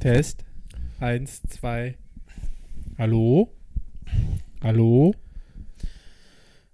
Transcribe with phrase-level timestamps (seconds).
[0.00, 0.44] Test.
[1.00, 1.96] Eins, zwei.
[2.98, 3.52] Hallo?
[4.62, 5.14] Hallo?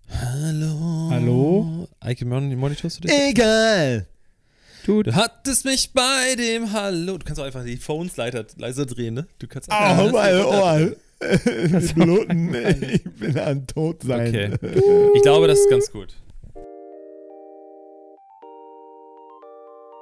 [0.08, 1.08] Hallo.
[1.10, 1.88] Hallo?
[2.00, 3.12] Eike, mon monitorst du dich?
[3.30, 4.06] Egal.
[4.84, 5.06] Tut.
[5.06, 7.16] Du hattest mich bei dem Hallo.
[7.16, 9.26] Du kannst auch einfach die Phones leiser, leiser drehen, ne?
[9.38, 10.96] Du kannst Au, meine Ohren.
[11.72, 12.54] Das Bluten.
[12.54, 14.28] Ich bin an tot sein.
[14.28, 14.50] Okay.
[15.14, 16.14] Ich glaube, das ist ganz gut.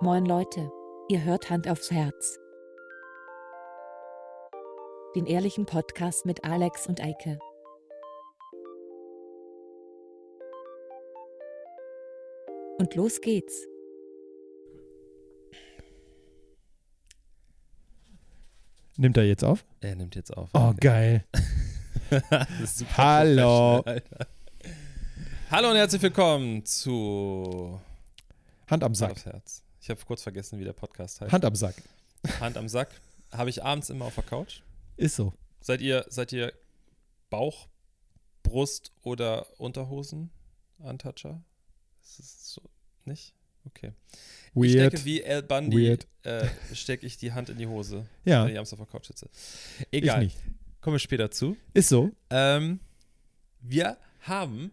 [0.01, 0.69] Moin Leute,
[1.09, 2.42] ihr hört Hand aufs Herz.
[5.15, 7.39] Den ehrlichen Podcast mit Alex und Eike.
[12.79, 13.67] Und los geht's.
[18.97, 19.65] Nimmt er jetzt auf?
[19.81, 20.51] Er nimmt jetzt auf.
[20.55, 20.79] Oh, Okay.
[20.81, 21.25] geil.
[22.11, 23.83] Das ist super Hallo.
[25.51, 27.81] Hallo und herzlich willkommen zu
[28.69, 29.15] Hand am Sack.
[29.81, 31.33] Ich habe kurz vergessen, wie der Podcast heißt.
[31.33, 31.77] Hand am Sack.
[32.41, 32.89] Hand am Sack.
[33.33, 34.61] Habe ich abends immer auf der Couch.
[34.97, 35.33] Ist so.
[35.61, 36.53] Seid ihr, seid ihr
[37.31, 37.69] Bauch,
[38.43, 40.31] Brust oder Unterhosen
[40.79, 41.43] Untoucher?
[42.03, 42.63] Ist es so
[43.05, 43.35] nicht?
[43.65, 43.93] Okay.
[44.55, 44.93] Ich Weird.
[44.93, 48.59] stecke wie El Bundy, äh, stecke ich die Hand in die Hose, Ja, wenn ich
[48.59, 49.29] abends auf der Couch sitze.
[49.91, 50.29] ich Egal,
[50.81, 51.57] kommen wir später zu.
[51.73, 52.11] Ist so.
[52.31, 52.81] Ähm,
[53.61, 54.73] wir haben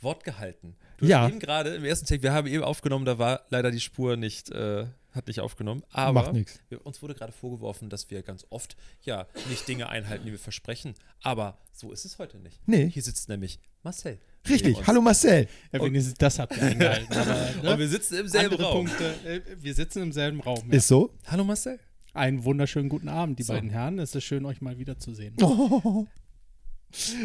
[0.00, 0.76] Wort gehalten.
[0.98, 1.22] Du Ja.
[1.22, 4.16] hast eben gerade im ersten Take, wir haben eben aufgenommen, da war leider die Spur
[4.16, 5.82] nicht, äh, hat nicht aufgenommen.
[5.90, 6.60] Aber Macht nichts.
[6.68, 10.38] wir, uns wurde gerade vorgeworfen, dass wir ganz oft ja nicht Dinge einhalten, die wir
[10.38, 10.94] versprechen.
[11.22, 12.60] Aber so ist es heute nicht.
[12.66, 12.88] Nee.
[12.90, 14.18] Hier sitzt nämlich Marcel.
[14.48, 14.86] Richtig.
[14.86, 15.48] Hallo Marcel.
[15.72, 17.12] Ja, wenigstens das habt ihr eingehalten.
[17.16, 17.72] Aber, ne?
[17.72, 18.86] Und wir sitzen im selben Andere Raum.
[18.86, 19.14] Punkte.
[19.24, 20.68] Äh, wir sitzen im selben Raum.
[20.70, 20.76] Ja.
[20.78, 21.14] Ist so.
[21.26, 21.78] Hallo Marcel.
[22.14, 23.52] Einen wunderschönen guten Abend, die So.
[23.52, 23.98] beiden Herren.
[23.98, 25.34] Es ist schön, euch mal wiederzusehen.
[25.40, 26.06] Oh.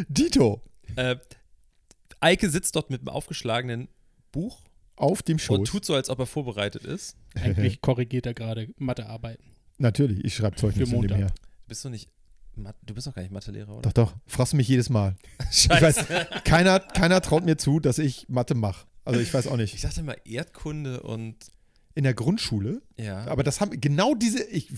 [0.07, 0.61] Dito.
[0.95, 1.17] Äh,
[2.19, 3.89] Eike sitzt dort mit einem aufgeschlagenen
[4.31, 4.63] Buch
[4.97, 5.69] Auf dem und Schoß.
[5.69, 7.15] tut so, als ob er vorbereitet ist.
[7.35, 9.45] Eigentlich korrigiert er gerade Mathearbeiten.
[9.77, 11.31] Natürlich, ich schreibe Zeugnis Für in dem her.
[11.67, 12.09] Bist du nicht,
[12.85, 13.81] du bist doch gar nicht Mathelehrer, oder?
[13.91, 14.15] Doch, doch.
[14.25, 15.15] Fragst du mich jedes Mal.
[15.51, 16.09] Ich Scheiße.
[16.09, 18.85] weiß, keiner, keiner traut mir zu, dass ich Mathe mache.
[19.05, 19.83] Also ich weiß auch Ich nicht.
[19.83, 21.35] dachte mal Erdkunde und
[21.95, 22.81] In der Grundschule.
[22.97, 23.25] ja.
[23.27, 24.43] Aber das haben genau diese.
[24.49, 24.69] Ich,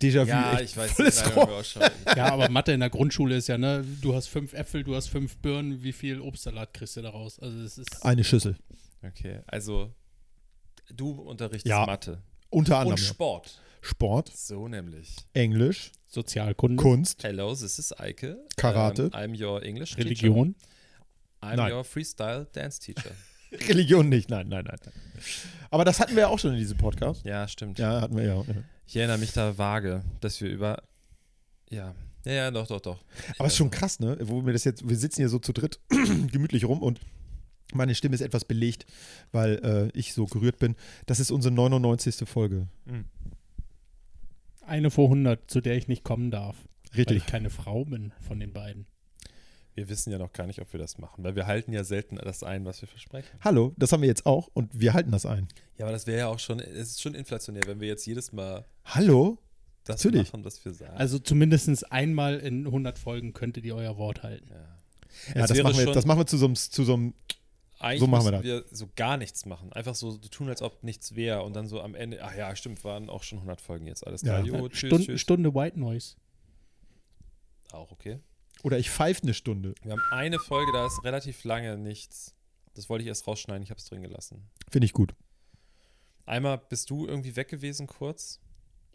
[0.00, 0.28] Déjà-vu.
[0.28, 1.48] ja, ich weiß, volles das Rohr.
[1.48, 1.82] wir auch schon.
[2.16, 3.84] Ja, aber Mathe in der Grundschule ist ja, ne?
[4.02, 5.82] Du hast fünf Äpfel, du hast fünf Birnen.
[5.82, 7.38] Wie viel Obstsalat kriegst du daraus?
[7.40, 8.04] Also, es ist.
[8.04, 8.56] Eine Schüssel.
[9.02, 9.92] Okay, also
[10.94, 11.86] du unterrichtest Ja.
[11.86, 12.98] Mathe Unter und anderem.
[12.98, 13.04] ja.
[13.04, 13.60] Sport.
[13.80, 15.16] Sport, So nämlich.
[15.34, 18.36] Englisch, Sozialkunde, Kunst, Hello, this is Eike.
[18.56, 19.04] Karate.
[19.06, 20.54] Um, I'm your English Religion.
[20.54, 20.68] teacher.
[21.42, 21.72] I'm Nein.
[21.72, 23.10] your freestyle dance teacher.
[23.68, 24.30] Religion nicht.
[24.30, 24.78] Nein, nein, nein.
[25.70, 27.24] Aber das hatten wir ja auch schon in diesem Podcast.
[27.24, 27.78] ja, stimmt.
[27.80, 28.36] Ja, hatten wir ja.
[28.40, 28.44] ja.
[28.86, 30.82] Ich erinnere mich da vage, dass wir über
[31.70, 33.04] ja, ja, ja, doch, doch, doch.
[33.38, 34.16] Aber es ist schon krass, ne?
[34.22, 35.80] Wo wir das jetzt, wir sitzen hier so zu dritt
[36.30, 37.00] gemütlich rum und
[37.74, 38.86] meine Stimme ist etwas belegt,
[39.32, 40.76] weil äh, ich so gerührt bin.
[41.06, 42.28] Das ist unsere 99.
[42.28, 42.68] Folge.
[44.66, 46.56] Eine vor 100, zu der ich nicht kommen darf.
[46.92, 47.16] Weil Richtig.
[47.18, 48.86] ich keine Frau bin von den beiden.
[49.74, 52.16] Wir wissen ja noch gar nicht, ob wir das machen, weil wir halten ja selten
[52.16, 53.30] das ein, was wir versprechen.
[53.40, 55.48] Hallo, das haben wir jetzt auch und wir halten das ein.
[55.78, 58.32] Ja, aber das wäre ja auch schon, es ist schon inflationär, wenn wir jetzt jedes
[58.32, 59.38] Mal Hallo?
[59.84, 60.30] das Natürlich.
[60.30, 60.94] machen, was wir sagen.
[60.98, 64.50] Also zumindest einmal in 100 Folgen könntet ihr euer Wort halten.
[64.50, 64.76] ja.
[65.34, 67.14] Ja, das machen, wir, schon- das machen wir zu so einem, zu so einem
[67.82, 69.72] Eigentlich So machen wir müssen wir so gar nichts machen.
[69.72, 72.84] Einfach so tun, als ob nichts wäre und dann so am Ende, ach ja, stimmt,
[72.84, 74.06] waren auch schon 100 Folgen jetzt.
[74.06, 74.44] Alles klar.
[74.44, 74.58] Ja.
[74.58, 75.20] Jo, tschüss, Stund, tschüss.
[75.20, 76.16] Stunde White Noise.
[77.72, 78.20] Auch okay.
[78.62, 79.74] oder ich pfeife eine Stunde.
[79.82, 82.34] Wir haben eine Folge, da ist relativ lange nichts.
[82.74, 84.50] Das wollte ich erst rausschneiden, ich habe es drin gelassen.
[84.70, 85.14] Finde ich gut.
[86.24, 88.40] Einmal bist du irgendwie weg gewesen kurz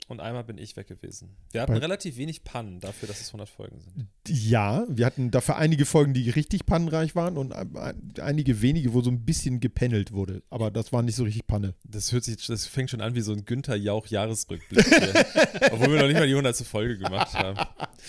[0.07, 1.35] und einmal bin ich weg gewesen.
[1.51, 4.07] Wir hatten Bei- relativ wenig Pannen dafür, dass es 100 Folgen sind.
[4.27, 9.01] Ja, wir hatten dafür einige Folgen, die richtig pannenreich waren und ein- einige wenige, wo
[9.01, 10.43] so ein bisschen gependelt wurde.
[10.49, 11.73] Aber das war nicht so richtig Panne.
[11.83, 14.85] Das hört sich, das fängt schon an wie so ein Günther Jauch-Jahresrückblick.
[14.87, 15.25] hier.
[15.73, 16.55] Obwohl wir noch nicht mal die 100.
[16.57, 17.59] Folge gemacht haben.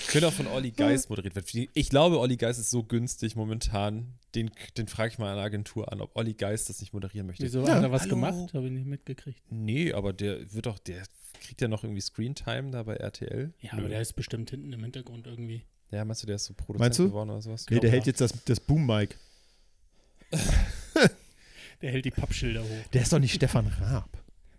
[0.08, 1.68] Könnte auch von Olli Geist moderiert werden.
[1.74, 4.14] Ich glaube, Olli Geist ist so günstig momentan.
[4.34, 7.26] Den, den frage ich mal an der Agentur an, ob Olli Geist das nicht moderieren
[7.26, 7.44] möchte.
[7.44, 7.76] Wieso Ja.
[7.76, 8.10] hat er was Hallo.
[8.10, 8.52] gemacht?
[8.52, 9.40] Habe ich nicht mitgekriegt.
[9.50, 11.02] Nee, aber der wird doch, der
[11.40, 13.52] kriegt ja noch irgendwie Screentime da bei RTL.
[13.60, 15.62] Ja, aber der ist bestimmt hinten im Hintergrund irgendwie.
[15.90, 17.64] Ja, meinst du, der ist so Produzent geworden oder sowas?
[17.70, 19.16] Nee, der Glaub, hält jetzt das, das Boom-Mic.
[21.80, 22.86] Der hält die Pappschilder hoch.
[22.92, 24.10] Der ist doch nicht Stefan Raab.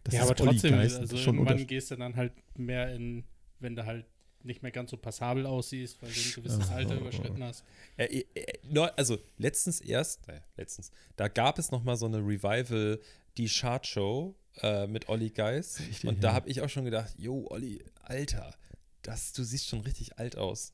[0.04, 3.26] Das ja, ist aber Olli trotzdem, also schon irgendwann gehst du dann halt mehr in,
[3.60, 4.06] wenn du halt
[4.44, 6.70] nicht mehr ganz so passabel aussiehst, weil du ein gewisses.
[6.70, 7.64] Alter überschritten hast.
[7.98, 12.20] Äh, äh, äh, also letztens erst, naja, letztens, da gab es noch mal so eine
[12.20, 13.00] Revival,
[13.38, 15.80] die Chartshow äh, mit Olli Geist.
[15.80, 16.34] Richtig, und da ja.
[16.34, 18.56] habe ich auch schon gedacht, jo, Olli, Alter,
[19.02, 20.74] das, du siehst schon richtig alt aus.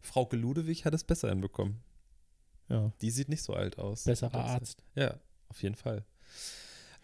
[0.00, 1.82] Frauke Ludewig hat es besser hinbekommen.
[2.68, 2.92] Ja.
[3.00, 4.04] Die sieht nicht so alt aus.
[4.04, 4.82] Besserer Arzt.
[4.94, 6.04] Ja, auf jeden Fall.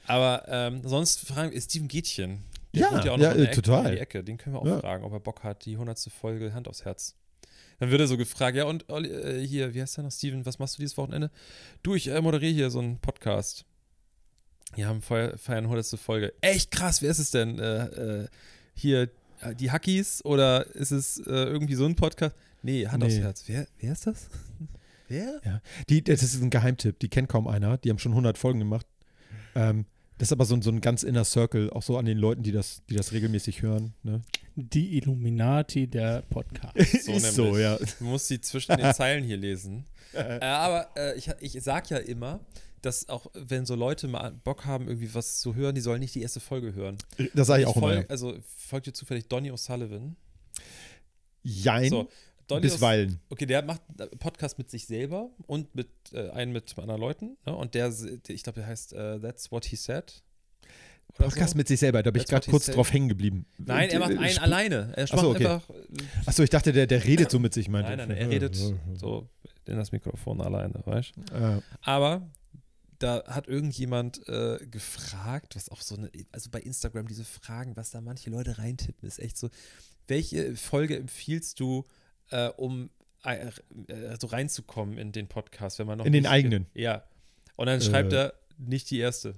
[0.06, 2.42] Aber ähm, sonst fragen wir, Steven Gätchen,
[2.74, 3.92] Der Ja, ja ja, äh, Ecke, total.
[3.92, 4.24] die Ecke.
[4.24, 4.80] Den können wir auch Ja.
[4.80, 6.10] fragen, ob er Bock hat, die 100.
[6.10, 7.14] Folge Hand aufs Herz.
[7.80, 10.44] Dann wird er so gefragt, ja und Olli, äh, hier, wie heißt der noch, Steven,
[10.44, 11.30] was machst du dieses Wochenende?
[11.82, 13.64] Du, ich äh, moderiere hier so einen Podcast.
[14.74, 15.98] Wir haben feiern feiern 100.
[15.98, 16.34] Folge.
[16.40, 17.58] Echt krass, wer ist es denn?
[17.58, 17.84] Äh,
[18.22, 18.28] äh,
[18.74, 19.08] hier,
[19.40, 22.34] äh, die Hackies oder ist es irgendwie so ein Podcast?
[22.62, 23.22] Nee, Hand aufs Nee.
[23.22, 23.44] Herz.
[23.46, 24.28] Wer, wer ist das?
[25.08, 25.40] wer?
[25.44, 25.62] Ja.
[25.88, 27.78] Die, das ist ein Geheimtipp, die kennt kaum einer.
[27.78, 28.86] Die haben schon 100 Folgen gemacht.
[29.54, 29.86] Ähm,
[30.18, 32.42] das ist aber so, ein- so ein ganz inner Circle, auch so an den Leuten,
[32.42, 33.94] die das, die das regelmäßig hören.
[34.02, 34.20] Ne?
[34.56, 36.74] Die Illuminati der Podcast.
[37.04, 37.62] So ist so, nämlich.
[37.62, 37.78] ja.
[37.98, 39.84] Du musst sie zwischen den Zeilen hier lesen.
[40.12, 42.40] äh, aber äh, ich, ich sag ja immer,
[42.82, 46.14] dass auch wenn so Leute mal Bock haben, irgendwie was zu hören, die sollen nicht
[46.14, 46.96] die erste Folge hören.
[47.34, 48.02] Das sage ich auch folg, immer.
[48.02, 48.08] ja.
[48.08, 48.36] Also
[48.68, 50.14] folgt dir zufällig Donny O'Sullivan.
[51.42, 52.08] Jein, So,
[52.56, 53.20] O'S- bisweilen.
[53.28, 53.82] Okay, der macht
[54.18, 57.36] Podcast mit sich selber und mit äh, einen mit anderen Leuten.
[57.46, 57.54] Ne?
[57.54, 57.92] Und der,
[58.28, 60.22] ich glaube, der heißt äh, That's What He Said.
[61.14, 61.56] Podcast so.
[61.56, 62.76] mit sich selber, da bin ich gerade kurz said.
[62.76, 63.46] drauf hängen geblieben.
[63.58, 64.92] Nein, er macht Und, äh, einen sp- alleine.
[64.94, 65.46] Er Ach so, macht okay.
[65.46, 65.70] einfach.
[66.26, 68.08] Achso, ich dachte, der, der redet so mit sich, meinte Nein, ich.
[68.08, 69.28] nein, er redet so
[69.66, 71.34] in das Mikrofon alleine, weißt du?
[71.34, 72.28] Äh, Aber
[72.98, 77.90] da hat irgendjemand äh, gefragt, was auch so eine, also bei Instagram diese Fragen, was
[77.90, 79.50] da manche Leute reintippen, ist echt so,
[80.08, 81.84] welche Folge empfiehlst du,
[82.30, 82.90] äh, um
[83.24, 83.46] äh,
[83.88, 86.66] äh, so reinzukommen in den Podcast, wenn man noch In den eigenen.
[86.74, 87.04] Ja.
[87.56, 88.16] Und dann schreibt Äh.
[88.26, 89.34] er nicht die erste.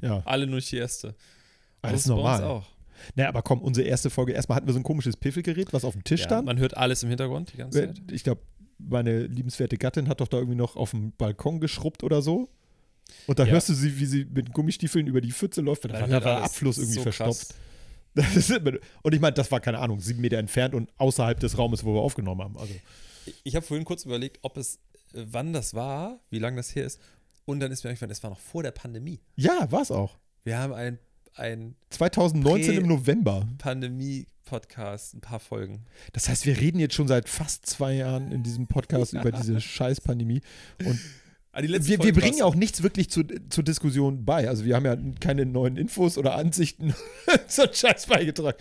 [0.00, 1.14] ja, Alle nur nicht die erste.
[1.82, 2.44] alles So bei uns normal.
[2.44, 2.66] auch.
[3.14, 5.92] Naja, aber komm, unsere erste Folge, erstmal hatten wir so ein komisches Piffelgerät, was auf
[5.92, 6.46] dem Tisch Ja, stand.
[6.46, 8.00] man hört alles im Hintergrund die ganze Zeit.
[8.10, 8.40] Ich glaube,
[8.78, 12.48] meine liebenswerte Gattin hat doch da irgendwie noch auf dem Balkon geschrubbt oder so.
[13.26, 13.52] Und da Ja.
[13.52, 15.84] hörst du sie, wie sie mit Gummistiefeln über die Pfütze läuft.
[15.84, 16.42] Da war, da der.
[16.44, 17.48] Abfluss irgendwie So verstopft.
[17.50, 17.58] krass.
[19.02, 21.94] Und ich meine, das war keine Ahnung, sieben Meter entfernt und außerhalb des Raumes, wo
[21.94, 22.58] wir aufgenommen haben.
[22.58, 22.74] Also,
[23.44, 24.76] Ich habe vorhin kurz überlegt, ob es,
[25.14, 27.00] äh, wann das war, wie lange das her ist.
[27.44, 29.20] Und dann ist mir eingefallen, es war noch vor der Pandemie.
[29.36, 30.16] ja, war es auch.
[30.44, 30.98] Wir haben ein,
[31.34, 33.46] ein 2019 Prä- im November.
[33.58, 35.84] Pandemie-Podcast, ein paar Folgen.
[36.12, 39.60] Das heißt, wir reden jetzt schon seit fast zwei Jahren in diesem Podcast über diese
[39.60, 40.40] scheiß Pandemie.
[40.84, 40.98] Und
[41.62, 44.48] wir, wir Folge bringen war's- auch nichts wirklich zu, zur Diskussion bei.
[44.48, 46.94] Also wir haben ja keine neuen Infos oder Ansichten
[47.48, 48.58] zur Scheiß beigetragen.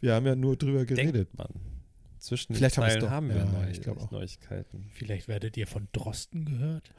[0.00, 1.14] Wir haben ja nur drüber geredet.
[1.14, 1.48] Denkt man.
[2.18, 3.10] Zwischen Vielleicht den haben Zeilen doch.
[3.10, 4.10] haben wir Ja, neue, ich glaub auch.
[4.10, 4.90] Neuigkeiten.
[4.92, 6.90] Vielleicht werdet ihr von Drosten gehört.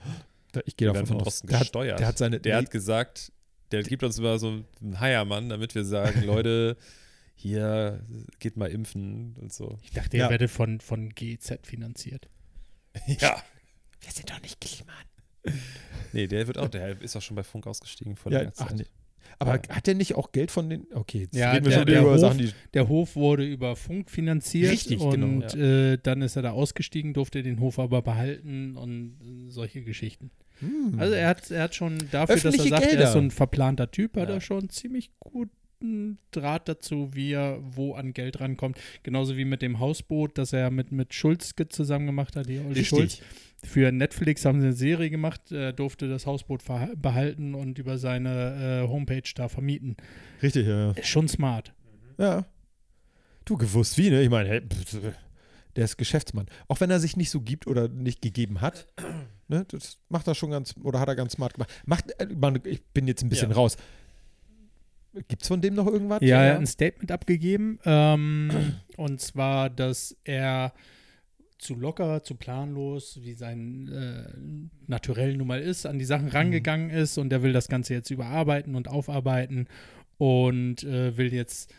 [0.51, 1.23] Da- Ich gehe Wir davon von aus.
[1.23, 1.99] Drosten Der hat, gesteuert.
[1.99, 2.39] der hat seine.
[2.39, 3.31] Der nee, hat gesagt,
[3.71, 6.75] der gibt uns immer so einen Heiermann, damit wir sagen, Leute,
[7.35, 8.03] hier
[8.39, 9.77] geht mal impfen und so.
[9.83, 10.29] Ich dachte, ihr Ja.
[10.29, 12.27] werdet von, von GZ finanziert.
[13.07, 13.41] Ja.
[14.01, 14.95] wir sind doch nicht Kliman.
[16.13, 18.67] Nee, der wird auch, der ist auch schon bei Funk ausgestiegen vor Ja, langer ach
[18.67, 18.77] Zeit.
[18.77, 18.85] nee.
[19.39, 19.75] Aber Ja.
[19.75, 20.85] hat der nicht auch Geld von den.
[20.93, 22.51] Okay, jetzt Ja, reden wir der- schon der über Hof- Sachen, die.
[22.73, 27.13] Der Hof wurde über Funk finanziert Richtig, genau, und äh, dann ist er da ausgestiegen,
[27.13, 29.17] durfte den Hof aber behalten und
[29.47, 30.31] äh, solche Geschichten.
[30.59, 30.95] Hm.
[30.99, 33.03] Also er hat, er hat schon dafür, dass Öffentliche er sagt, er Gelder.
[33.05, 34.35] ist so ein verplanter Typ, hat Ja.
[34.35, 38.77] er schon ziemlich guten Draht dazu, wie er wo an Geld rankommt.
[39.01, 42.85] Genauso wie mit dem Hausboot, das er mit, mit Schulzke zusammen gemacht hat, die Olli
[42.85, 43.21] Schulz.
[43.63, 46.63] Für Netflix haben sie eine Serie gemacht, er durfte das Hausboot
[46.95, 49.95] behalten und über seine äh, Homepage da vermieten.
[50.41, 50.91] Richtig, ja.
[50.91, 51.73] Ist schon smart.
[52.17, 52.45] Ja.
[53.45, 54.21] Du gewusst wie, ne?
[54.23, 54.61] Ich meine, hey,
[55.75, 56.47] der ist Geschäftsmann.
[56.67, 58.87] Auch wenn er sich nicht so gibt oder nicht gegeben hat,
[59.47, 59.65] ne?
[59.69, 61.69] Das macht er schon ganz, oder hat er ganz smart gemacht.
[61.85, 63.55] Macht, äh, man, ich bin jetzt ein bisschen Ja.
[63.55, 63.77] raus.
[65.27, 66.19] Gibt's von dem noch irgendwas?
[66.21, 67.79] Ja, er hat ein Statement abgegeben.
[67.85, 68.49] Ähm,
[68.97, 70.73] und zwar, dass er
[71.61, 74.33] zu locker, zu planlos, wie sein äh,
[74.87, 78.09] Naturell nun mal ist, an die Sachen rangegangen ist und er will das Ganze jetzt
[78.09, 79.67] überarbeiten und aufarbeiten
[80.17, 81.73] und äh, will jetzt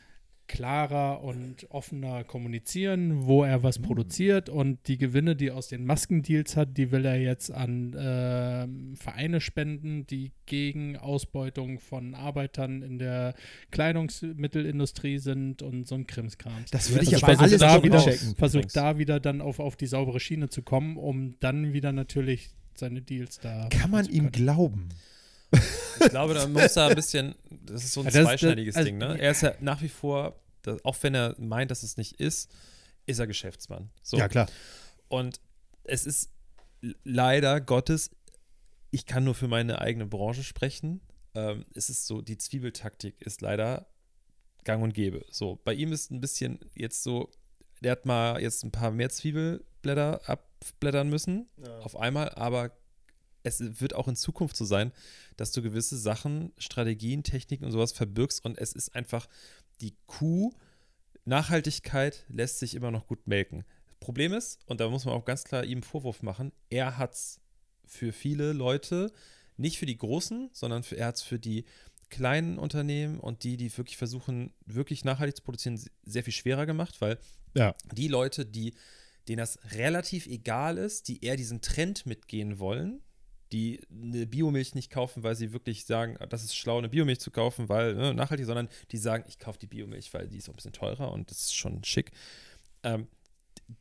[0.48, 5.86] klarer und offener kommunizieren, wo er was produziert und die Gewinne, die er aus den
[5.86, 12.82] Maskendeals hat, die will er jetzt an ähm, Vereine spenden, die gegen Ausbeutung von Arbeitern
[12.82, 13.34] in der
[13.70, 16.70] Kleidungsmittelindustrie sind und so ein Krimskrams.
[16.70, 18.36] Das würde ich Also aber alles da wieder, checken.
[18.36, 22.50] versucht da wieder dann auf, auf die saubere Schiene zu kommen, um dann wieder natürlich
[22.74, 23.68] seine Deals da.
[23.70, 24.88] Kann man ihm glauben?
[26.04, 28.84] Ich glaube, da muss er ein bisschen, das ist so ein Ja, das- zweischneidiges das-
[28.84, 29.08] Ding, ne?
[29.08, 32.20] also- Er ist ja nach wie vor, das, auch wenn er meint, dass es nicht
[32.20, 32.50] ist,
[33.06, 33.90] ist er Geschäftsmann.
[34.02, 34.16] So.
[34.16, 34.48] Ja, klar.
[35.08, 35.40] Und
[35.84, 36.30] es ist
[37.04, 38.10] leider Gottes,
[38.90, 41.00] ich kann nur für meine eigene Branche sprechen.
[41.34, 43.86] Ähm, es ist so, die Zwiebeltaktik ist leider
[44.64, 45.24] gang und gäbe.
[45.30, 47.30] So, bei ihm ist ein bisschen jetzt so,
[47.80, 51.48] der hat mal jetzt ein paar mehr Zwiebelblätter abblättern müssen
[51.82, 52.70] auf einmal, aber
[53.42, 54.92] es wird auch in Zukunft so sein,
[55.36, 59.28] dass du gewisse Sachen, Strategien, Techniken und sowas verbirgst und es ist einfach
[59.80, 60.52] die Kuh.
[61.24, 63.64] Nachhaltigkeit lässt sich immer noch gut melken.
[64.00, 67.40] Problem ist, und da muss man auch ganz klar ihm Vorwurf machen, er hat es
[67.86, 69.12] für viele Leute,
[69.56, 71.64] nicht für die Großen, sondern für, er hat es für die
[72.10, 77.00] kleinen Unternehmen und die, die wirklich versuchen, wirklich nachhaltig zu produzieren, sehr viel schwerer gemacht,
[77.00, 77.18] weil
[77.54, 77.74] Ja.
[77.92, 78.74] die Leute, die,
[79.28, 83.00] denen das relativ egal ist, die eher diesen Trend mitgehen wollen,
[83.52, 87.20] die eine Biomilch nicht kaufen, weil sie wirklich sagen, ah, das ist schlau, eine Biomilch
[87.20, 90.48] zu kaufen, weil ne, nachhaltig, sondern die sagen, ich kaufe die Biomilch, weil die ist
[90.48, 92.12] auch ein bisschen teurer und das ist schon schick.
[92.82, 93.06] Ähm,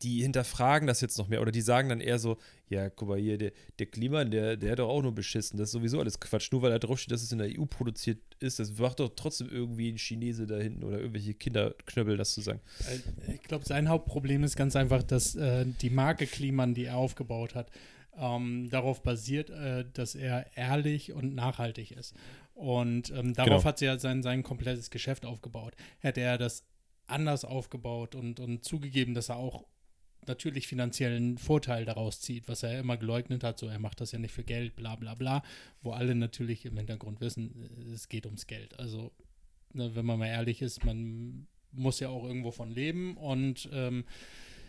[0.01, 2.37] die hinterfragen das jetzt noch mehr oder die sagen dann eher so,
[2.69, 5.57] ja, guck mal hier, der, der Klima, der, der hat doch auch nur beschissen.
[5.57, 6.51] Das ist sowieso alles Quatsch.
[6.51, 9.49] Nur weil da draufsteht, dass es in der EU produziert ist, das macht doch trotzdem
[9.49, 12.61] irgendwie ein Chinese da hinten oder irgendwelche Kinderknöbel, das zu sagen.
[13.27, 16.95] Äh, Ich glaube, sein Hauptproblem ist ganz einfach, dass äh, die Marke Kliman, die er
[16.95, 17.69] aufgebaut hat,
[18.17, 22.15] ähm, darauf basiert, äh, dass er ehrlich und nachhaltig ist.
[22.53, 23.63] Und ähm, darauf Genau.
[23.63, 25.75] hat sie ja sein, sein komplettes Geschäft aufgebaut.
[25.99, 26.65] Hätte er das
[27.07, 29.65] anders aufgebaut und, und zugegeben, dass er auch
[30.27, 34.19] natürlich finanziellen Vorteil daraus zieht, was er immer geleugnet hat, so er macht das ja
[34.19, 35.41] nicht für Geld, bla bla bla,
[35.81, 37.55] wo alle natürlich im Hintergrund wissen,
[37.87, 38.79] äh, es geht ums Geld.
[38.79, 39.11] Also,
[39.73, 44.05] ne, wenn man mal ehrlich ist, man muss ja auch irgendwo von leben und ähm,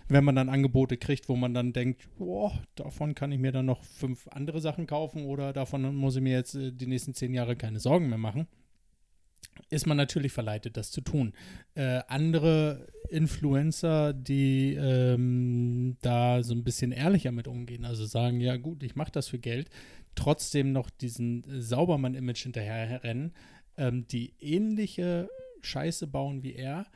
[0.09, 3.67] wenn man dann Angebote kriegt, wo man dann denkt, boah, davon kann ich mir dann
[3.67, 7.35] noch fünf andere Sachen kaufen oder davon muss ich mir jetzt äh, die nächsten zehn
[7.35, 8.47] Jahre keine Sorgen mehr machen,
[9.69, 11.33] ist man natürlich verleitet, das zu tun.
[11.75, 18.57] Äh, andere Influencer, die ähm, da so ein bisschen ehrlicher mit umgehen, also sagen, ja
[18.57, 19.71] gut, ich mache das für Geld,
[20.15, 23.33] trotzdem noch diesen äh, Saubermann-Image hinterher rennen,
[23.77, 25.29] ähm, die ähnliche
[25.63, 26.87] Scheiße bauen wie er,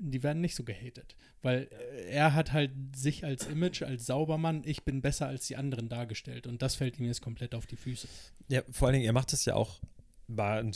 [0.00, 1.14] die werden nicht so gehatet.
[1.42, 5.56] Weil äh, er hat halt sich als Image, als Saubermann, ich bin besser als die
[5.56, 6.46] anderen dargestellt.
[6.46, 8.08] Und das fällt ihm jetzt komplett auf die Füße.
[8.48, 9.80] Ja, vor allen Dingen, er macht es ja auch,
[10.26, 10.72] war ein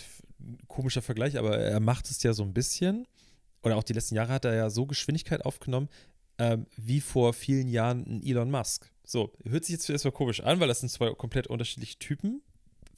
[0.69, 3.07] komischer Vergleich, aber er macht es ja so ein bisschen,
[3.63, 5.89] oder auch die letzten Jahre hat er ja so Geschwindigkeit aufgenommen,
[6.39, 8.91] ähm, wie vor vielen Jahren ein Elon Musk.
[9.05, 12.43] So, hört sich jetzt erstmal komisch an, weil das sind zwei komplett unterschiedliche Typen.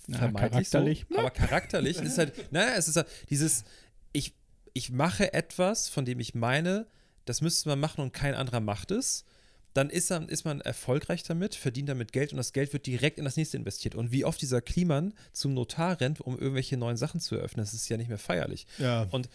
[0.06, 1.04] Na, charakterlich.
[1.09, 3.64] So, aber charakterlich ist halt, naja, es ist halt dieses,
[4.12, 4.35] ich,
[4.76, 6.87] ich mache etwas, von dem ich meine,
[7.25, 9.25] das müsste man machen und kein anderer macht es.
[9.73, 13.18] Dann ist, er, ist man erfolgreich damit, verdient damit Geld und das Geld wird direkt
[13.18, 13.95] in das nächste investiert.
[13.95, 17.73] Und wie oft dieser Kliman zum Notar rennt, um irgendwelche neuen Sachen zu eröffnen, das
[17.73, 18.66] ist ja nicht mehr feierlich.
[18.78, 19.06] Ja.
[19.11, 19.30] Und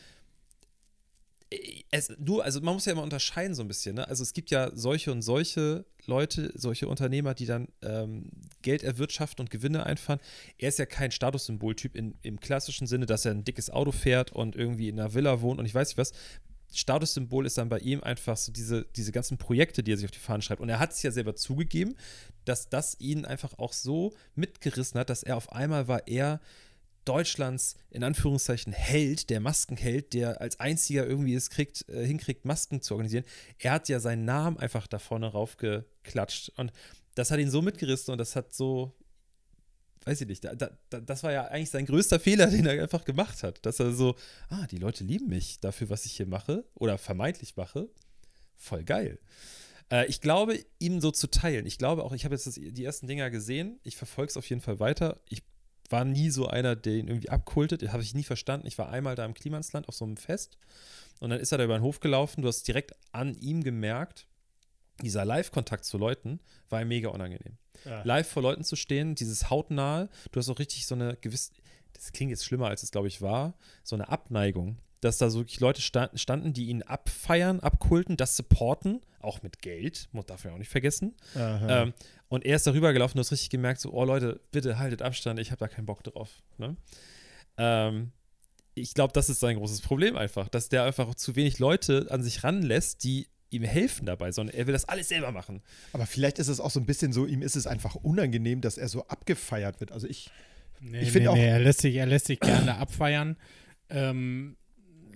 [1.91, 4.07] es, nur, also man muss ja immer unterscheiden so ein bisschen, ne?
[4.07, 8.31] Also es gibt ja solche und solche Leute, solche Unternehmer, die dann ähm,
[8.61, 10.19] Geld erwirtschaften und Gewinne einfahren.
[10.57, 14.31] Er ist ja kein Statussymboltyp in, im klassischen Sinne, dass er ein dickes Auto fährt
[14.31, 16.13] und irgendwie in einer Villa wohnt und ich weiß nicht was.
[16.73, 20.11] Statussymbol ist dann bei ihm einfach so diese, diese ganzen Projekte, die er sich auf
[20.11, 20.61] die Fahnen schreibt.
[20.61, 21.95] Und er hat es ja selber zugegeben,
[22.45, 26.39] dass das ihn einfach auch so mitgerissen hat, dass er auf einmal war er
[27.05, 32.81] Deutschlands in Anführungszeichen Held, der Maskenheld, der als einziger irgendwie es kriegt, äh, hinkriegt, Masken
[32.81, 33.25] zu organisieren.
[33.59, 36.49] Er hat ja seinen Namen einfach da vorne raufgeklatscht.
[36.57, 36.71] Und
[37.15, 38.93] das hat ihn so mitgerissen und das hat so,
[40.05, 42.81] weiß ich nicht, da, da, da- das war ja eigentlich sein größter Fehler, den er
[42.81, 43.65] einfach gemacht hat.
[43.65, 44.15] Dass er so,
[44.49, 47.89] ah, die Leute lieben mich dafür, was ich hier mache oder vermeintlich mache.
[48.55, 49.19] Voll geil.
[49.91, 51.65] Äh, ich glaube, ihm so zu teilen.
[51.65, 53.79] Ich glaube auch, ich habe jetzt die ersten Dinger gesehen.
[53.83, 55.19] Ich verfolge es auf jeden Fall weiter.
[55.27, 55.43] Ich
[55.91, 57.81] war nie so einer, der ihn irgendwie abkultet.
[57.81, 58.67] Das habe ich nie verstanden.
[58.67, 60.57] Ich war einmal da im Klimansland auf so einem Fest
[61.19, 62.41] und dann ist er da über den Hof gelaufen.
[62.41, 64.27] Du hast direkt an ihm gemerkt,
[65.01, 67.57] dieser Live-Kontakt zu Leuten war ihm mega unangenehm.
[67.85, 68.03] Ja.
[68.03, 71.53] Live vor Leuten zu stehen, dieses hautnahe, du hast auch richtig so eine gewisse,
[71.93, 74.77] das klingt jetzt schlimmer, als es glaube ich war, so eine Abneigung.
[75.01, 79.61] Dass da so wirklich Leute sta- standen, die ihn abfeiern, abkulten, das supporten, auch mit
[79.61, 81.15] Geld, muss darf man auch nicht vergessen.
[81.85, 81.93] Ähm,
[82.29, 85.39] und er ist darüber gelaufen, du hast richtig gemerkt, so, oh Leute, bitte haltet Abstand,
[85.39, 86.29] ich habe da keinen Bock drauf.
[86.57, 86.77] Ne?
[87.57, 88.11] Ähm,
[88.73, 92.23] ich glaube, das ist sein großes Problem einfach, dass der einfach zu wenig Leute an
[92.23, 95.61] sich ranlässt, die ihm helfen dabei, sondern er will das alles selber machen.
[95.91, 98.77] Aber vielleicht ist es auch so ein bisschen so, ihm ist es einfach unangenehm, dass
[98.77, 99.91] er so abgefeiert wird.
[99.91, 100.29] Also ich,
[100.79, 103.35] Nee, Ich find nee, auch- nee, er lässt sich, er lässt sich gerne abfeiern,
[103.89, 104.55] ähm,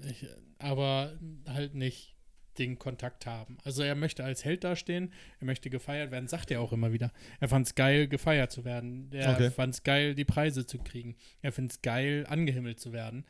[0.09, 0.27] ich,
[0.59, 1.13] aber
[1.47, 2.15] halt nicht
[2.57, 3.57] den Kontakt haben.
[3.65, 7.11] Also er möchte als Held dastehen, er möchte gefeiert werden, sagt er auch immer wieder.
[7.41, 9.09] Er fand es geil, gefeiert zu werden.
[9.11, 9.51] Er Okay.
[9.51, 11.15] fand es geil, die Preise zu kriegen.
[11.41, 13.25] Er findet es geil, angehimmelt zu werden.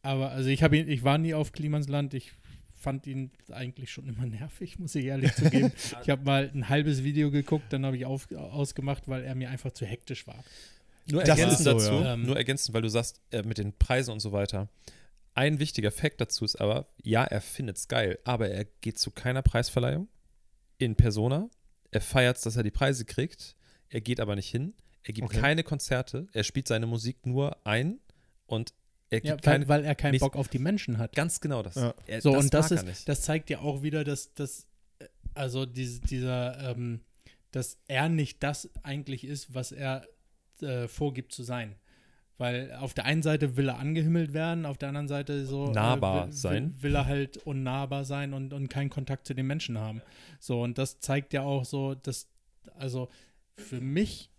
[0.00, 2.32] Aber also ich habe ihn, ich war nie auf Klimansland, ich
[2.72, 5.72] fand ihn eigentlich schon immer nervig, muss ich ehrlich zugeben.
[6.02, 9.50] ich habe mal ein halbes Video geguckt, dann habe ich auf, ausgemacht, weil er mir
[9.50, 10.42] einfach zu hektisch war.
[11.10, 12.14] Nur ergänzend so, dazu, ja.
[12.14, 14.68] Ähm, nur ergänzend, weil du sagst, äh, mit den Preisen und so weiter.
[15.34, 19.10] Ein wichtiger Fakt dazu ist aber, ja, er findet es geil, aber er geht zu
[19.10, 20.08] keiner Preisverleihung
[20.78, 21.50] in Persona.
[21.90, 23.56] Er feiert dass er die Preise kriegt.
[23.88, 24.74] Er geht aber nicht hin.
[25.02, 25.40] Er gibt Okay.
[25.40, 26.28] keine Konzerte.
[26.32, 27.98] Er spielt seine Musik nur ein
[28.46, 28.74] und
[29.10, 29.68] er Ja, gibt weil, keine.
[29.68, 31.14] weil er keinen nicht- Bock auf die Menschen hat.
[31.14, 31.74] Ganz genau das.
[31.76, 31.94] Ja.
[32.06, 34.66] Er, So, und das mag er ist, das zeigt ja auch wieder, dass, dass
[35.00, 37.00] äh, also diese, dieser, ähm,
[37.50, 40.06] dass er nicht das eigentlich ist, was er
[40.60, 41.74] äh, vorgibt zu sein.
[42.36, 46.26] Weil auf der einen Seite will er angehimmelt werden, auf der anderen Seite so Nahbar
[46.26, 46.74] will, sein.
[46.74, 50.02] Will, will er halt unnahbar sein und, und keinen Kontakt zu den Menschen haben.
[50.40, 52.28] So, und das zeigt ja auch so, dass,
[52.76, 53.08] also
[53.56, 54.30] für mich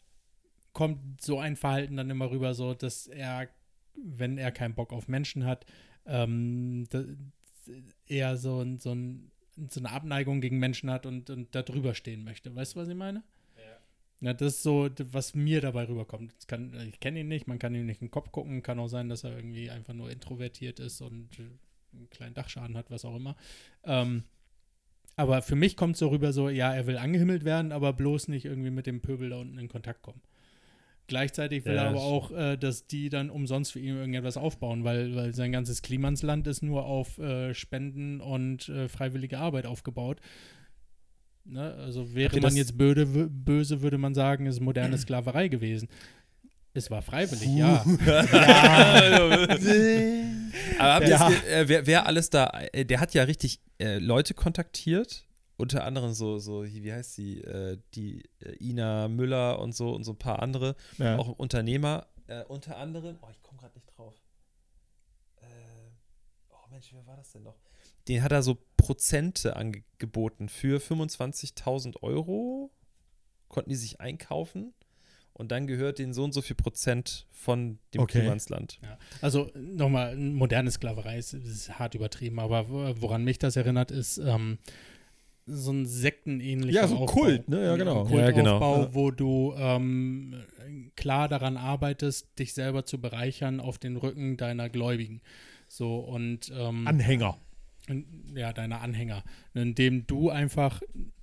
[0.73, 3.47] kommt so ein Verhalten dann immer rüber, so, dass er,
[3.95, 5.65] wenn er keinen Bock auf Menschen hat,
[6.05, 6.85] ähm,
[8.07, 9.31] eher so, so, ein,
[9.69, 12.53] so eine Abneigung gegen Menschen hat und, und da drüber stehen möchte.
[12.53, 13.23] Weißt du, was ich meine?
[14.21, 16.33] Ja, das ist so, was mir dabei rüberkommt.
[16.47, 18.63] Kann, ich kenne ihn nicht, man kann ihm nicht in den Kopf gucken.
[18.63, 21.43] Kann auch sein, dass er irgendwie einfach nur introvertiert ist und äh,
[21.93, 23.35] einen kleinen Dachschaden hat, was auch immer.
[23.83, 24.23] Ähm,
[25.17, 28.45] aber für mich kommt so rüber, so, ja, er will angehimmelt werden, aber bloß nicht
[28.45, 30.21] irgendwie mit dem Pöbel da unten in Kontakt kommen.
[31.07, 34.83] Gleichzeitig will Ja, er aber auch, äh, dass die dann umsonst für ihn irgendetwas aufbauen,
[34.83, 40.19] weil, weil sein ganzes Klimansland ist nur auf äh, Spenden und äh, freiwillige Arbeit aufgebaut.
[41.45, 41.73] Ne?
[41.75, 45.87] Also wäre man jetzt böde, böse, würde man sagen, es ist moderne Sklaverei gewesen.
[46.73, 47.85] Es war freiwillig, ja.
[50.79, 51.29] Aber habt ihr Ja.
[51.47, 55.25] äh, wer, wer alles da, äh, der hat ja richtig äh, Leute kontaktiert,
[55.57, 60.03] unter anderem so, so, wie heißt sie, äh, die äh, Ina Müller und so und
[60.03, 61.17] so ein paar andere, Ja.
[61.17, 64.15] auch Unternehmer, äh, unter anderem, oh, ich komme gerade nicht drauf.
[65.37, 65.45] Äh,
[66.49, 67.55] oh Mensch, wer war das denn noch?
[68.07, 72.71] Den hat er so Prozente angeboten für 25.000 Euro,
[73.47, 74.73] konnten die sich einkaufen
[75.33, 78.19] und dann gehört denen so und so viel Prozent von dem Okay.
[78.19, 78.79] Klimansland.
[78.83, 78.97] Ja.
[79.21, 84.17] Also nochmal, moderne Sklaverei ist, ist hart übertrieben, aber wo- woran mich das erinnert, ist
[84.17, 84.59] ähm,
[85.47, 87.21] so ein sektenähnlicher Ja, so ein Aufbau.
[87.21, 87.63] Kult, ne?
[87.65, 88.05] Ja, genau.
[88.05, 88.59] Ein Ja, genau.
[88.59, 88.93] Kultaufbau, Ja.
[88.93, 90.43] wo du ähm,
[90.95, 95.21] klar daran arbeitest, dich selber zu bereichern auf den Rücken deiner Gläubigen.
[95.67, 97.37] So und ähm, Anhänger.
[98.35, 99.23] Ja, deiner Anhänger,
[99.53, 100.81] indem du einfach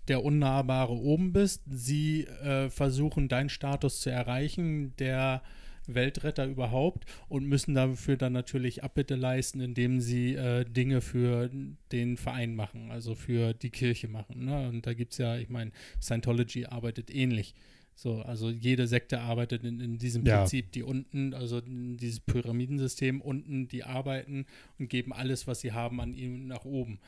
[0.09, 1.63] der Unnahbare oben bist.
[1.71, 5.43] Sie äh, versuchen, deinen Status zu erreichen, der
[5.87, 11.51] Weltretter überhaupt, und müssen dafür dann natürlich Abbitte leisten, indem sie äh, Dinge für
[11.91, 14.45] den Verein machen, also für die Kirche machen.
[14.45, 14.69] Ne?
[14.69, 17.55] Und da gibt es ja, ich meine, Scientology arbeitet ähnlich.
[17.95, 20.39] So, also jede Sekte arbeitet in, in diesem Ja.
[20.39, 24.47] Prinzip, die unten, also in dieses Pyramidensystem, unten, die arbeiten
[24.79, 26.99] und geben alles, was sie haben, an ihm nach oben.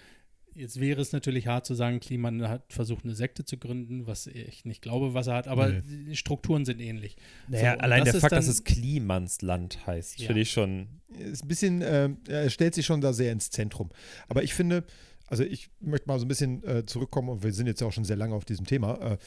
[0.57, 4.29] Jetzt wäre es natürlich hart zu sagen, Kliman hat versucht, eine Sekte zu gründen, was
[4.29, 5.81] ich nicht glaube, was er hat, aber Nee.
[6.11, 7.17] die Strukturen sind ähnlich.
[7.49, 10.27] Naja, So, allein der Fakt, dass dann- es Klimansland heißt, Ja.
[10.27, 10.87] finde ich schon.
[11.19, 13.91] ist ein bisschen, äh, stellt sich schon da sehr ins Zentrum.
[14.29, 14.85] Aber ich finde,
[15.27, 17.93] also ich möchte mal so ein bisschen äh, zurückkommen und wir sind jetzt ja auch
[17.93, 19.13] schon sehr lange auf diesem Thema.
[19.13, 19.19] Äh,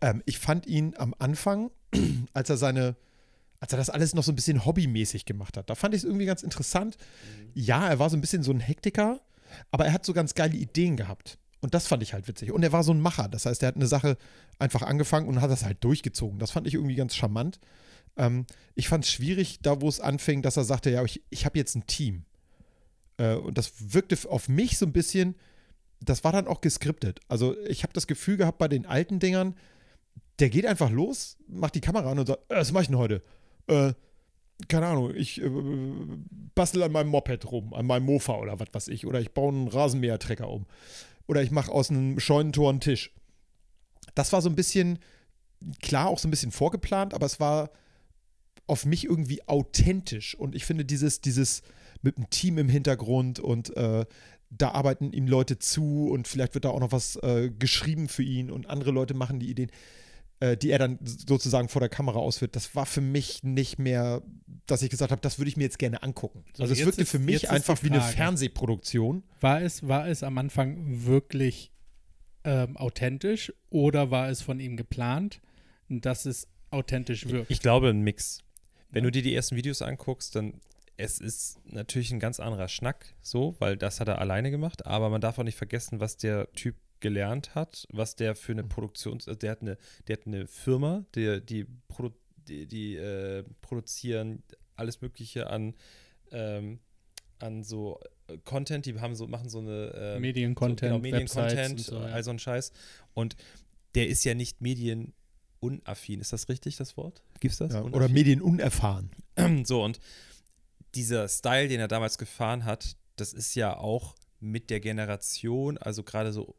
[0.00, 1.70] ähm, ich fand ihn am Anfang,
[2.32, 2.96] als er seine,
[3.60, 6.04] als er das alles noch so ein bisschen hobbymäßig gemacht hat, da fand ich es
[6.04, 6.96] irgendwie ganz interessant.
[7.54, 9.20] Ja, er war so ein bisschen so ein Hektiker,
[9.70, 11.38] aber er hat so ganz geile Ideen gehabt.
[11.60, 12.52] Und das fand ich halt witzig.
[12.52, 13.26] Und er war so ein Macher.
[13.26, 14.18] Das heißt, er hat eine Sache
[14.58, 16.38] einfach angefangen und hat das halt durchgezogen.
[16.38, 17.58] Das fand ich irgendwie ganz charmant.
[18.16, 21.46] Ähm, ich fand es schwierig, da wo es anfing, dass er sagte, ja, ich, ich
[21.46, 22.26] habe jetzt ein Team.
[23.16, 25.36] Äh, und das wirkte auf mich so ein bisschen,
[26.00, 27.20] das war dann auch geskriptet.
[27.28, 29.54] Also ich habe das Gefühl gehabt bei den alten Dingern,
[30.38, 32.98] der geht einfach los, macht die Kamera an und sagt, äh, was mache ich denn
[32.98, 33.22] heute?
[33.66, 33.92] Äh,
[34.68, 35.50] keine Ahnung, ich äh,
[36.54, 39.06] bastel an meinem Moped rum, an meinem Mofa oder was weiß ich.
[39.06, 40.66] Oder ich baue einen Rasenmähertrecker um.
[41.26, 43.12] Oder ich mache aus einem Scheunentor einen Tisch.
[44.14, 44.98] Das war so ein bisschen,
[45.82, 47.70] klar, auch so ein bisschen vorgeplant, aber es war
[48.66, 50.34] auf mich irgendwie authentisch.
[50.34, 51.62] Und ich finde dieses, dieses
[52.02, 54.04] mit einem Team im Hintergrund und äh,
[54.50, 58.22] da arbeiten ihm Leute zu und vielleicht wird da auch noch was äh, geschrieben für
[58.22, 59.70] ihn und andere Leute machen die Ideen,
[60.44, 62.54] äh, die er dann sozusagen vor der Kamera ausführt.
[62.56, 64.22] Das war für mich nicht mehr,
[64.66, 66.44] dass ich gesagt habe, das würde ich mir jetzt gerne angucken.
[66.54, 68.00] So, also es wirkte ist- für mich einfach wie eine.
[68.00, 69.22] Fernsehproduktion.
[69.40, 71.72] War es, war es am Anfang wirklich
[72.44, 75.40] ähm, authentisch oder war es von ihm geplant,
[75.88, 77.50] dass es authentisch wirkt?
[77.50, 78.40] Ich glaube, ein Mix.
[78.90, 79.10] Wenn Ja.
[79.10, 80.60] du dir die ersten Videos anguckst, dann
[80.96, 85.10] es ist natürlich ein ganz anderer Schnack, so, weil das hat er alleine gemacht, aber
[85.10, 89.14] man darf auch nicht vergessen, was der Typ gelernt hat, was der für eine Produktion,
[89.14, 89.76] also der hat eine,
[90.08, 92.14] der hat eine Firma, der, die, produ
[92.48, 94.42] die, die äh, produzieren
[94.76, 95.74] alles Mögliche an,
[96.30, 96.78] ähm,
[97.38, 101.80] an so äh, Content, die haben so, machen so eine ähm, Mediencontent, so, genau, Mediencontent,
[101.80, 102.06] so, ja.
[102.06, 102.72] all so ein Scheiß.
[103.14, 103.36] Und
[103.94, 106.20] der ist ja nicht medienunaffin.
[106.20, 107.22] Ist das richtig, das Wort?
[107.40, 107.72] Gibt's das?
[107.72, 109.10] Ja, oder medienunerfahren.
[109.64, 109.98] So, und
[110.94, 116.04] dieser Style, den er damals gefahren hat, das ist ja auch mit der Generation, also
[116.04, 116.54] gerade so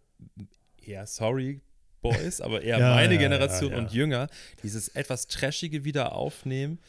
[0.82, 1.62] eher sorry,
[2.02, 4.28] Boys, aber eher Ja, meine ja, Generation ja, und jünger,
[4.64, 6.80] dieses etwas Trashige wieder aufnehmen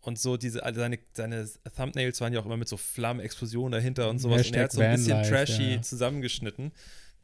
[0.00, 3.72] und so diese, also seine, seine Thumbnails waren ja auch immer mit so Flammen, Explosionen
[3.72, 6.72] dahinter und sowas und er Hashtag hat so ein bisschen trashy zusammengeschnitten,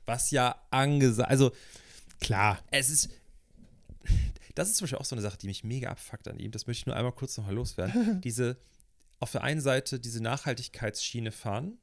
[0.06, 1.52] was ja angesagt, also
[2.20, 2.58] Klar.
[2.70, 3.10] es ist.
[4.54, 6.50] das ist zum Beispiel auch so eine Sache, die mich mega abfuckt an ihm.
[6.50, 8.20] Das möchte ich nur einmal kurz nochmal loswerden.
[8.24, 8.56] diese,
[9.20, 11.78] auf der einen Seite diese Nachhaltigkeitsschiene fahren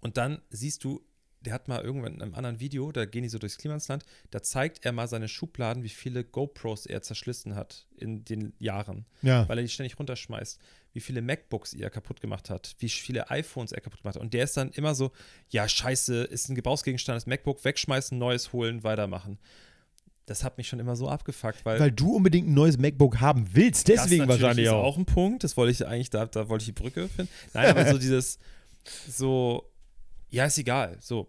[0.00, 1.04] und dann siehst du,
[1.44, 4.42] der hat mal irgendwann in einem anderen Video, da gehen die so durchs Klimansland, da
[4.42, 9.48] zeigt er mal seine Schubladen, wie viele GoPros er zerschlissen hat in den Jahren, Ja.
[9.48, 10.58] weil er die ständig runterschmeißt,
[10.94, 14.22] wie viele MacBooks er kaputt gemacht hat, wie viele iPhones er kaputt gemacht hat.
[14.22, 15.10] Und der ist dann immer so,
[15.50, 19.38] ja, scheiße, ist ein Gebrauchsgegenstand, das MacBook wegschmeißen, neues holen, weitermachen.
[20.26, 23.48] Das hat mich schon immer so abgefuckt, weil, Weil du unbedingt ein neues MacBook haben
[23.54, 24.84] willst, deswegen das wahrscheinlich ist auch.
[24.84, 25.42] auch ein Punkt.
[25.44, 27.32] Das wollte ich eigentlich, da, da wollte ich die Brücke finden.
[27.54, 28.38] Nein, aber so dieses,
[29.08, 29.68] so,
[30.32, 30.96] ja, ist egal.
[31.00, 31.28] So,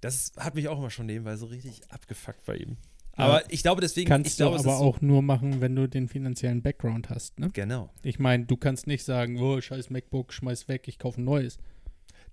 [0.00, 2.76] das hat mich auch immer schon nebenbei so richtig abgefuckt bei ihm.
[3.12, 5.62] Aber ich glaube deswegen, Kannst ich glaube, du es aber ist so, auch nur machen,
[5.62, 7.40] wenn du den finanziellen Background hast.
[7.40, 7.48] Ne?
[7.54, 7.88] Genau.
[8.02, 11.56] Ich meine, du kannst nicht sagen, oh, scheiß MacBook, schmeiß weg, ich kaufe ein neues.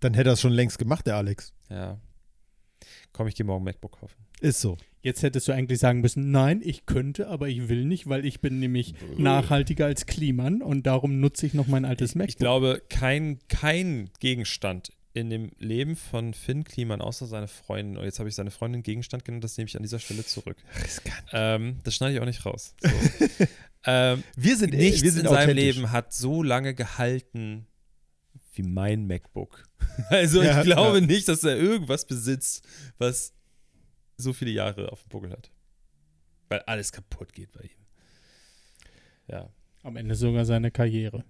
[0.02, 1.54] Dann hätte er es schon längst gemacht, der Alex.
[1.70, 2.02] Ja.
[3.14, 4.26] Komm, ich gehe morgen MacBook kaufen.
[4.42, 4.76] Ist so.
[5.02, 8.42] Jetzt hättest du eigentlich sagen müssen, nein, ich könnte, aber ich will nicht, weil ich
[8.42, 12.30] bin nämlich nachhaltiger als Kliman und darum nutze ich noch mein altes MacBook.
[12.30, 18.04] Ich glaube, kein, kein Gegenstand in dem Leben von Finn Kliman, außer seine Freundin, und
[18.04, 20.58] jetzt habe ich seine Freundin Gegenstand genannt, das nehme ich an dieser Stelle zurück.
[20.84, 21.24] Riskant.
[21.32, 22.76] Ähm, das schneide ich auch nicht raus.
[23.86, 23.92] So.
[23.92, 25.56] ähm, Wir sind, nichts wir sind in seinem.
[25.58, 27.68] Leben hat so lange gehalten
[28.54, 29.68] wie mein MacBook.
[30.10, 31.06] Also Ja, ich glaube ja.
[31.06, 32.66] nicht, dass er irgendwas besitzt,
[32.98, 33.34] was
[34.18, 35.52] so viele Jahre auf dem Buckel hat.
[36.48, 37.86] Weil alles kaputt geht bei ihm.
[39.28, 39.50] Ja,
[39.84, 41.26] Am Ende sogar seine Karriere.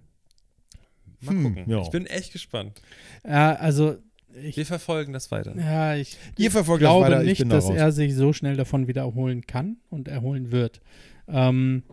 [1.24, 1.64] Mal Hm, gucken.
[1.70, 1.82] ja.
[1.82, 2.80] Ich bin echt gespannt.
[3.26, 3.96] Ja, also
[4.42, 5.54] ich, Wir verfolgen das weiter.
[5.56, 7.76] ja, ich Ihr verfolgt das glaube weiter, ich nicht, da dass raus.
[7.76, 10.80] er sich so schnell davon wieder erholen kann und erholen wird.
[11.28, 11.84] Ähm,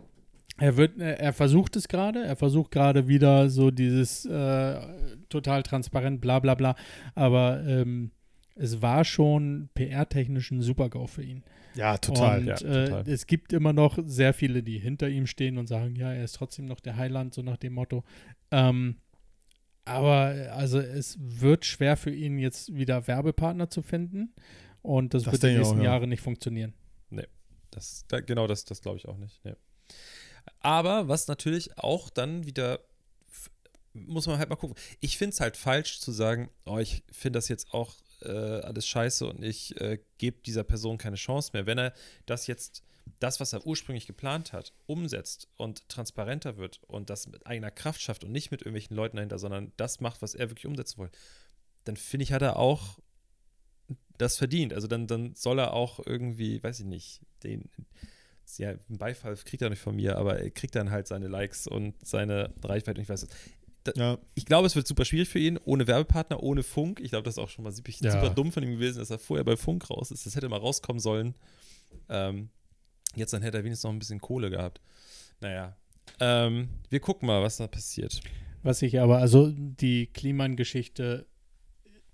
[0.58, 4.80] er wird, er er versucht es gerade, er versucht gerade wieder so dieses äh,
[5.28, 6.74] total transparent, bla bla bla,
[7.14, 8.10] aber ähm,
[8.54, 11.42] es war schon PR-technisch ein Super-GAU für ihn.
[11.74, 12.40] Ja, total.
[12.40, 13.04] Und ja, äh, total.
[13.08, 16.34] es gibt immer noch sehr viele, die hinter ihm stehen und sagen, ja, er ist
[16.34, 18.04] trotzdem noch der Heiland, so nach dem Motto.
[18.50, 18.96] Ähm,
[19.84, 24.34] aber äh, also es wird schwer für ihn jetzt wieder Werbepartner zu finden
[24.82, 25.92] und das, Das wird die denke ich auch, nächsten ja.
[25.92, 26.74] Jahre nicht funktionieren.
[27.72, 29.44] Das, da, genau, das, das glaube ich auch nicht.
[29.44, 29.56] Nee.
[30.60, 32.80] Aber was natürlich auch dann wieder,
[33.94, 34.76] muss man halt mal gucken.
[35.00, 38.86] Ich finde es halt falsch zu sagen, oh, ich finde das jetzt auch äh, alles
[38.86, 41.66] scheiße und ich äh, gebe dieser Person keine Chance mehr.
[41.66, 41.94] Wenn er
[42.26, 42.84] das jetzt,
[43.20, 48.00] das, was er ursprünglich geplant hat, umsetzt und transparenter wird und das mit eigener Kraft
[48.00, 51.10] schafft und nicht mit irgendwelchen Leuten dahinter, sondern das macht, was er wirklich umsetzen will,
[51.84, 52.98] dann finde ich, hat er auch
[54.18, 54.72] das verdient.
[54.72, 57.70] Also dann, dann soll er auch irgendwie, weiß ich nicht, den,
[58.58, 61.66] ja, einen Beifall kriegt er nicht von mir, aber er kriegt dann halt seine Likes
[61.66, 63.28] und seine Reichweite und ich weiß es.
[63.96, 64.18] Ja.
[64.34, 67.00] Ich glaube, es wird super schwierig für ihn, ohne Werbepartner, ohne Funk.
[67.00, 68.12] Ich glaube, das ist auch schon mal super, Ja.
[68.12, 70.24] super dumm von ihm gewesen, dass er vorher bei Funk raus ist.
[70.24, 71.34] Das hätte mal rauskommen sollen.
[72.08, 72.50] Ähm,
[73.14, 74.80] jetzt dann hätte er wenigstens noch ein bisschen Kohle gehabt.
[75.40, 75.76] Naja.
[76.20, 78.20] Ähm, wir gucken mal, was da passiert.
[78.62, 81.26] Was ich aber, also die Kliman-Geschichte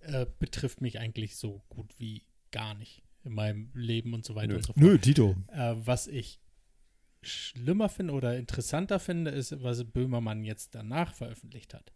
[0.01, 4.49] äh, betrifft mich eigentlich so gut wie gar nicht in meinem Leben und so weiter
[4.49, 4.57] Nö.
[4.57, 4.79] und so fort.
[4.79, 5.37] Nö, Tito.
[5.49, 6.41] Äh, was ich
[7.23, 11.93] schlimmer finde oder interessanter finde, ist, was Böhmermann jetzt danach veröffentlicht hat.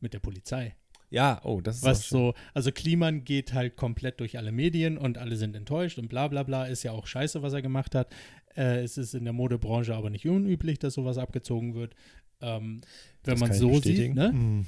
[0.00, 0.74] Mit der Polizei.
[1.10, 5.18] Ja, oh, das ist Was so, also Kliman geht halt komplett durch alle Medien und
[5.18, 8.12] alle sind enttäuscht und bla bla bla, ist ja auch scheiße, was er gemacht hat.
[8.56, 11.94] Äh, es ist in der Modebranche aber nicht unüblich, dass sowas abgezogen wird.
[12.40, 12.80] Ähm,
[13.24, 14.32] wenn man so sieht, ne?
[14.32, 14.66] Mhm.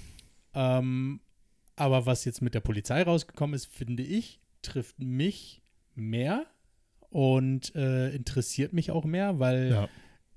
[0.54, 1.20] Ähm,
[1.76, 5.62] aber was jetzt mit der Polizei rausgekommen ist, finde ich, trifft mich
[5.94, 6.46] mehr
[7.10, 9.88] und äh, interessiert mich auch mehr, weil Ja.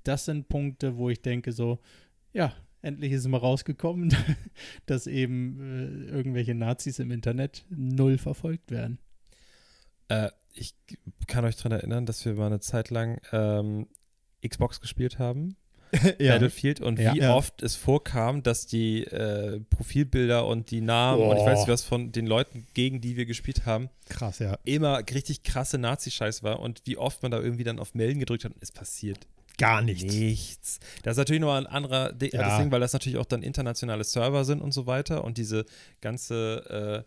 [0.04, 1.78] das sind Punkte, wo ich denke so,
[2.32, 4.14] ja, endlich ist es mal rausgekommen,
[4.86, 8.98] dass eben äh, irgendwelche Nazis im Internet null verfolgt werden.
[10.08, 10.74] Äh, ich
[11.26, 13.86] kann euch daran erinnern, dass wir mal eine Zeit lang ähm,
[14.46, 15.56] Xbox gespielt haben.
[16.18, 16.32] ja.
[16.32, 17.14] Battlefield und Ja.
[17.14, 17.34] wie Ja.
[17.34, 21.84] oft es vorkam, dass die äh, Profilbilder und die Namen und ich weiß nicht was
[21.84, 24.58] von den Leuten, gegen die wir gespielt haben, Krass, ja.
[24.64, 28.44] immer richtig krasse Nazi-Scheiß war und wie oft man da irgendwie dann auf Melden gedrückt
[28.46, 29.26] hat und es passiert
[29.58, 30.12] Gar nichts.
[30.14, 30.80] nichts.
[31.02, 32.42] Das ist natürlich noch ein anderer Di- Ja.
[32.42, 35.64] das Ding, weil das natürlich auch dann internationale Server sind und so weiter und diese
[36.00, 37.04] ganze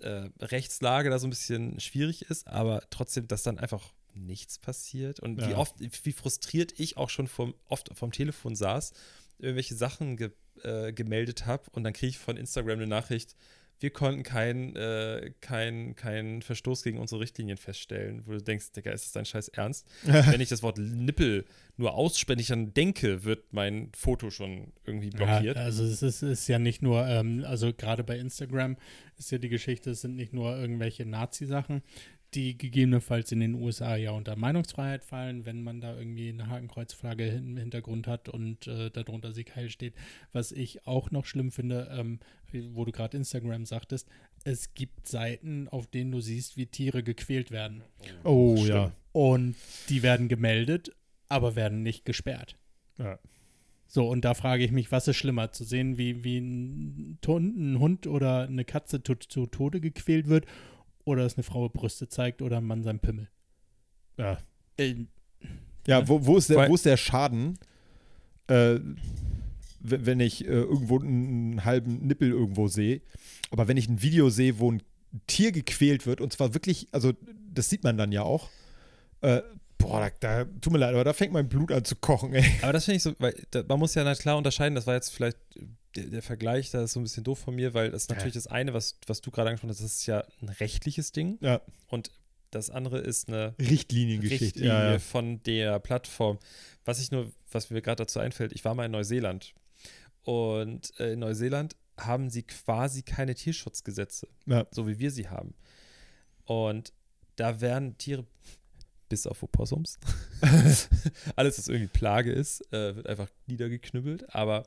[0.00, 4.58] äh, äh, Rechtslage da so ein bisschen schwierig ist, aber trotzdem, dass dann einfach nichts
[4.58, 5.56] passiert und wie Ja.
[5.58, 8.92] oft, wie frustriert ich auch schon vom, oft vom Telefon saß,
[9.38, 10.30] irgendwelche Sachen ge,
[10.62, 13.34] äh, gemeldet habe und dann kriege ich von Instagram eine Nachricht,
[13.80, 18.92] wir konnten keinen äh, kein, kein Verstoß gegen unsere Richtlinien feststellen, wo du denkst, Digga,
[18.92, 19.86] ist das dein Scheiß Ernst?
[20.02, 21.44] Wenn ich das Wort Nippel
[21.76, 25.56] nur aussprechlich dann denke, wird mein Foto schon irgendwie blockiert.
[25.56, 28.76] Ja, also es ist, ist ja nicht nur, ähm, also gerade bei Instagram
[29.18, 31.82] ist ja die Geschichte, es sind nicht nur irgendwelche Nazi-Sachen,
[32.34, 37.28] die gegebenenfalls in den USA ja unter Meinungsfreiheit fallen, wenn man da irgendwie eine Hakenkreuzflagge
[37.28, 39.94] im Hintergrund hat und äh, darunter Sieg Heil steht.
[40.32, 42.20] Was ich auch noch schlimm finde, ähm,
[42.72, 44.08] wo du gerade Instagram sagtest,
[44.44, 47.82] es gibt Seiten, auf denen du siehst, wie Tiere gequält werden.
[48.24, 48.68] Oh Stimmt.
[48.68, 48.92] ja.
[49.12, 49.56] Und
[49.88, 50.94] die werden gemeldet,
[51.28, 52.56] aber werden nicht gesperrt.
[52.98, 53.18] ja.
[53.86, 57.18] So, und da frage ich mich, was ist schlimmer, zu sehen, wie, wie ein
[57.78, 60.46] Hund oder eine Katze zu, zu Tode gequält wird
[61.04, 63.28] oder dass eine Frau Brüste zeigt oder ein Mann sein Pimmel.
[64.16, 64.38] Ja.
[64.76, 65.06] Äh,
[65.86, 67.58] Ja, wo, wo, ist der, wo ist der Schaden,
[68.46, 68.78] äh,
[69.80, 73.02] wenn ich äh, irgendwo einen, halben Nippel irgendwo sehe?
[73.50, 74.82] Aber wenn ich ein Video sehe, wo ein
[75.26, 77.12] Tier gequält wird, und zwar wirklich, also
[77.52, 78.48] das sieht man dann ja auch,
[79.20, 79.42] äh,
[79.78, 82.44] boah, da, da tut mir leid, aber da fängt mein Blut an zu kochen, ey.
[82.62, 85.10] Aber das finde ich so, weil da, man muss ja klar unterscheiden, das war jetzt
[85.10, 85.38] vielleicht
[85.96, 88.34] der, der Vergleich, da ist so ein bisschen doof von mir, weil das ist natürlich
[88.34, 91.60] das eine, was, was du gerade angesprochen hast, das ist ja ein rechtliches Ding Ja,
[91.88, 92.10] und
[92.50, 94.44] das andere ist eine Richtliniengeschichte.
[94.44, 94.98] Richtlinie Ja, ja.
[95.00, 96.38] von der Plattform.
[96.84, 99.54] Was ich nur, was mir gerade dazu einfällt, ich war mal in Neuseeland
[100.22, 104.66] und äh, in Neuseeland haben sie quasi keine Tierschutzgesetze, Ja.
[104.70, 105.54] so wie wir sie haben.
[106.44, 106.92] Und
[107.36, 108.24] da werden Tiere,
[109.08, 109.98] bis auf Opossums,
[111.36, 114.34] alles, was irgendwie Plage ist, äh, wird einfach niedergeknüppelt.
[114.34, 114.64] Aber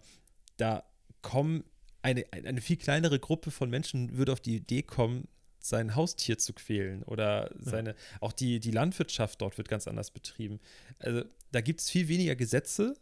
[0.58, 0.84] da
[1.22, 1.64] kommen
[2.02, 5.28] eine, eine viel kleinere Gruppe von Menschen würde auf die Idee kommen,
[5.60, 10.60] sein Haustier zu quälen oder seine, auch die, die Landwirtschaft dort wird ganz anders betrieben.
[11.00, 12.96] Also da gibt es viel weniger Gesetze,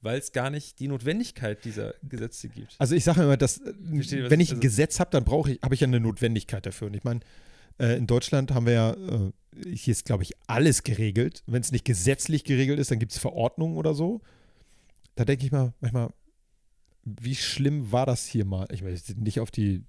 [0.00, 2.74] weil es gar nicht die Notwendigkeit dieser Gesetze gibt.
[2.78, 5.52] Also ich sage immer, dass äh, Verstehe, wenn ich ein also- Gesetz habe, dann brauche
[5.52, 6.88] ich, habe ich ja eine Notwendigkeit dafür.
[6.88, 7.20] Und ich meine,
[7.78, 9.32] äh, in Deutschland haben wir ja, äh,
[9.74, 11.42] hier ist, glaube ich, alles geregelt.
[11.46, 14.20] Wenn es nicht gesetzlich geregelt ist, dann gibt es Verordnungen oder so.
[15.14, 16.10] Da denke ich mal, manchmal,
[17.20, 18.66] wie schlimm war das hier mal?
[18.72, 19.82] Ich will nicht auf die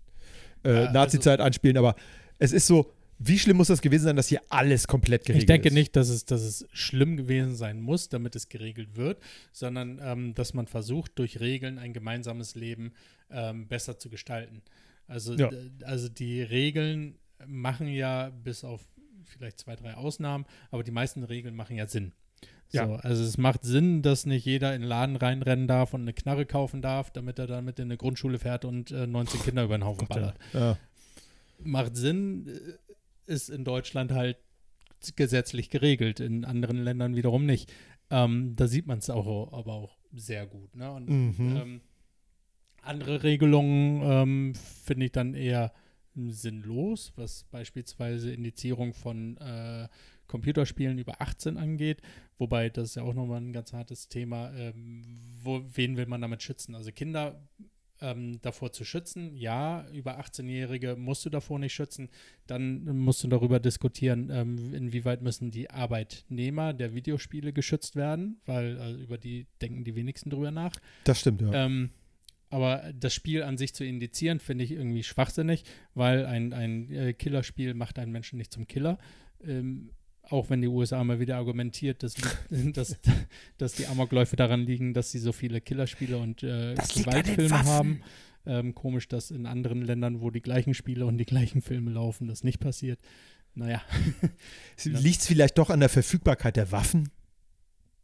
[0.64, 1.96] äh, Ja, also- Nazi-Zeit anspielen, aber
[2.38, 5.48] es ist so, wie schlimm muss das gewesen sein, dass hier alles komplett geregelt ich
[5.48, 5.74] denke ist?
[5.74, 10.34] nicht, dass es, dass es schlimm gewesen sein muss, damit es geregelt wird, sondern ähm,
[10.36, 12.94] dass man versucht, durch Regeln ein gemeinsames Leben
[13.30, 14.62] ähm, besser zu gestalten.
[15.08, 15.50] Also, Ja.
[15.84, 18.82] also die Regeln machen ja bis auf
[19.26, 22.14] vielleicht zwei, drei Ausnahmen, aber die meisten Regeln machen ja Sinn.
[22.72, 22.96] So, Ja.
[22.98, 26.46] Also es macht Sinn, dass nicht jeder in den Laden reinrennen darf und eine Knarre
[26.46, 29.86] kaufen darf, damit er damit in eine Grundschule fährt und äh, 19 Kinder über den
[29.86, 30.36] Haufen Gott, ballert.
[30.54, 30.78] Ja.
[31.64, 34.38] Macht Sinn, äh, ist in Deutschland halt
[35.16, 37.72] gesetzlich geregelt, in anderen Ländern wiederum nicht.
[38.12, 40.76] Ähm, da sieht man es auch, aber auch sehr gut.
[40.76, 40.92] Ne?
[40.92, 41.58] Und Mhm.
[41.58, 41.82] ähm,
[42.82, 45.72] andere Regelungen ähm, finde ich dann eher
[46.16, 49.88] sinnlos, was beispielsweise Indizierung von äh,
[50.30, 52.02] Computerspielen über 18 angeht.
[52.38, 54.54] Wobei das ist ja auch nochmal ein ganz hartes Thema.
[54.54, 56.76] Ähm, wo, wen will man damit schützen?
[56.76, 57.42] Also Kinder
[58.02, 62.10] ähm, davor zu schützen, ja, über 18-Jährige musst du davor nicht schützen.
[62.48, 68.78] Dann musst du darüber diskutieren, ähm, inwieweit müssen die Arbeitnehmer der Videospiele geschützt werden, weil
[68.78, 70.76] äh, über die denken die wenigsten drüber nach.
[71.04, 71.52] Das stimmt, ja.
[71.52, 71.90] Ähm,
[72.50, 75.64] aber das Spiel an sich zu indizieren, finde ich irgendwie schwachsinnig,
[75.94, 78.98] weil ein, ein äh, Killerspiel macht einen Menschen nicht zum Killer.
[79.44, 79.92] Ähm,
[80.30, 82.16] auch wenn die USA mal wieder argumentiert, dass,
[82.74, 82.98] dass,
[83.58, 88.02] dass die Amokläufe daran liegen, dass sie so viele Killerspiele und äh, Gewaltfilme haben.
[88.46, 92.28] Ähm, komisch, dass in anderen Ländern, wo die gleichen Spiele und die gleichen Filme laufen,
[92.28, 93.00] das nicht passiert.
[93.54, 93.82] Naja,
[94.84, 97.10] Liegt es vielleicht doch an der Verfügbarkeit der Waffen?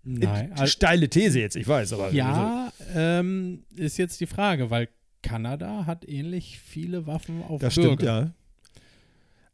[0.03, 0.51] nein.
[0.51, 2.11] Äh, Steile These jetzt, ich weiß, aber.
[2.11, 4.89] Ja, ähm, ist jetzt die Frage, weil
[5.21, 7.93] Kanada hat ähnlich viele Waffen auf Das Bürger.
[7.93, 8.31] stimmt, ja.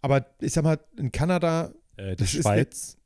[0.01, 2.97] Aber ich sag mal, in Kanada, Äh, Das die ist Schweiz.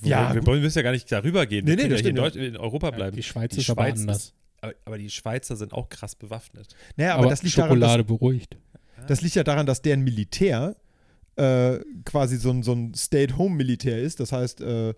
[0.00, 1.64] Wo, Ja, wir wollen müssen ja gar nicht darüber gehen.
[1.64, 3.16] Nee, wir nee, können das ja hier in, in Europa bleiben.
[3.16, 4.16] Die Schweiz Die ist aber Schweiz anders.
[4.18, 6.74] ist- aber, aber die Schweizer sind auch krass bewaffnet.
[6.96, 8.56] naja, aber, aber das liegt Schokolade daran, beruhigt.
[8.96, 10.74] dass, das liegt ja daran, dass deren Militär
[11.36, 14.18] äh, quasi so ein, so ein Stay-at-Home-Militär ist.
[14.18, 14.94] Das heißt, äh,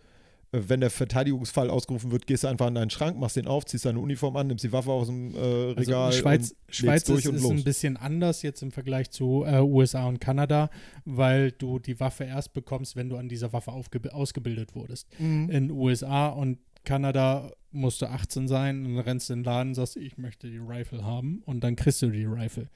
[0.52, 3.84] wenn der Verteidigungsfall ausgerufen wird, gehst du einfach an deinen Schrank, machst den auf, ziehst
[3.84, 6.06] deine Uniform an, nimmst die Waffe aus dem äh, Regal.
[6.06, 9.44] Also Schweiz, und Schweiz durch ist, und ist ein bisschen anders jetzt im Vergleich zu
[9.46, 10.70] äh, USA und Kanada,
[11.04, 15.06] weil du die Waffe erst bekommst, wenn du an dieser Waffe ausgebildet wurdest.
[15.20, 15.50] Mhm.
[15.50, 19.74] In USA und Kanada musst du 18 sein und dann rennst du in den Laden,
[19.74, 22.68] sagst, ich möchte die Rifle haben und dann kriegst du die Rifle.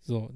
[0.00, 0.30] So,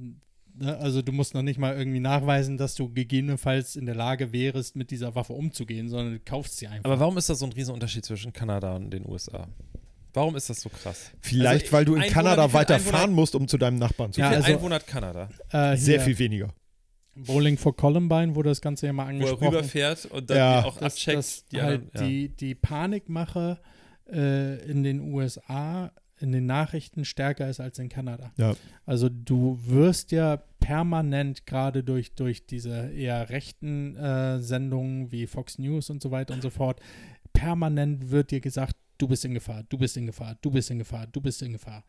[0.61, 4.33] ne, also du musst noch nicht mal irgendwie nachweisen, dass du gegebenenfalls in der Lage
[4.33, 6.85] wärst, mit dieser Waffe umzugehen, sondern du kaufst sie einfach.
[6.85, 9.49] Aber warum ist das so ein Riesenunterschied zwischen Kanada und den USA?
[10.13, 11.13] Warum ist das so krass?
[11.21, 14.21] Vielleicht, Also, weil du in Einwohner- Kanada weiter fahren musst, um zu deinem Nachbarn zu
[14.21, 14.43] Ja, fahren.
[14.43, 15.29] viel also- Einwohner hat Kanada?
[15.51, 16.53] äh, Sehr viel weniger.
[17.17, 19.49] Bowling for Columbine wurde das Ganze ja mal Wo er angesprochen.
[19.49, 20.61] rüberfährt und dann Ja.
[20.63, 21.19] die auch dass, abcheckt.
[21.19, 22.09] dass die halt anderen, ja.
[22.09, 23.59] die, die Panikmache
[24.13, 28.33] äh, in den USA in den Nachrichten stärker ist als in Kanada.
[28.37, 28.55] Ja.
[28.85, 35.59] Also du wirst ja permanent, gerade durch, durch diese eher rechten äh, Sendungen wie Fox
[35.59, 36.81] News und so weiter und so fort,
[37.33, 40.79] permanent wird dir gesagt, du bist in Gefahr, du bist in Gefahr, du bist in
[40.79, 41.85] Gefahr, du bist in Gefahr.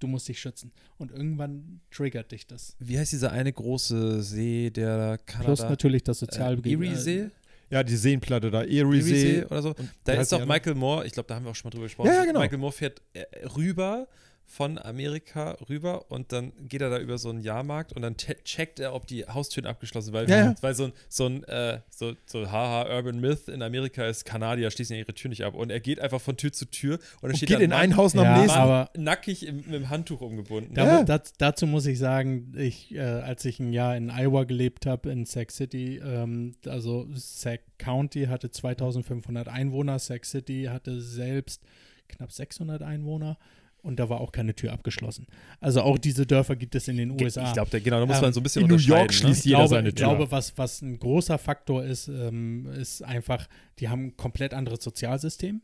[0.00, 0.72] Du musst dich schützen.
[0.98, 2.76] Und irgendwann triggert dich das.
[2.78, 5.46] Wie heißt dieser eine große See, der Kanada?
[5.46, 6.72] Plus natürlich das äh, Sozialgebiet.
[6.72, 7.30] Erie-See?
[7.70, 9.44] Ja, die Seenplatte da, Erie-See Erie-See.
[9.46, 9.68] oder so.
[9.70, 11.84] Und Da ist doch Michael Moore, ich glaube, da haben wir auch schon mal drüber
[11.84, 12.08] gesprochen.
[12.08, 12.40] Ja, ja, genau.
[12.40, 13.24] Michael Moore fährt äh,
[13.56, 14.08] rüber
[14.46, 18.78] von Amerika rüber und dann geht er da über so einen Jahrmarkt und dann checkt
[18.78, 20.54] er, ob die Haustüren abgeschlossen sind, weil, Ja, ja.
[20.60, 24.70] weil so ein, so ein äh, so, so haha, Urban Myth in Amerika ist, Kanadier
[24.70, 27.00] schließen ja ihre Tür nicht ab und er geht einfach von Tür zu Tür und
[27.22, 28.58] dann Und steht geht da in ein Haus nach Ja, dem nächsten.
[28.58, 30.74] aber nackig im, mit dem Handtuch umgebunden.
[30.74, 31.02] Da, Ja.
[31.04, 35.10] das, dazu muss ich sagen, ich, äh, als ich ein Jahr in Iowa gelebt habe,
[35.10, 41.62] in Sac City, ähm, also Sac County hatte 2500 Einwohner, Sac City hatte selbst
[42.08, 43.38] knapp 600 Einwohner
[43.84, 45.26] und da war auch keine Tür abgeschlossen.
[45.60, 47.46] Also auch diese Dörfer gibt es in den USA.
[47.46, 49.12] Ich glaube, genau, da muss Ähm, man so ein bisschen in New York ne?
[49.12, 50.08] schließt ich jeder glaube, seine ich Tür.
[50.08, 53.46] glaube was, was ein großer Faktor ist, ähm, ist einfach,
[53.78, 55.60] die haben ein komplett anderes Sozialsystem.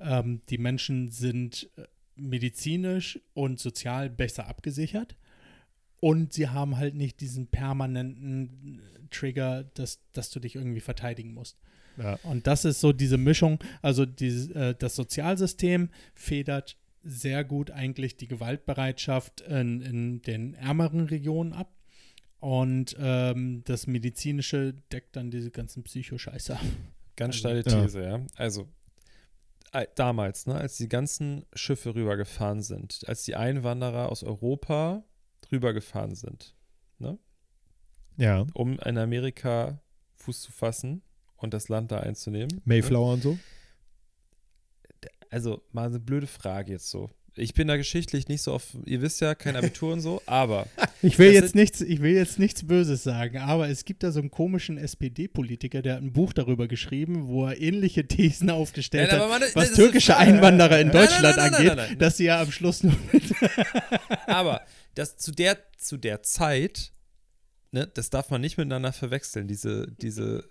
[0.00, 1.84] Ähm, die Menschen sind äh,
[2.16, 5.16] medizinisch und sozial besser abgesichert.
[6.00, 11.58] Und sie haben halt nicht diesen permanenten Trigger, dass, dass du dich irgendwie verteidigen musst.
[11.96, 12.18] Ja.
[12.24, 13.58] Und das ist so diese Mischung.
[13.82, 21.00] Also dieses, äh, das Sozialsystem federt sehr gut eigentlich die Gewaltbereitschaft in, in den ärmeren
[21.00, 21.74] Regionen ab.
[22.40, 26.54] Und ähm, das medizinische deckt dann diese ganzen Psychoscheiße.
[26.54, 26.62] ab.
[27.16, 27.82] Ganz Also, steile ja.
[27.82, 28.26] These, ja.
[28.34, 28.68] Also
[29.72, 35.04] äh, damals, ne, als die ganzen Schiffe rübergefahren sind, als die Einwanderer aus Europa
[35.50, 36.54] rübergefahren sind,
[38.16, 39.80] Ja, um in Amerika
[40.16, 41.02] Fuß zu fassen
[41.36, 42.56] und das Land da einzunehmen.
[42.56, 42.62] Ne?
[42.64, 43.38] Mayflower und so.
[45.32, 47.10] Also mal eine blöde Frage jetzt so.
[47.34, 50.66] Ich bin da geschichtlich nicht so auf, ihr wisst ja, kein Abitur und so, aber
[51.00, 54.20] Ich will, jetzt nichts, ich will jetzt nichts Böses sagen, aber es gibt da so
[54.20, 59.20] einen komischen SPD-Politiker, der hat ein Buch darüber geschrieben, wo er ähnliche Thesen aufgestellt Nein,
[59.20, 62.82] hat, man- was türkische Einwanderer in Deutschland nein, nein, angeht, dass sie ja am Schluss
[62.82, 63.22] nur mit
[64.26, 64.60] Aber
[64.94, 66.92] das zu der, zu der Zeit,
[67.70, 70.44] ne, das darf man nicht miteinander verwechseln, diese, diese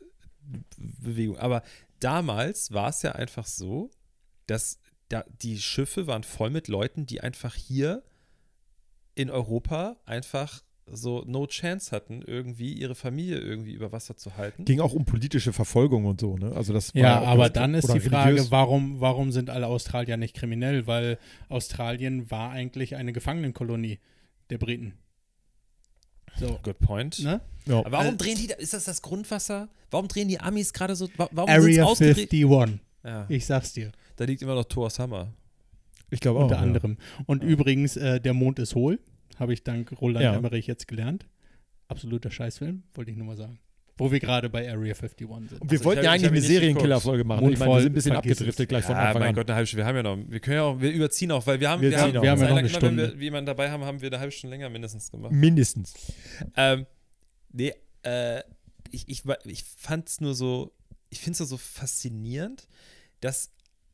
[0.77, 1.37] Bewegung.
[1.37, 1.61] Aber
[1.99, 3.91] damals war es ja einfach so,
[4.51, 4.77] dass
[5.09, 8.03] da, die Schiffe waren voll mit Leuten, die einfach hier
[9.15, 14.65] in Europa einfach so no chance hatten, irgendwie ihre Familie irgendwie über Wasser zu halten.
[14.65, 16.51] Ging auch um politische Verfolgung und so, ne?
[16.53, 18.51] Also das war Ja, auch aber dann ist die Frage, religiös.
[18.51, 20.87] warum, warum sind alle Australier nicht kriminell?
[20.87, 21.17] Weil
[21.49, 23.99] Australien war eigentlich eine Gefangenenkolonie
[24.49, 24.93] der Briten.
[26.39, 27.19] So, Good point.
[27.19, 27.41] ne?
[27.67, 27.79] Ja.
[27.79, 29.69] Aber warum Äh, drehen die, da- ist das das Grundwasser?
[29.91, 32.31] Warum drehen die Amis gerade so, wa- warum sind Area ausgedreht?
[32.33, 35.33] 51, Ja, ich sag's dir, da liegt immer noch Thor's Hammer.
[36.11, 36.43] Ich glaube auch.
[36.43, 36.61] unter ja.
[36.61, 36.97] anderem.
[37.25, 38.99] Und übrigens, äh, der Mond ist hohl,
[39.39, 40.35] habe ich dank Roland Ja.
[40.35, 41.25] Emmerich jetzt gelernt.
[41.87, 43.57] Absoluter Scheißfilm, wollte ich nur mal sagen.
[43.97, 45.61] Wo wir gerade bei Area 51 sind.
[45.61, 47.41] Und wir Also wollten ja eigentlich eine Serienkiller-Folge machen.
[47.45, 48.67] Mund Ich meine, wir sind ein bisschen abgedriftet es.
[48.67, 49.35] gleich von ja, Anfang mein an.
[49.35, 49.83] Gott, eine halbe Stunde.
[49.83, 51.89] Wir haben ja noch, wir können ja auch, wir überziehen auch, weil wir haben, Wir
[51.89, 52.13] wir, haben.
[52.13, 53.13] Wir haben ja noch immer, eine wenn Stunde.
[53.17, 55.31] wir jemanden dabei haben, haben wir eine halbe Stunde länger mindestens gemacht.
[55.31, 55.95] Mindestens.
[56.55, 56.85] Ähm,
[57.51, 58.41] nee, äh,
[58.91, 60.73] ich, ich, ich fand es nur so,
[61.09, 62.67] ich finde es so faszinierend,
[63.19, 63.49] dass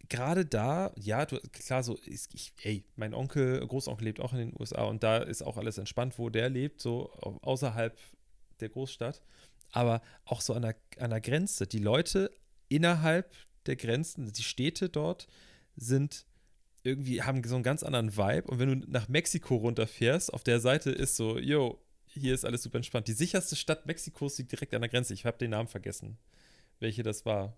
[0.09, 4.39] gerade da, ja, du, klar, so, ist, ich, ey, mein Onkel, Großonkel lebt auch in
[4.39, 7.97] den USA und da ist auch alles entspannt, wo der lebt, so au- außerhalb
[8.59, 9.21] der Großstadt,
[9.71, 11.67] aber auch so an der, an der Grenze.
[11.67, 12.31] Die Leute
[12.69, 13.33] innerhalb
[13.65, 15.27] der Grenzen, die Städte dort
[15.75, 16.25] sind
[16.83, 20.59] irgendwie, haben so einen ganz anderen Vibe und wenn du nach Mexiko runterfährst, auf der
[20.59, 23.07] Seite ist so, yo, hier ist alles super entspannt.
[23.07, 25.13] Die sicherste Stadt Mexikos liegt direkt an der Grenze.
[25.13, 26.17] Ich habe den Namen vergessen,
[26.79, 27.57] welche das war.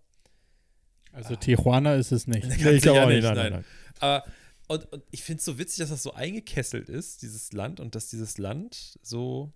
[1.11, 2.47] Also Tijuana ist es nicht.
[2.47, 3.23] Nee, ich glaube auch nicht.
[3.23, 3.51] Nein, nein.
[3.51, 3.65] nein.
[3.99, 4.23] Aber
[4.69, 7.95] und, und ich finde es so witzig, dass das so eingekesselt ist, dieses Land, und
[7.95, 9.51] dass dieses Land so,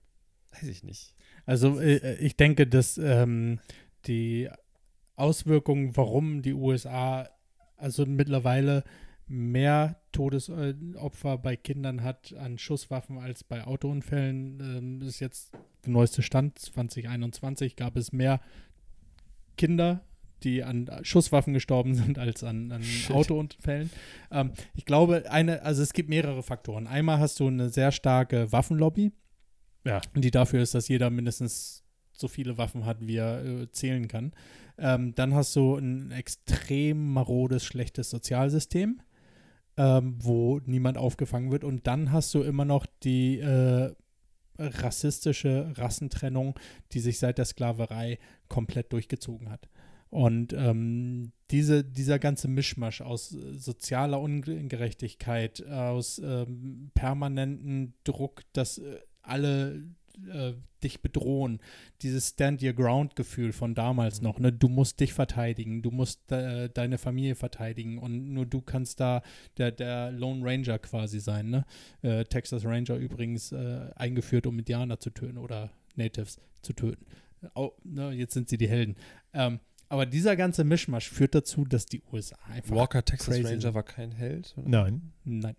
[0.51, 1.13] weiß ich nicht.
[1.45, 3.59] Also äh, ich denke, dass ähm,
[4.07, 4.49] die
[5.15, 7.29] Auswirkungen, warum die USA
[7.77, 8.83] also mittlerweile
[9.27, 15.53] mehr Todesopfer bei Kindern hat an Schusswaffen als bei Autounfällen, ähm, ist jetzt
[15.85, 16.57] der neueste Stand.
[16.57, 18.41] 2021 gab es mehr
[19.57, 20.01] Kinder,
[20.43, 22.83] die an Schusswaffen gestorben sind, als an, an.
[23.09, 23.89] Autounfällen.
[24.31, 26.87] Ähm, ich glaube, eine, also es gibt mehrere Faktoren.
[26.87, 29.11] Einmal hast du eine sehr starke Waffenlobby,
[29.85, 30.01] Ja.
[30.15, 34.33] die dafür ist, dass jeder mindestens so viele Waffen hat, wie er äh, zählen kann.
[34.77, 39.01] Ähm, dann hast du ein extrem marodes, schlechtes Sozialsystem,
[39.77, 41.63] ähm, wo niemand aufgefangen wird.
[41.63, 43.91] Und dann hast du immer noch die äh,
[44.57, 46.55] rassistische Rassentrennung,
[46.91, 48.19] die sich seit der Sklaverei
[48.49, 49.67] komplett durchgezogen hat.
[50.13, 58.77] Und ähm, diese, dieser ganze Mischmasch aus äh, sozialer Ungerechtigkeit, aus ähm, permanenten Druck, dass
[58.77, 59.87] äh, alle
[60.31, 60.53] äh,
[60.83, 61.61] dich bedrohen.
[62.03, 64.37] Dieses Stand Your Ground-Gefühl von damals noch.
[64.37, 64.53] Ne?
[64.53, 69.23] Du musst dich verteidigen, du musst äh, deine Familie verteidigen und nur du kannst da
[69.57, 71.49] der, der Lone Ranger quasi sein.
[71.49, 71.65] Ne?
[72.03, 77.03] Äh, Texas Ranger übrigens eingeführt, um Indianer zu töten oder Natives zu töten.
[77.55, 78.11] Au, ne?
[78.11, 78.95] Jetzt sind sie die Helden.
[79.33, 79.59] Ähm,
[79.93, 82.75] aber dieser ganze Mischmasch führt dazu, dass die USA einfach.
[82.75, 83.73] Walker Texas crazy Ranger sind.
[83.73, 84.53] war kein Held?
[84.57, 84.67] Oder?
[84.69, 85.11] Nein.
[85.23, 85.55] Nein.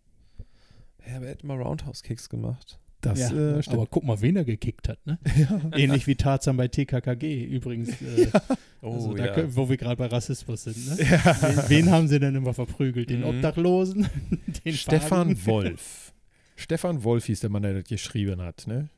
[1.06, 2.78] Ja, aber er hat immer Roundhouse-Kicks gemacht.
[3.00, 3.76] Das ja, äh, stimmt.
[3.76, 5.18] aber guck mal, wen er gekickt hat, ne?
[5.76, 7.90] Ähnlich wie Tarzan bei TKKG übrigens.
[8.02, 8.30] Äh,
[8.86, 9.56] Oh, also da, ja.
[9.56, 10.98] wo wir gerade bei Rassismus sind, ne?
[10.98, 13.08] Wen, wen haben sie denn immer verprügelt?
[13.08, 13.26] Den Mhm.
[13.28, 14.06] Obdachlosen?
[14.66, 15.46] Den Stefan?
[15.46, 16.12] Wolf.
[16.56, 18.90] Stefan Wolf hieß der Mann, der das geschrieben hat, ne?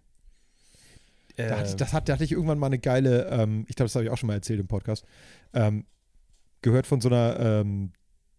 [1.37, 3.87] Äh, Da, hatte, das hat, da hatte ich irgendwann mal eine geile, ähm, ich glaube,
[3.87, 5.05] das habe ich auch schon mal erzählt im Podcast,
[5.53, 5.85] ähm,
[6.63, 7.93] gehört von so einer ähm,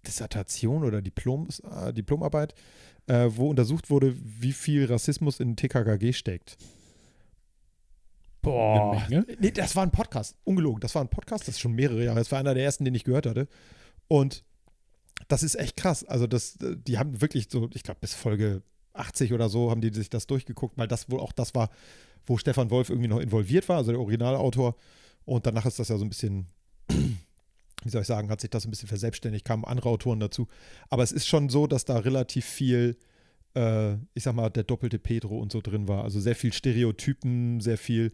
[0.05, 2.53] Dissertation oder Diploms, äh, Diplomarbeit,
[3.07, 6.57] äh, wo untersucht wurde, wie viel Rassismus in TKKG steckt.
[8.41, 9.05] Boah.
[9.09, 9.25] Menge.
[9.39, 10.35] Nee, das war ein Podcast.
[10.43, 10.79] Ungelogen.
[10.79, 12.19] Das war ein Podcast, das ist schon mehrere Jahre.
[12.19, 13.47] Das war einer der ersten, den ich gehört hatte.
[14.07, 14.43] Und
[15.27, 16.03] das ist echt krass.
[16.03, 18.61] Also, das, die haben wirklich so, ich glaube, bis Folge
[18.93, 21.69] 80 oder so haben die sich das durchgeguckt, weil das wohl auch das war,
[22.27, 24.75] wo Stefan Wolf irgendwie noch involviert war, also der Originalautor.
[25.25, 26.47] Und danach ist das ja so ein bisschen,
[26.89, 30.47] wie soll ich sagen, hat sich das ein bisschen verselbstständigt, kamen andere Autoren dazu.
[30.89, 32.97] Aber es ist schon so, dass da relativ viel,
[33.57, 36.03] äh, ich sag mal, der doppelte Pedro und so drin war.
[36.03, 38.11] Also sehr viel Stereotypen, sehr viel,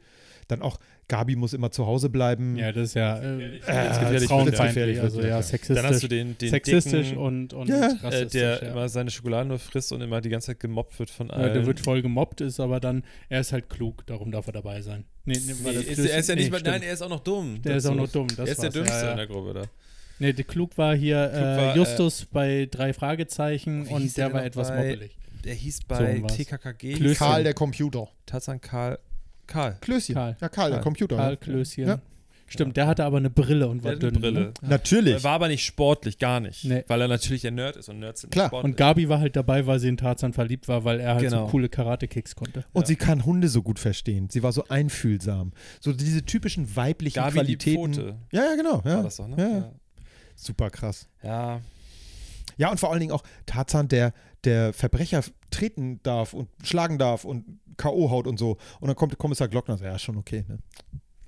[0.47, 0.79] dann auch,
[1.09, 2.55] Gabi muss immer zu Hause bleiben.
[2.55, 5.41] Ja, das ist ja äh, gefährlich, frauenfeindlich, gefährlich, also ja, ja.
[5.41, 5.75] sexistisch.
[5.83, 7.91] Dann hast du den, den sexistisch dicken, und, und Ja.
[8.09, 8.71] äh, der ja.
[8.71, 11.53] immer seine Schokolade nur frisst und immer die ganze Zeit gemobbt wird von Ja, allen.
[11.53, 14.81] der wird voll gemobbt, ist aber dann, er ist halt klug, darum darf er dabei
[14.81, 15.03] sein.
[15.25, 16.73] Nee, nee, Nee, das ist, er ist ja nicht Nee, mal, stimmt.
[16.75, 17.61] nein, er ist auch noch dumm.
[17.61, 19.11] Der ist auch noch dumm, das er ist der ja, Dümmste ja.
[19.11, 19.63] in der Gruppe da.
[20.19, 24.27] Nee, der Klug war hier Klug äh, war, äh, Justus bei drei Fragezeichen und der
[24.29, 25.17] der war etwas bei- moppelig.
[25.43, 26.35] Der hieß So bei war's.
[26.37, 26.93] TKKG.
[26.93, 27.17] Klößchen.
[27.17, 28.07] Karl der Computer.
[28.25, 28.99] Tarzan Karl.
[29.47, 29.77] Karl.
[29.81, 30.15] Klößchen.
[30.15, 30.37] Karl.
[30.39, 30.83] Ja, Karl, der Karl.
[30.83, 31.15] Computer.
[31.17, 31.35] Karl ja.
[31.35, 31.87] Klößchen.
[31.87, 31.99] Ja.
[32.45, 34.09] Stimmt, der hatte aber eine Brille und war Der dünn.
[34.11, 34.39] eine Brille.
[34.41, 34.69] Ne?
[34.69, 35.13] Natürlich.
[35.15, 36.65] Er war aber nicht sportlich, gar nicht.
[36.65, 36.83] Nee.
[36.87, 38.45] Weil er natürlich der Nerd ist und Nerds sind Klar.
[38.45, 38.71] nicht sportlich.
[38.73, 41.45] Und Gabi war halt dabei, weil sie in Tarzan verliebt war, weil er halt Genau.
[41.45, 42.63] so coole Karate-Kicks konnte.
[42.73, 42.87] Und Ja.
[42.87, 44.29] sie kann Hunde so gut verstehen.
[44.29, 45.51] Sie war so einfühlsam.
[45.79, 47.93] So diese typischen weiblichen Gabi Qualitäten.
[47.93, 48.15] Pfote.
[48.31, 48.81] Ja, ja, genau.
[48.85, 48.97] Ja.
[48.97, 49.35] War das doch, ne?
[49.39, 49.71] Ja, ja.
[50.35, 51.07] Super krass.
[51.23, 51.59] ja.
[52.57, 57.25] Ja, und vor allen Dingen auch Tarzan, der, der Verbrecher treten darf und schlagen darf
[57.25, 57.45] und
[57.77, 58.09] K.O.
[58.11, 58.57] haut und so.
[58.79, 60.59] Und dann kommt Kommissar Glockner und sagt, ja, schon okay, ne?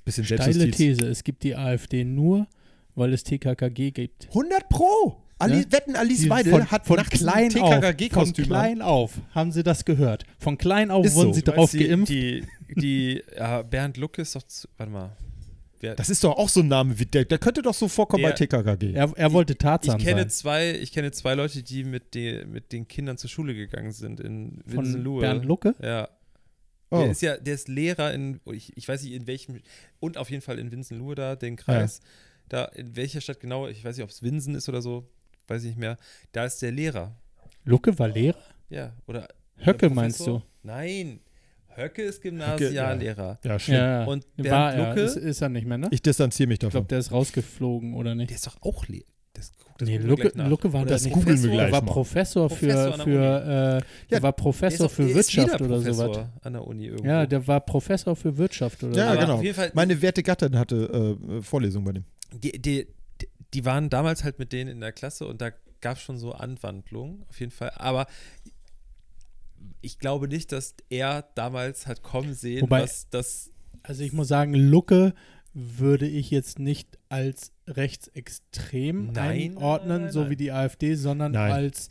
[0.04, 0.70] Bisschen Steile.
[0.72, 2.46] These, es gibt die AfD nur,
[2.94, 4.28] weil es TKKG gibt.
[4.28, 5.22] 100 Pro!
[5.38, 5.72] Ali, Ja.
[5.72, 9.84] Wetten, Alice Die- Weidel von, hat von klein auf, von klein auf haben sie das
[9.84, 10.24] gehört.
[10.40, 11.34] Von klein auf Ist wurden so.
[11.34, 12.10] sie Du meinst die, geimpft.
[12.10, 12.44] Die,
[12.76, 15.18] die ja, Bernd Lucke ist doch zu, Warte mal.
[15.86, 18.24] Wer, Das ist doch auch so ein Name, wie der, der könnte doch so vorkommen
[18.24, 18.94] Der- bei TKKG.
[18.94, 20.30] er, er wollte Tarzan ich kenne sein.
[20.30, 24.20] zwei, ich kenne zwei Leute, die mit, de, mit den Kindern zur Schule gegangen sind
[24.20, 25.22] in Von Winsenlohe.
[25.22, 25.76] Bernd Lucke.
[25.82, 26.10] Ja.
[26.92, 27.00] Oh.
[27.00, 29.60] Der ist ja, der ist Lehrer in, oh, ich, ich weiß nicht in welchem,
[30.00, 32.00] und auf jeden Fall in Winsenlohe da, den Kreis.
[32.50, 35.08] Da, in welcher Stadt genau, ich weiß nicht, ob es Winsen ist oder so,
[35.48, 35.98] weiß ich nicht mehr.
[36.32, 37.16] Da ist der Lehrer.
[37.64, 38.38] Lucke war Lehrer?
[38.70, 39.28] Ja, oder.
[39.58, 40.42] Höcke oder meinst du?
[40.64, 41.20] Nein.
[41.78, 43.40] Höcke ist Gymnasiallehrer.
[43.44, 43.78] Ja, schlimm.
[43.78, 44.88] Ja, Und war Bernd er.
[44.90, 45.02] Lucke?
[45.02, 45.88] Ist, ist er nicht mehr, ne?
[45.92, 46.88] Ich distanziere mich Ich glaube, davon.
[46.88, 48.30] der ist rausgeflogen, oder nicht?
[48.30, 49.06] Der ist doch auch Lehrer.
[49.34, 50.32] Das, das Nee, Lucke.
[50.36, 51.52] Lucke war das googeln wir Professor?
[51.52, 51.82] gleich Er war.
[51.86, 55.34] Professor für, Professor an der für äh, der Ja, war Professor auch- für der ist
[55.34, 56.26] wieder Wirtschaft oder sowas.
[56.42, 57.06] An der Uni irgendwo.
[57.06, 59.12] Ja, der war Professor für Wirtschaft oder Ja, so.
[59.12, 59.34] Aber genau.
[59.36, 62.06] auf jeden Fall- Meine werte Gattin hatte äh, Vorlesung bei dem.
[62.34, 62.88] die, die,
[63.22, 65.52] die- die waren damals halt mit denen in der Klasse und da
[65.82, 67.72] gab es schon so Anwandlungen, auf jeden Fall.
[67.76, 68.08] Aber
[69.86, 73.52] ich glaube nicht, dass er damals hat kommen sehen, Wobei- was das.
[73.84, 75.14] Also ich muss sagen, Lucke
[75.54, 80.30] würde ich jetzt nicht als rechtsextrem Nein, einordnen, nein, nein, so nein.
[80.32, 81.52] wie die AfD, sondern Nein.
[81.52, 81.90] als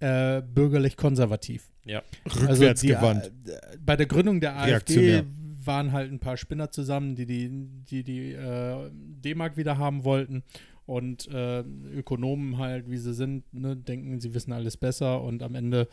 [0.00, 1.72] äh, bürgerlich-konservativ.
[1.84, 2.02] Ja.
[2.26, 3.32] Rückwärts die, gewandt.
[3.46, 5.24] äh, bei der Gründung der AfD
[5.64, 7.48] waren halt ein paar Spinner zusammen, die die,
[7.90, 10.42] die, die äh, D-Mark wieder haben wollten.
[10.86, 15.54] Und äh, Ökonomen halt, wie sie sind, ne, denken, sie wissen alles besser und am
[15.54, 15.86] Ende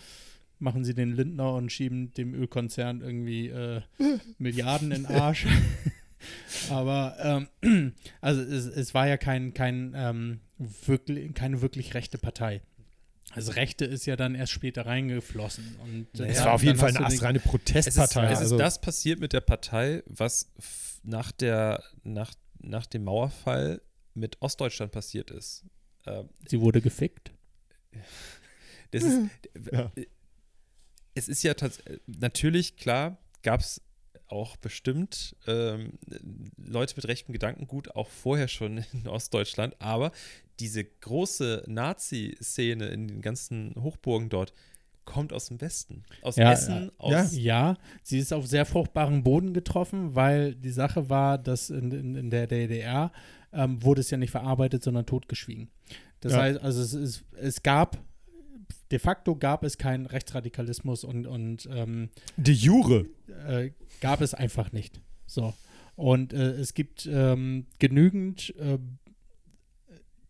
[0.59, 3.81] machen sie den Lindner und schieben dem Ölkonzern irgendwie äh,
[4.37, 5.45] Milliarden in den Arsch.
[6.69, 12.61] Aber ähm, also es, es war ja kein, kein, ähm, wirklich, keine wirklich rechte Partei.
[13.33, 15.75] Also Rechte ist ja dann erst später reingeflossen.
[15.83, 18.25] Und, äh, Naja, Es Ja, war auf jeden Fall eine astreine Es ist, Protestpartei.
[18.27, 20.51] es ist also, das passiert mit der Partei, was
[21.03, 23.81] nach, der, nach, nach dem Mauerfall
[24.15, 25.65] mit Ostdeutschland passiert ist.
[26.07, 27.31] Ähm, Sie wurde gefickt.
[28.91, 29.19] Das ist,
[29.73, 29.91] Ja.
[31.17, 33.81] Es ist ja tatsächlich, natürlich, klar, gab es
[34.27, 35.93] auch bestimmt ähm,
[36.57, 40.11] Leute mit rechtem Gedankengut auch vorher schon in Ostdeutschland, aber
[40.59, 44.53] diese große Nazi-Szene in den ganzen Hochburgen dort,
[45.05, 46.03] kommt aus dem Westen.
[46.21, 47.33] Aus Ja, Essen, aus.
[47.33, 47.71] ja.
[47.71, 52.15] Ja, sie ist auf sehr fruchtbaren Boden getroffen, weil die Sache war, dass in, in,
[52.15, 53.13] in der DDR
[53.53, 55.69] ähm, wurde es ja nicht verarbeitet, sondern totgeschwiegen.
[56.19, 56.39] Das Ja.
[56.41, 57.97] heißt, also es, ist, es gab,
[58.91, 63.05] de facto gab es keinen Rechtsradikalismus und, und ähm, De Jure.
[63.47, 63.71] äh,
[64.01, 65.01] gab es einfach nicht.
[65.25, 65.53] So.
[65.95, 68.77] Und äh, es gibt ähm, genügend äh,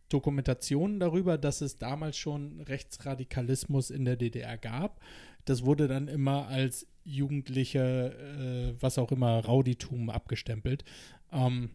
[0.10, 5.02] Dokumentationen darüber, dass es damals schon Rechtsradikalismus in der DDR gab.
[5.46, 10.84] Das wurde dann immer als jugendliche, äh, was auch immer, Rauditum abgestempelt.
[11.32, 11.72] Ähm,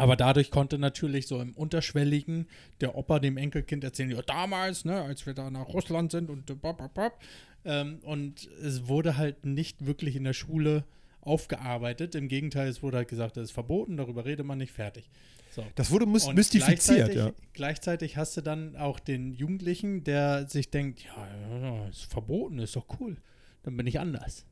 [0.00, 2.46] aber dadurch konnte natürlich so im Unterschwelligen
[2.80, 6.48] der Opa dem Enkelkind erzählen, ja, damals, ne, als wir da nach Russland sind und
[6.48, 7.20] äh, bap.
[7.66, 10.84] Ähm, und es wurde halt nicht wirklich in der Schule
[11.20, 12.14] aufgearbeitet.
[12.14, 15.10] Im Gegenteil, es wurde halt gesagt, das ist verboten, darüber redet man nicht, fertig.
[15.50, 15.66] So.
[15.74, 17.32] Das wurde mys Und mystifiziert, gleichzeitig, ja.
[17.52, 22.58] Gleichzeitig hast du dann auch den Jugendlichen, der sich denkt, ja, ja, ja, ist verboten,
[22.58, 23.18] ist doch cool.
[23.64, 24.46] Dann bin ich anders.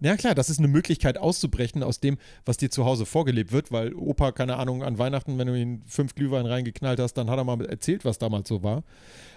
[0.00, 3.72] Ja klar, das ist eine Möglichkeit auszubrechen aus dem, was dir zu Hause vorgelebt wird,
[3.72, 7.38] weil Opa, keine Ahnung, an Weihnachten, wenn du ihn fünf Glühwein reingeknallt hast, dann hat
[7.38, 8.84] er mal erzählt, was damals so war.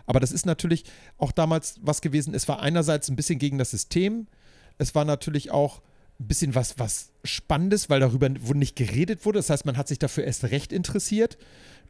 [0.05, 0.85] Aber das ist natürlich
[1.17, 4.27] auch damals was gewesen, es war einerseits ein bisschen gegen das System,
[4.77, 5.81] es war natürlich auch
[6.19, 9.39] ein bisschen was, was Spannendes, weil darüber nicht geredet wurde.
[9.39, 11.37] Das heißt, man hat sich dafür erst recht interessiert.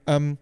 [0.05, 0.37] Ähm,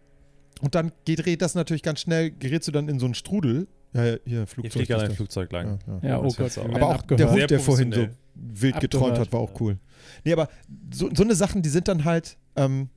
[0.61, 3.67] und dann gerät das natürlich ganz schnell, gerätst du dann in so einen Strudel.
[3.93, 4.71] Ja, ja, hier, Hier Flugzeug.
[4.73, 5.11] fliegt gerade ein.
[5.11, 5.79] Flugzeug lang.
[5.87, 6.09] Ja, ja.
[6.09, 6.57] Ja, oh Gott.
[6.57, 7.31] Aber auch der.
[7.31, 9.77] Hund, der vorhin so wild geträumt hat, war auch cool.
[10.23, 10.49] Nee, aber
[10.93, 12.89] so, so eine Sachen, die sind dann halt, ähm,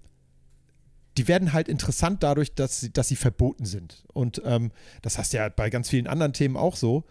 [1.16, 4.04] die werden halt interessant dadurch, dass sie, dass sie verboten sind.
[4.12, 4.70] Und ähm,
[5.02, 7.04] das hast du ja bei ganz vielen anderen Themen auch so.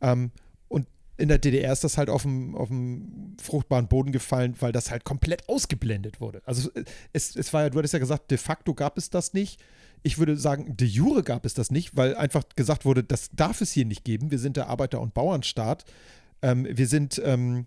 [0.00, 0.30] Ähm,
[0.68, 0.86] und
[1.18, 4.90] in der DDR ist das halt auf dem, auf dem fruchtbaren Boden gefallen, weil das
[4.90, 6.42] halt komplett ausgeblendet wurde.
[6.44, 6.70] Also
[7.12, 9.60] es, es war ja, du hattest ja gesagt, de facto gab es das nicht.
[10.02, 13.60] Ich würde sagen, de jure gab es das nicht, weil einfach gesagt wurde, das darf
[13.60, 14.30] es hier nicht geben.
[14.30, 15.84] Wir sind der Arbeiter- und Bauernstaat.
[16.42, 17.66] Ähm, wir sind ähm,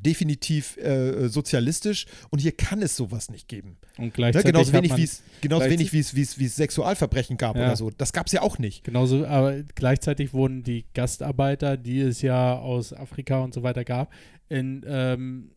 [0.00, 3.76] definitiv äh, sozialistisch und hier kann es sowas nicht geben.
[3.98, 4.10] Und Ne?
[4.10, 7.36] gleichzeitig Genauso hat wenig wie es genauso wenig wie es, wie es, wie es Sexualverbrechen
[7.36, 7.66] gab Ja.
[7.66, 7.90] oder so.
[7.90, 8.84] Das gab es ja auch nicht.
[8.84, 14.12] Genauso, aber gleichzeitig wurden die Gastarbeiter, die es ja aus Afrika und so weiter gab,
[14.48, 15.50] in, ähm,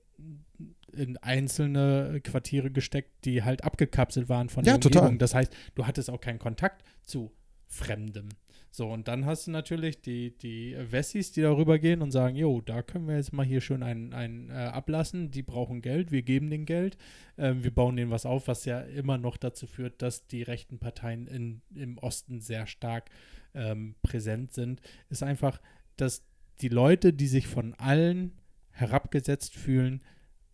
[0.93, 5.01] in einzelne Quartiere gesteckt, die halt abgekapselt waren von Ja, der total.
[5.03, 5.19] Umgebung.
[5.19, 7.31] Das heißt, du hattest auch keinen Kontakt zu
[7.67, 8.29] Fremdem.
[8.77, 12.61] So, und dann hast du natürlich die, die Wessis, die darüber gehen und sagen, jo,
[12.61, 16.21] da können wir jetzt mal hier schön einen, einen äh, ablassen, die brauchen Geld, wir
[16.21, 16.95] geben denen Geld,
[17.39, 20.77] ähm, wir bauen denen was auf, was ja immer noch dazu führt, dass die rechten
[20.77, 23.09] Parteien in, im Osten sehr stark
[23.55, 25.59] ähm, präsent sind, ist einfach,
[25.95, 26.23] dass
[26.61, 28.33] die Leute, die sich von allen
[28.69, 30.03] herabgesetzt fühlen,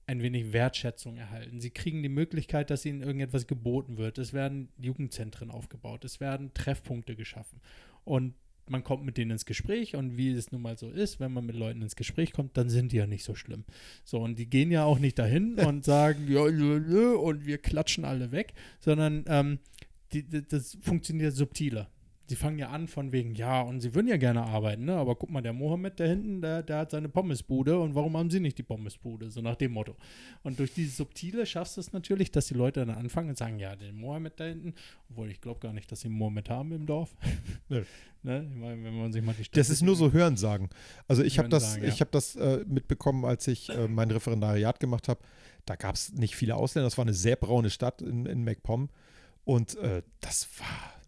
[0.06, 1.60] ein wenig Wertschätzung erhalten.
[1.60, 4.18] Sie kriegen die Möglichkeit, dass ihnen irgendetwas geboten wird.
[4.18, 7.62] Es werden Jugendzentren aufgebaut, es werden Treffpunkte geschaffen.
[8.06, 8.34] Und
[8.70, 11.46] man kommt mit denen ins Gespräch und wie es nun mal so ist, wenn man
[11.46, 13.66] mit Leuten ins Gespräch kommt, dann sind die ja nicht so schlimm.
[14.04, 17.58] So, und die gehen ja auch nicht dahin und sagen, ja, nö, nö, und wir
[17.58, 19.60] klatschen alle weg, sondern ähm,
[20.14, 21.90] die, das funktioniert subtiler.
[22.34, 24.96] Sie fangen ja an von wegen, ja, und sie würden ja gerne arbeiten, ne?
[24.96, 28.32] aber guck mal, der Mohammed da hinten, der, der hat seine Pommesbude und warum haben
[28.32, 29.30] sie nicht die Pommesbude?
[29.30, 29.96] So nach dem Motto.
[30.42, 33.60] Und durch dieses Subtile schaffst du es natürlich, dass die Leute dann anfangen und sagen,
[33.60, 34.74] ja, den Mohammed da hinten,
[35.12, 37.16] obwohl ich glaube gar nicht, dass sie einen Mohammed haben im Dorf.
[38.26, 38.50] Ne?
[38.50, 40.70] Ich meine, wenn man sich mal die Das ist nur so Hörensagen.
[41.10, 41.84] Also ich habe das, ja.
[41.84, 45.20] ich hab das äh, mitbekommen, als ich äh, mein Referendariat gemacht habe.
[45.66, 46.88] Da gab es nicht viele Ausländer.
[46.88, 48.88] Das war eine sehr braune Stadt in, in MacPom.
[49.44, 51.03] Und äh, das war,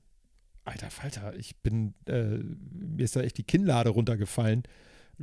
[0.65, 2.39] alter Falter, ich bin, äh,
[2.71, 4.63] mir ist da echt die Kinnlade runtergefallen.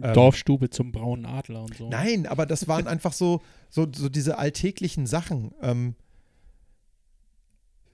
[0.01, 1.91] Ähm, Dorfstube zum braunen Adler und so.
[1.91, 5.53] Nein, aber das waren einfach so, so, so diese alltäglichen Sachen.
[5.61, 5.97] Ähm,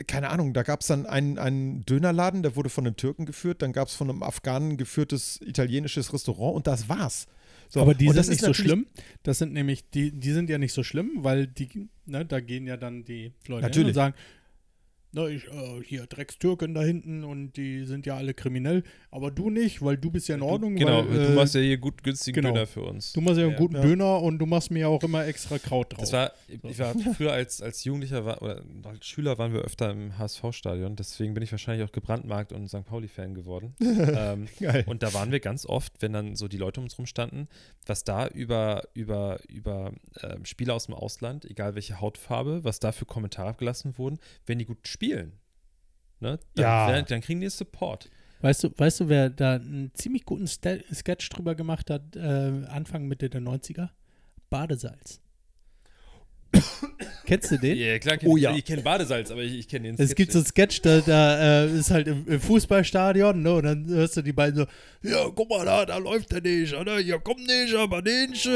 [0.07, 3.62] keine Ahnung, da gab es dann einen, einen Dönerladen, der wurde von einem Türken geführt,
[3.62, 7.26] dann gab es von einem Afghanen geführtes italienisches Restaurant und das war's.
[7.68, 8.86] So, aber die sind das nicht so schlimm.
[9.24, 12.66] Das sind nämlich, die, die sind ja nicht so schlimm, weil die, ne, da gehen
[12.66, 13.88] ja dann die Leute hin Natürlich.
[13.88, 14.14] und sagen,
[15.12, 19.48] na, ich, äh, hier Dreckstürken da hinten und die sind ja alle kriminell, aber du
[19.48, 20.76] nicht, weil du bist ja in Ordnung.
[20.76, 22.52] Genau, weil, du äh, machst ja hier gut günstigen genau.
[22.52, 23.12] Döner für uns.
[23.14, 23.59] du machst ja einen Ja.
[23.59, 23.82] guten Ja.
[23.82, 26.00] Döner und du machst mir ja auch immer extra Kraut drauf.
[26.00, 29.90] Das war, ich war früher als, als Jugendlicher war, oder als Schüler waren wir öfter
[29.90, 32.84] im HSV-Stadion, deswegen bin ich wahrscheinlich auch gebrandmarkt und St.
[32.84, 33.74] Pauli-Fan geworden.
[33.80, 34.84] ähm, Geil.
[34.86, 37.48] und da waren wir ganz oft, wenn dann so die Leute um uns rumstanden,
[37.86, 39.92] was da über, über, über
[40.22, 44.59] ähm, Spieler aus dem Ausland, egal welche Hautfarbe, was da für Kommentare abgelassen wurden, wenn
[44.59, 44.97] die gut spielen.
[46.20, 46.38] Ne?
[46.55, 47.03] Dann, Ja.
[47.03, 48.11] dann kriegen die Support.
[48.40, 52.20] Weißt du, weißt du, wer da einen ziemlich guten Ste Sketch drüber gemacht hat, äh,
[52.68, 53.90] Anfang Mitte der 90er?
[54.51, 55.20] Badesalz.
[57.26, 57.76] Kennst du den?
[57.76, 58.55] Ja, klar, Oh ja.
[58.57, 60.46] ich kenne Badesalz, aber ich, ich kenne den Es Sketch gibt so einen.
[60.46, 63.53] Sketch, da, da äh, ist halt im, im Fußballstadion, ne?
[63.55, 64.66] Und dann hörst du die beiden so,
[65.09, 66.99] ja, guck mal da, da läuft der nicht, oder?
[67.01, 68.49] Ja, komm nicht, aber nicht.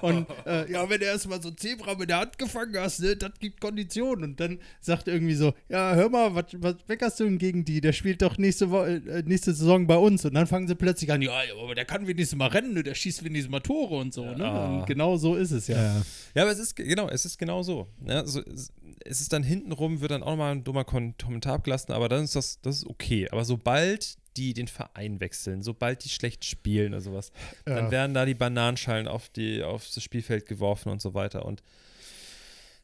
[0.00, 3.16] Und äh, ja, wenn du erstmal so ein Zebra mit der Hand gefangen hast, ne,
[3.16, 4.22] das gibt Konditionen.
[4.30, 7.80] Und dann sagt irgendwie so, ja, hör mal, was, was weckerst du denn gegen die?
[7.80, 10.24] Der spielt doch nächste, Wo äh, nächste Saison bei uns.
[10.24, 12.84] Und dann fangen sie plötzlich an, ja, aber der kann wenigstens mal rennen, ne?
[12.84, 14.44] der schießt wenigstens mal Tore und so, ne?
[14.44, 14.78] Ah.
[14.78, 15.76] Und genau so ist es ja.
[15.82, 16.02] Ja.
[16.36, 17.88] Ja, aber es ist, ge- genau, es ist genau so.
[18.06, 18.72] Ja, so es,
[19.20, 22.60] ist dann hintenrum, wird dann auch nochmal ein dummer Kommentar abgelassen, aber dann ist das,
[22.60, 23.28] das ist okay.
[23.30, 27.32] Aber sobald die den Verein wechseln, sobald die schlecht spielen oder sowas,
[27.66, 27.74] Ja.
[27.74, 31.44] dann werden da die Bananenschalen auf, die, auf das Spielfeld geworfen und so weiter.
[31.44, 31.62] Und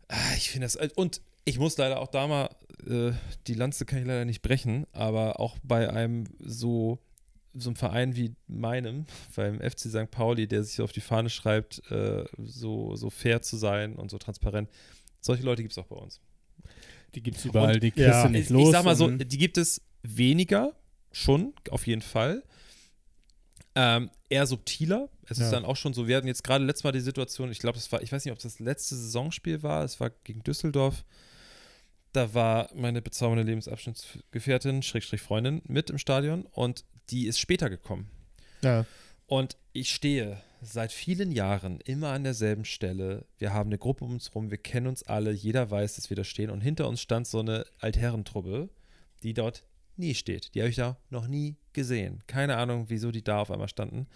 [0.09, 0.77] ah, ich finde das.
[0.97, 2.51] Und ich muss leider auch da mal,
[2.89, 3.13] äh,
[3.47, 6.99] die Lanze kann ich leider nicht brechen, aber auch bei einem so,
[7.59, 10.11] so einem Verein wie meinem, beim FC St.
[10.11, 14.19] Pauli, der sich auf die Fahne schreibt, äh, so, so fair zu sein und so
[14.19, 14.69] transparent.
[15.21, 16.21] Solche Leute gibt es auch bei uns.
[17.15, 18.65] Die gibt es überall, die kriegst ja, nicht Ich, los.
[18.69, 20.73] ich sag mal so, und- die gibt es weniger,
[21.13, 22.43] schon, auf jeden Fall.
[23.75, 25.09] Ähm, eher subtiler.
[25.29, 25.45] Es Ja.
[25.47, 27.77] ist dann auch schon so, wir hatten jetzt gerade letztes Mal die Situation, ich glaube,
[27.77, 31.05] das war, ich weiß nicht, ob es das letzte Saisonspiel war, es war gegen Düsseldorf.
[32.13, 38.11] Da war meine bezaubernde Lebensabschnittsgefährtin, Schrägstrich Freundin, mit im Stadion und die ist später gekommen.
[38.63, 38.85] Ja.
[39.27, 43.27] Und ich stehe seit vielen Jahren immer an derselben Stelle.
[43.39, 46.17] Wir haben eine Gruppe um uns rum, wir kennen uns alle, jeder weiß, dass wir
[46.17, 46.51] da stehen.
[46.51, 48.69] Und hinter uns stand so eine Altherrentruppe,
[49.23, 49.65] die dort
[49.97, 50.55] nie steht.
[50.55, 52.23] Die habe ich da noch nie gesehen.
[52.27, 54.07] Keine Ahnung, wieso die da auf einmal standen.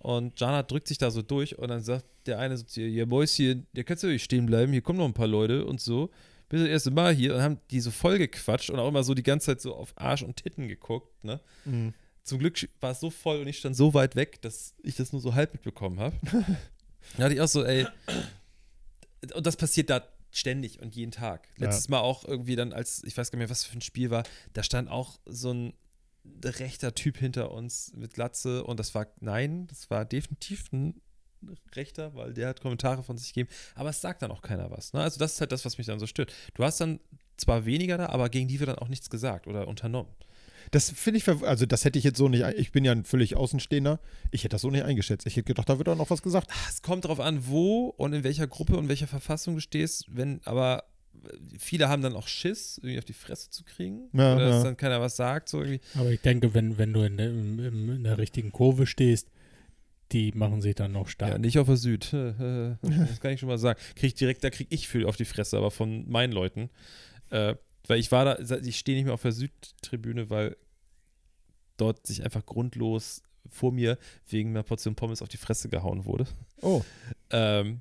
[0.00, 2.90] Und Jana drückt sich da so durch und dann sagt der eine so zu ihr,
[2.90, 5.64] ja Boys, hier, der kannst du nicht stehen bleiben, hier kommen noch ein paar Leute
[5.64, 6.10] und so.
[6.48, 9.12] Bist das erste Mal hier und haben die so voll gequatscht und auch immer so
[9.12, 11.40] die ganze Zeit so auf Arsch und Titten geguckt, ne?
[11.64, 11.92] Mhm.
[12.28, 15.12] Zum Glück war es so voll und ich stand so weit weg, dass ich das
[15.12, 16.16] nur so halb mitbekommen habe.
[17.16, 17.86] da hatte ich auch so, ey.
[19.34, 21.48] Und das passiert da ständig und jeden Tag.
[21.56, 21.66] Ja.
[21.66, 24.10] Letztes Mal auch irgendwie dann, als ich weiß gar nicht mehr, was für ein Spiel
[24.10, 25.72] war, da stand auch so ein
[26.44, 31.00] rechter Typ hinter uns mit Glatze und das war, nein, das war definitiv ein
[31.74, 34.92] rechter, weil der hat Kommentare von sich gegeben, aber es sagt dann auch keiner was.
[34.92, 35.00] Ne?
[35.00, 36.32] Also das ist halt das, was mich dann so stört.
[36.54, 37.00] Du hast dann
[37.36, 40.10] zwar weniger da, aber gegen die wird dann auch nichts gesagt oder unternommen.
[40.70, 43.36] Das finde ich, also das hätte ich jetzt so nicht, ich bin ja ein völlig
[43.36, 44.00] Außenstehender,
[44.30, 45.26] ich hätte das so nicht eingeschätzt.
[45.26, 46.50] Ich hätte gedacht, da wird auch noch was gesagt.
[46.68, 50.06] Es kommt darauf an, wo und in welcher Gruppe und welcher Verfassung du stehst.
[50.08, 50.84] Wenn, aber
[51.58, 54.08] viele haben dann auch Schiss, irgendwie auf die Fresse zu kriegen.
[54.12, 54.64] Ja, oder dass ja.
[54.64, 55.48] dann keiner was sagt.
[55.48, 55.80] So irgendwie.
[55.94, 59.28] Aber ich denke, wenn, wenn du in der, in der richtigen Kurve stehst,
[60.12, 61.32] die machen sich dann noch stark.
[61.32, 62.12] Ja, nicht auf der Süd.
[62.12, 63.78] das kann ich schon mal sagen.
[63.94, 66.70] Krieg direkt, da krieg ich viel auf die Fresse, aber von meinen Leuten.
[67.30, 67.56] Äh,
[67.88, 70.56] weil ich war da, ich stehe nicht mehr auf der Südtribüne, weil
[71.76, 76.26] dort sich einfach grundlos vor mir wegen einer Portion Pommes auf die Fresse gehauen wurde.
[76.60, 76.82] Oh,
[77.30, 77.80] Ähm,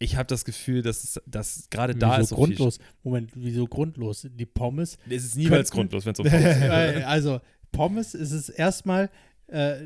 [0.00, 2.78] ich habe das Gefühl, dass, es, dass gerade da wieso ist so grundlos?
[3.02, 4.28] Moment, wieso grundlos?
[4.32, 4.96] Die Pommes.
[5.02, 7.04] Viel, es ist niemals Könnten- grundlos, wenn es um Pommes geht.
[7.04, 7.40] also,
[7.72, 9.10] Pommes ist es erstmal,
[9.48, 9.78] äh,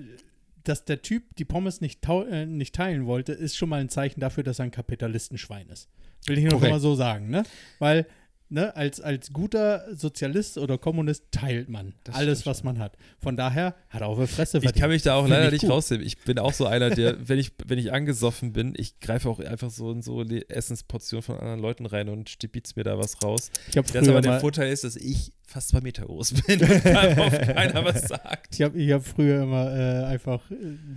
[0.65, 4.21] dass der Typ die Pommes nicht, äh, nicht teilen wollte, ist schon mal ein Zeichen
[4.21, 5.89] dafür, dass er ein Kapitalistenschwein ist.
[6.27, 6.73] Will ich nur Korrekt.
[6.73, 7.45] mal so sagen, ne?
[7.79, 8.07] Weil,
[8.53, 12.97] ne, als, als guter Sozialist oder Kommunist teilt man Das alles, was man hat.
[13.19, 15.63] Von daher hat er auf der Fresse Ich kann mich da auch Find leider ich
[15.63, 16.07] nicht rausnehmen.
[16.07, 19.41] Ich bin auch so einer, der, wenn ich, wenn ich angesoffen bin, ich greife auch
[19.41, 23.51] einfach so in so Essensportionen von anderen Leuten rein und stibitz mir da was raus.
[23.71, 26.85] Ich habe Das aber der Vorteil ist, dass ich fast zwei Meter groß bin und
[26.85, 28.55] darauf keiner was sagt.
[28.55, 30.55] ich hab, ich hab früher immer äh, einfach äh,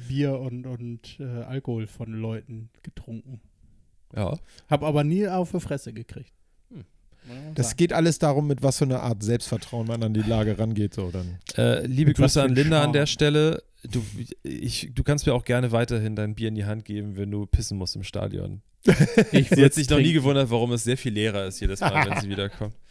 [0.07, 3.41] Bier und, und äh, Alkohol von Leuten getrunken.
[4.15, 4.37] Ja.
[4.69, 6.31] Hab aber nie auf die Fresse gekriegt.
[7.55, 10.93] Das geht alles darum, mit was für einer Art Selbstvertrauen man an die Lage rangeht.
[10.93, 11.39] So, dann.
[11.57, 12.93] Äh, liebe Mit Grüße an Linda an Charme.
[12.93, 13.63] der Stelle.
[13.89, 14.03] Du,
[14.43, 17.45] ich, du kannst mir auch gerne weiterhin dein Bier in die Hand geben, wenn du
[17.45, 18.61] pissen musst im Stadion.
[19.31, 22.09] Ich Sie hat sich noch nie gewundert, warum es sehr viel leerer ist jedes Mal,
[22.09, 22.73] wenn sie wiederkommt.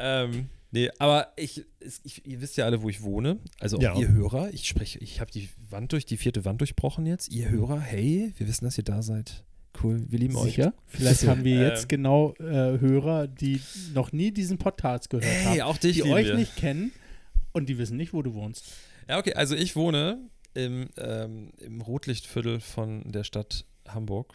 [0.00, 1.64] Ähm, nee, aber ich,
[2.04, 3.38] ich, ihr wisst ja alle, wo ich wohne.
[3.58, 3.98] Also auch Ja.
[3.98, 4.50] ihr Hörer.
[4.54, 7.28] Ich spreche, ich habe die Wand durch, die vierte Wand durchbrochen jetzt.
[7.32, 9.42] Ihr Hörer, hey, wir wissen, dass ihr da seid.
[9.82, 10.50] Cool, wir lieben euch.
[10.54, 10.72] Sicher?
[10.86, 11.62] Vielleicht haben wir Ähm.
[11.68, 13.60] jetzt genau äh, Hörer, die
[13.94, 16.34] noch nie diesen Podcast gehört Hey, haben, auch dich die euch wir.
[16.36, 16.92] nicht kennen
[17.52, 18.64] und die wissen nicht, wo du wohnst.
[19.08, 20.18] Ja, okay, also ich wohne
[20.54, 24.34] im, ähm, im Rotlichtviertel von der Stadt Hamburg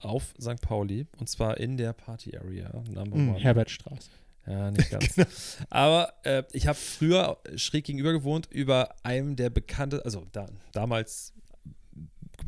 [0.00, 0.60] auf St.
[0.60, 3.38] Pauli und zwar in der Party Area, Number Hm, One.
[3.38, 4.10] Herbertstraße.
[4.46, 5.56] Ja, nicht ganz.
[5.70, 11.32] Aber äh, ich habe früher schräg gegenüber gewohnt, über einem der bekannten, also da, damals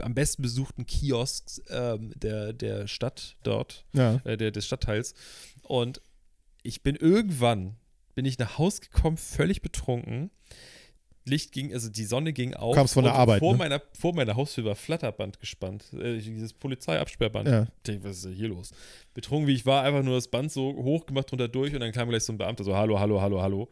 [0.02, 4.20] am besten besuchten Kiosks ähm, der, der Stadt dort, Ja.
[4.24, 5.14] äh, der, des Stadtteils.
[5.62, 6.00] Und
[6.62, 7.76] ich bin irgendwann,
[8.14, 10.30] bin ich nach Hause gekommen, völlig betrunken.
[11.24, 12.74] Licht ging, also die Sonne ging auf.
[12.74, 13.58] kamst von der Arbeit, Vor, ne?
[13.58, 15.84] meiner, vor meiner Haustür war Flatterband gespannt.
[15.92, 17.48] Äh, dieses Polizeiabsperrband.
[17.48, 17.62] Ja.
[17.76, 18.70] Ich denke, was ist denn hier los?
[19.12, 21.92] Betrunken wie ich war, einfach nur das Band so hoch gemacht drunter durch und dann
[21.92, 23.68] kam gleich so ein Beamter so, hallo, hallo, hallo, hallo.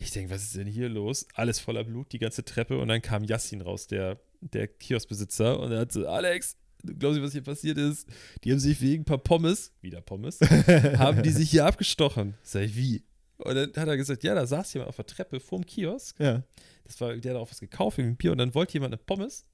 [0.00, 1.26] Ich denke, was ist denn hier los?
[1.34, 5.72] Alles voller Blut, die ganze Treppe und dann kam Yassin raus, der, der Kioskbesitzer und
[5.72, 8.08] er hat so, Alex, du glaubst nicht, was hier passiert ist?
[8.44, 10.38] Die haben sich wegen ein paar Pommes, wieder Pommes,
[10.96, 12.34] haben die sich hier abgestochen.
[12.42, 13.02] Sag ich, wie?
[13.38, 16.44] Und dann hat er gesagt, ja, da saß jemand auf der Treppe vorm Kiosk Ja.
[16.84, 19.02] das war, der hat auch was gekauft, irgendwie ein Bier, und dann wollte jemand eine
[19.02, 19.46] Pommes.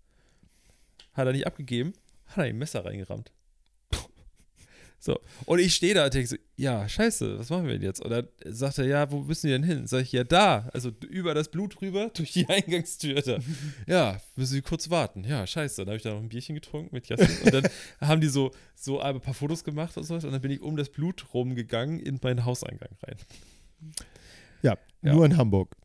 [1.14, 1.94] Hat er nicht abgegeben,
[2.26, 3.32] hat er ihm ein Messer reingerammt.
[5.04, 8.00] So, und ich stehe da und denke so, ja, scheiße, was machen wir denn jetzt?
[8.02, 9.86] Und dann sagt er, ja, wo müssen wir denn hin?
[9.86, 13.36] Sag ich, ja, da, also über das Blut rüber, durch die Eingangstür da.
[13.86, 15.22] Ja, müssen wir kurz warten.
[15.24, 15.82] Ja, scheiße.
[15.82, 17.36] Dann habe ich da noch ein Bierchen getrunken mit Jasmin.
[17.44, 17.68] Und dann
[18.00, 20.14] haben die so, so ein paar Fotos gemacht und so.
[20.14, 23.16] Und dann bin ich um das Blut rumgegangen in meinen Hauseingang rein.
[24.62, 25.12] Ja, Ja.
[25.12, 25.76] nur in Hamburg.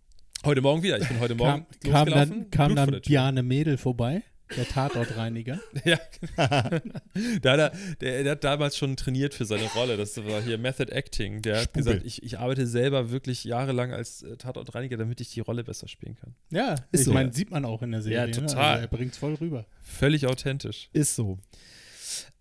[0.45, 0.97] Heute Morgen wieder.
[0.97, 3.01] Ich bin heute Morgen Kam, kam dann, kam dann.
[3.01, 4.23] Bjarne Mädel vorbei,
[4.55, 5.59] der Tatortreiniger.
[5.85, 5.99] Ja,
[6.35, 7.71] da hat er,
[8.01, 9.97] der, der hat damals schon trainiert für seine Rolle.
[9.97, 11.41] Das war hier Method Acting.
[11.41, 11.83] Der hat Spubel.
[11.83, 15.87] gesagt, ich, ich arbeite selber wirklich jahrelang als äh, Tatortreiniger, damit ich die Rolle besser
[15.87, 16.35] spielen kann.
[16.49, 17.13] Ja, Ist ich so.
[17.13, 18.17] meine, sieht man auch in der Serie.
[18.17, 18.31] Ja, ne?
[18.31, 18.73] total.
[18.75, 19.65] Also er bringt's voll rüber.
[19.81, 20.89] Völlig authentisch.
[20.93, 21.39] Ist so.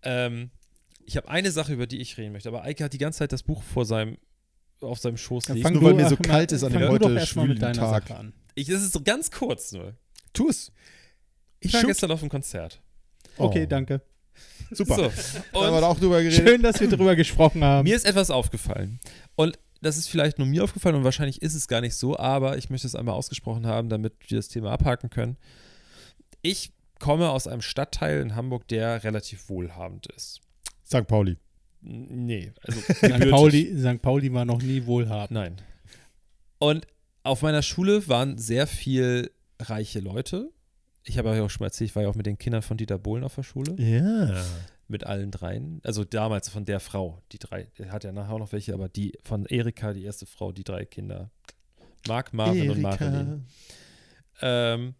[0.01, 0.51] Ähm,
[1.05, 3.31] ich habe eine Sache, über die ich reden möchte, aber Eike hat die ganze Zeit
[3.31, 4.17] das Buch vor seinem,
[4.81, 5.61] auf seinem Schoß liegen.
[5.61, 7.73] fang nur weil mir so ach, kalt ist an dem heute erst mal mit schwülen
[7.73, 8.07] deiner Tag.
[8.07, 8.33] Sache an.
[8.55, 9.95] Ich, das ist so ganz kurz nur.
[10.33, 10.71] Tu es.
[11.59, 11.89] Ich war Shoot.
[11.89, 12.81] gestern auf einem Konzert.
[13.37, 13.67] Okay, Oh.
[13.67, 14.01] danke.
[14.71, 14.95] Super.
[14.95, 15.01] So,
[15.53, 16.47] Da haben wir auch drüber geredet.
[16.47, 17.83] Schön, dass wir drüber gesprochen haben.
[17.87, 18.99] Mir ist etwas aufgefallen.
[19.35, 22.57] Und das ist vielleicht nur mir aufgefallen und wahrscheinlich ist es gar nicht so, aber
[22.57, 25.37] ich möchte es einmal ausgesprochen haben, damit wir das Thema abhaken können.
[26.41, 30.41] Ich komme aus einem Stadtteil in Hamburg, der relativ wohlhabend ist.
[30.85, 31.07] St.
[31.07, 31.37] Pauli.
[31.81, 33.29] Nee, also St.
[33.29, 34.01] Pauli, St.
[34.01, 35.31] Pauli war noch nie wohlhabend.
[35.31, 35.55] Nein.
[36.59, 36.85] Und
[37.23, 39.31] auf meiner Schule waren sehr viel
[39.61, 40.51] reiche Leute.
[41.09, 42.77] Ich habe ja auch schon mal erzählt, ich war ja auch mit den Kindern von
[42.77, 43.73] Dieter Bohlen auf der Schule.
[43.77, 44.45] Ja.
[44.87, 45.81] Mit allen dreien.
[45.83, 47.67] Also damals von der Frau, die drei.
[47.89, 50.85] Hat ja nachher auch noch welche, aber die von Erika, die erste Frau, die drei
[50.85, 51.31] Kinder.
[52.07, 53.45] Marc, Marvin und Marilyn.
[54.41, 54.93] Ähm,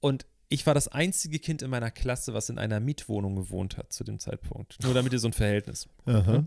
[0.00, 3.92] und ich war das einzige Kind in meiner Klasse, was in einer Mietwohnung gewohnt hat
[3.92, 4.76] zu dem Zeitpunkt.
[4.82, 5.88] Nur damit ihr so ein Verhältnis.
[6.04, 6.44] Aha.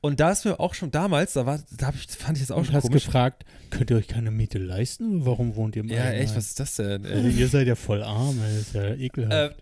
[0.00, 2.58] Und da ist mir auch schon damals, da war, da ich, fand ich das auch
[2.58, 3.04] Und schon hast komisch.
[3.04, 5.26] gefragt, könnt ihr euch keine Miete leisten?
[5.26, 7.04] Warum wohnt ihr im Ja, echt, was ist das denn?
[7.04, 9.56] Also, ihr seid ja voll arm, das ist ja ekelhaft.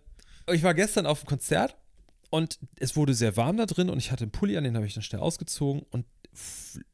[0.47, 1.76] Äh, ich war gestern auf dem Konzert
[2.30, 4.86] und es wurde sehr warm da drin und ich hatte einen Pulli an, den habe
[4.86, 6.07] ich dann schnell ausgezogen und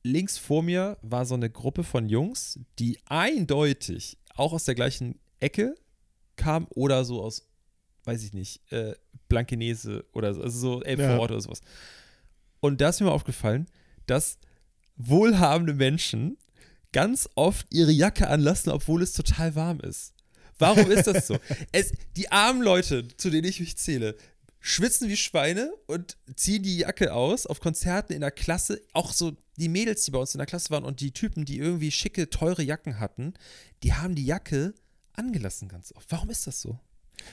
[0.02, 5.18] links vor mir war so eine Gruppe von Jungs, die eindeutig auch aus der gleichen
[5.40, 5.74] Ecke
[6.36, 7.46] kamen oder so aus,
[8.04, 8.94] weiß ich nicht, äh,
[9.28, 11.60] Blankenese oder so, also so Elbvorort oder sowas.
[12.64, 13.66] Und da ist mir mal aufgefallen,
[14.06, 14.38] dass
[14.96, 16.38] wohlhabende Menschen
[16.92, 20.14] ganz oft ihre Jacke anlassen, obwohl es total warm ist.
[20.58, 21.36] Warum ist das so?
[21.72, 24.16] Es, die armen Leute, zu denen ich mich zähle,
[24.60, 28.80] schwitzen wie Schweine und ziehen die Jacke aus auf Konzerten in der Klasse.
[28.94, 31.58] Auch so die Mädels, die bei uns in der Klasse waren und die Typen, die
[31.58, 33.34] irgendwie schicke, teure Jacken hatten,
[33.82, 34.72] die haben die Jacke
[35.12, 36.10] angelassen ganz oft.
[36.10, 36.80] Warum ist das so?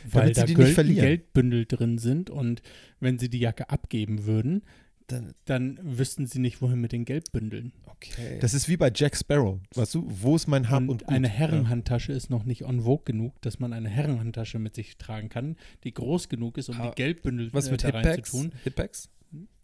[0.03, 0.95] Weil damit sie da die nicht Geld.
[0.99, 2.61] Geldbündel drin sind und
[2.99, 4.63] wenn sie die Jacke abgeben würden,
[5.11, 7.73] Dann, dann wüssten sie nicht, wohin mit den Geldbündeln.
[7.85, 8.37] okay.
[8.41, 9.59] Das ist wie bei Jack Sparrow.
[9.75, 11.09] Weißt du, wo ist mein Hab und, Und Gut?
[11.09, 15.29] eine Herrenhandtasche ist noch nicht en vogue genug, dass man eine Herrenhandtasche mit sich tragen
[15.29, 18.05] kann, die groß genug ist, um Ah, die Geldbündel Was äh, mit da Hipbags?
[18.33, 18.51] reinzutun.
[18.63, 19.09] Hipbags?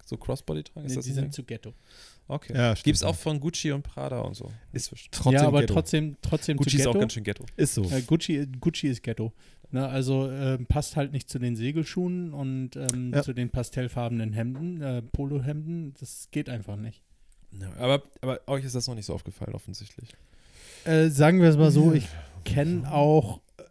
[0.05, 0.85] So Crossbody tragen?
[0.85, 1.31] Ist Nee, das die sind Ding?
[1.33, 1.73] zu ghetto.
[2.29, 2.53] Okay.
[2.55, 2.73] Ja.
[2.75, 4.49] Gibt es auch von Gucci und Prada und so.
[4.71, 5.09] Inzwischen.
[5.11, 5.73] Trotzdem ja, aber Ghetto.
[5.73, 6.91] trotzdem, trotzdem Gucci zu ist Ghetto.
[6.97, 7.45] auch ganz schön Ghetto.
[7.57, 7.83] Ist so.
[7.91, 9.33] Äh, Gucci, Gucci ist Ghetto.
[9.69, 13.21] Ne, also ähm, passt halt nicht zu den Segelschuhen und ähm, Ja.
[13.21, 15.93] zu den pastellfarbenen Hemden, äh, Polohemden.
[15.99, 17.01] Das geht einfach nicht.
[17.59, 20.09] Ja, aber, aber euch ist das noch nicht so aufgefallen, offensichtlich.
[20.85, 22.07] Äh, sagen wir es mal so, ich
[22.45, 23.63] kenne auch äh,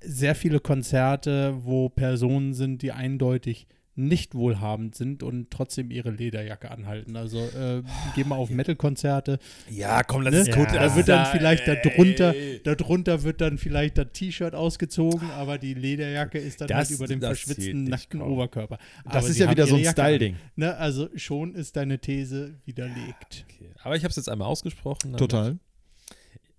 [0.00, 3.66] sehr viele Konzerte, wo Personen sind, die eindeutig
[3.96, 7.16] nicht wohlhabend sind und trotzdem ihre Lederjacke anhalten.
[7.16, 7.82] Also äh,
[8.14, 9.38] geh mal auf Metal-Konzerte.
[9.70, 10.44] Ja, komm, Ne?
[10.52, 10.68] gut.
[10.74, 12.34] Da wird dann vielleicht darunter,
[12.64, 17.06] darunter wird dann vielleicht das T-Shirt ausgezogen, aber die Lederjacke ist dann Das- halt über
[17.06, 18.32] dem das verschwitzten, nackten komm.
[18.32, 18.78] Oberkörper.
[19.04, 19.84] Das Aber ist sie ja wieder so ein.
[19.84, 20.36] Style-Ding.
[20.56, 20.76] Ne?
[20.76, 23.46] Also schon ist deine These widerlegt.
[23.48, 23.70] Okay.
[23.82, 25.16] Aber ich habe es jetzt einmal ausgesprochen.
[25.16, 25.58] Total.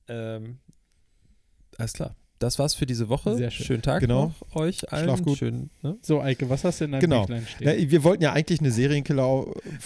[0.08, 0.60] Ähm,
[1.78, 2.16] alles klar.
[2.40, 3.38] Das war's für diese Woche.
[3.38, 3.66] Sehr schön.
[3.66, 4.34] Schönen Tag Genau.
[4.42, 5.06] noch euch allen.
[5.06, 5.38] Schlaf gut.
[5.38, 5.98] Schön, ne?
[6.02, 7.22] So, Eike, was hast du in deinem Genau.
[7.22, 7.68] Büchlein stehen?
[7.82, 9.24] Ja, wir wollten ja eigentlich eine Serienkiller.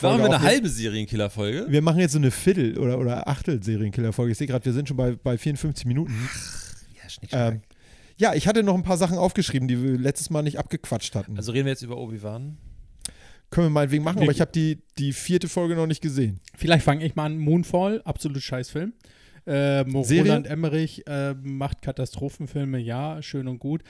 [0.02, 1.68] Machen wir eine halbe Serienkiller-Folge?
[1.70, 4.32] Wir machen jetzt so eine Viertel- oder, oder Achtel-Serienkiller-Folge.
[4.32, 6.14] Ich sehe gerade, wir sind schon bei, bei 54 Minuten.
[7.02, 7.62] Ja, Schnick, Ähm,
[8.18, 11.38] ja, ich hatte noch ein paar Sachen aufgeschrieben, die wir letztes Mal nicht abgequatscht hatten.
[11.38, 12.58] Also reden wir jetzt über Obi-Wan.
[13.52, 16.40] Können wir meinetwegen machen, Wir- aber ich habe die, die vierte Folge noch nicht gesehen.
[16.58, 17.38] Vielleicht fange ich mal an.
[17.38, 18.94] Moonfall, absolut scheiß Film.
[19.46, 19.96] Ähm?
[19.96, 23.84] Roland Emmerich äh, macht Katastrophenfilme, ja, schön und gut.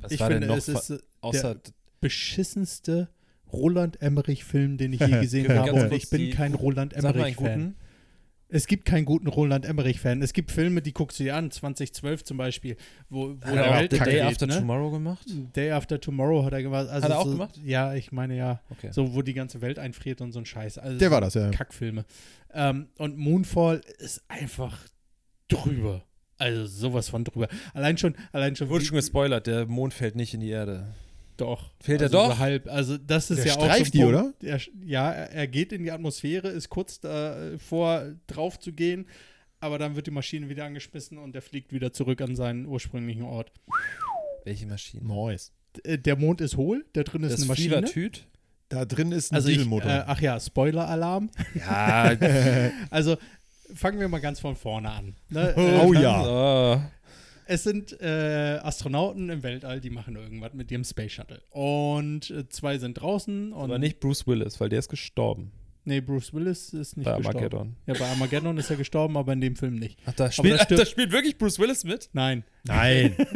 [0.00, 3.08] Was ich war finde, denn noch es ist äh, außer der beschissenste
[3.52, 5.84] Roland Emmerich-Film, den ich je gesehen Ganz habe.
[5.84, 7.76] Und ich bin kein Roland Emmerich-Fan.
[8.54, 10.20] Es gibt keinen guten Roland Emmerich-Fan.
[10.20, 12.76] Es gibt Filme, die guckst du dir an, 2012 zum Beispiel,
[13.08, 14.58] wo, wo Hat er der auch Welt The Day After ne?
[14.58, 15.26] Tomorrow gemacht?
[15.56, 16.88] Day After Tomorrow hat er gemacht.
[16.88, 17.58] Also Hat er auch so, gemacht?
[17.64, 18.60] Ja, ich meine ja.
[18.68, 18.90] Okay.
[18.92, 20.76] So, wo die ganze Welt einfriert und so ein Scheiß.
[20.76, 21.50] Also Der so war das, ja.
[21.50, 22.04] Kackfilme.
[22.52, 24.78] Ähm, und Moonfall ist einfach
[25.48, 26.04] drüber.
[26.36, 27.48] Also sowas von drüber.
[27.72, 28.68] Allein schon, allein schon.
[28.68, 30.92] Wurde schon gespoilert, der Mond fällt nicht in die Erde.
[31.36, 31.72] Doch.
[31.80, 32.32] Fehlt er also doch?
[32.34, 32.68] So halb.
[32.68, 34.14] Also das ist Der ja auch so streift die, Punkt.
[34.14, 34.32] oder?
[34.42, 39.06] Er, ja, er er geht in die Atmosphäre, ist kurz davor drauf zu gehen,
[39.60, 43.22] aber dann wird die Maschine wieder angeschmissen und er fliegt wieder zurück an seinen ursprünglichen
[43.22, 43.50] Ort.
[44.44, 45.02] Welche Maschine?
[45.76, 47.74] D- äh, Der Mond ist hohl, da drin ist Das eine Maschine.
[47.76, 48.26] Fiebertüt?
[48.68, 49.90] Da drin ist ein Also ich, Dieselmotor.
[49.90, 51.30] äh, ach ja, Spoiler-Alarm.
[51.54, 52.12] Ja.
[52.90, 53.16] Also
[53.74, 55.14] fangen wir mal ganz von vorne an.
[55.30, 55.54] Ne?
[55.56, 56.22] Oh Äh, ja.
[56.24, 56.80] Oh.
[57.46, 61.42] Es sind äh, Astronauten im Weltall, die machen irgendwas mit ihrem Space Shuttle.
[61.50, 63.52] Und äh, zwei sind draußen.
[63.52, 65.52] Und Aber nicht Bruce Willis, weil der ist gestorben
[65.84, 67.36] Nee, Bruce Willis ist nicht bei gestorben.
[67.38, 67.76] Armageddon.
[67.86, 69.98] Ja, bei Armageddon ist er gestorben, aber in dem Film nicht.
[70.06, 72.08] Ach, da spielt, da da spielt wirklich Bruce Willis mit?
[72.12, 72.44] Nein.
[72.64, 73.16] Nein.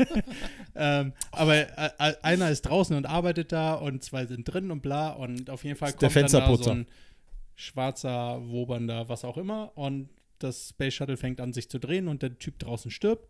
[0.79, 4.83] Ähm, aber äh, äh, einer ist draußen und arbeitet da und zwei sind drin und
[4.83, 5.09] bla.
[5.13, 6.87] Und auf jeden Fall Ist der kommt dann da so ein
[7.55, 9.73] schwarzer, wobernder, was auch immer.
[9.75, 13.27] Und das Space Shuttle fängt an, sich zu drehen und der Typ draußen stirbt.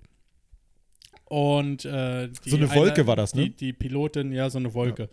[1.27, 3.51] Und äh, So eine Wolke war das, ne?
[3.51, 5.09] Die, die Pilotin, ja, so eine Wolke.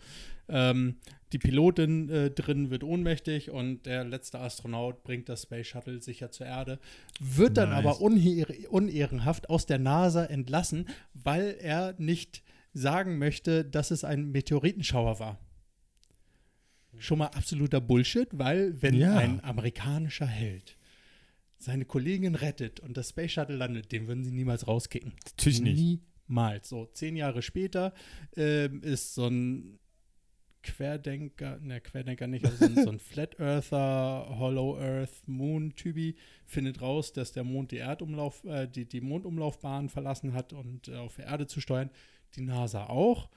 [0.48, 0.96] Ähm,
[1.32, 6.30] die Pilotin äh, drin wird ohnmächtig und der letzte Astronaut bringt das Space Shuttle sicher
[6.30, 6.78] zur Erde,
[7.18, 7.78] wird dann Nice.
[7.78, 12.42] aber unehr unehrenhaft aus der NASA entlassen, weil er nicht
[12.72, 15.38] sagen möchte, dass es ein Meteoritenschauer war.
[16.98, 19.16] Schon mal absoluter Bullshit, weil wenn Ja.
[19.16, 20.76] ein amerikanischer Held
[21.58, 25.12] seine Kollegin rettet und das Space Shuttle landet, den würden sie niemals rauskicken.
[25.24, 26.02] Natürlich nicht.
[26.28, 26.68] Niemals.
[26.68, 27.94] So, zehn Jahre später
[28.36, 29.78] ähm, ist so ein
[30.64, 36.80] Querdenker, ne, Querdenker nicht, also so ein, so ein Flat Earther, Hollow Earth, Moon-Typi, findet
[36.80, 41.16] raus, dass der Mond die Erdumlauf, äh, die, die Mondumlaufbahn verlassen hat und äh, auf
[41.16, 41.90] die Erde zu steuern.
[42.34, 43.28] Die NASA auch.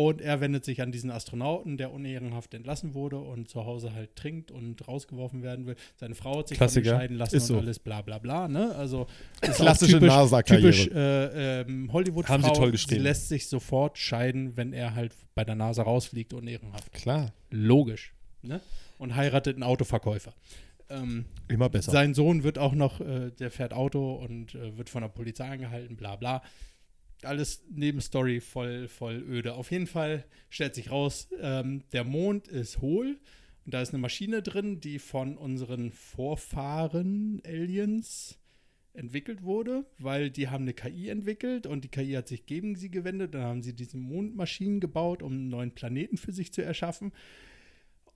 [0.00, 4.14] Und er wendet sich an diesen Astronauten, der unehrenhaft entlassen wurde und zu Hause halt
[4.14, 5.74] trinkt und rausgeworfen werden will.
[5.96, 6.90] Seine Frau hat sich von Klassiker.
[6.90, 7.58] scheiden lassen Ist und so.
[7.58, 8.46] alles bla bla bla.
[8.46, 8.72] Ne?
[8.76, 9.08] Also
[9.40, 10.70] Klassische typisch, NASA-Karriere.
[10.70, 12.32] typisch äh, ähm, Hollywood-Frau.
[12.32, 13.02] Haben sie toll Sie geschrieben.
[13.02, 16.92] lässt sich sofort scheiden, wenn er halt bei der NASA rausfliegt, unehrenhaft.
[16.92, 17.32] Klar.
[17.50, 18.14] Logisch.
[18.42, 18.60] Ne?
[18.98, 20.32] Und heiratet einen Autoverkäufer.
[20.90, 21.90] Ähm, Immer besser.
[21.90, 25.48] sein Sohn wird auch noch, äh, der fährt Auto und äh, wird von der Polizei
[25.50, 26.40] angehalten, bla bla.
[27.22, 29.54] Alles Nebenstory voll, voll öde.
[29.54, 33.18] Auf jeden Fall stellt sich raus, ähm, der Mond ist hohl
[33.64, 38.38] und da ist eine Maschine drin, die von unseren Vorfahren, Aliens,
[38.98, 42.90] entwickelt wurde, weil die haben eine KI entwickelt und die KI hat sich gegen sie
[42.90, 43.34] gewendet.
[43.34, 47.12] Dann haben sie diese Mondmaschinen gebaut, um einen neuen Planeten für sich zu erschaffen.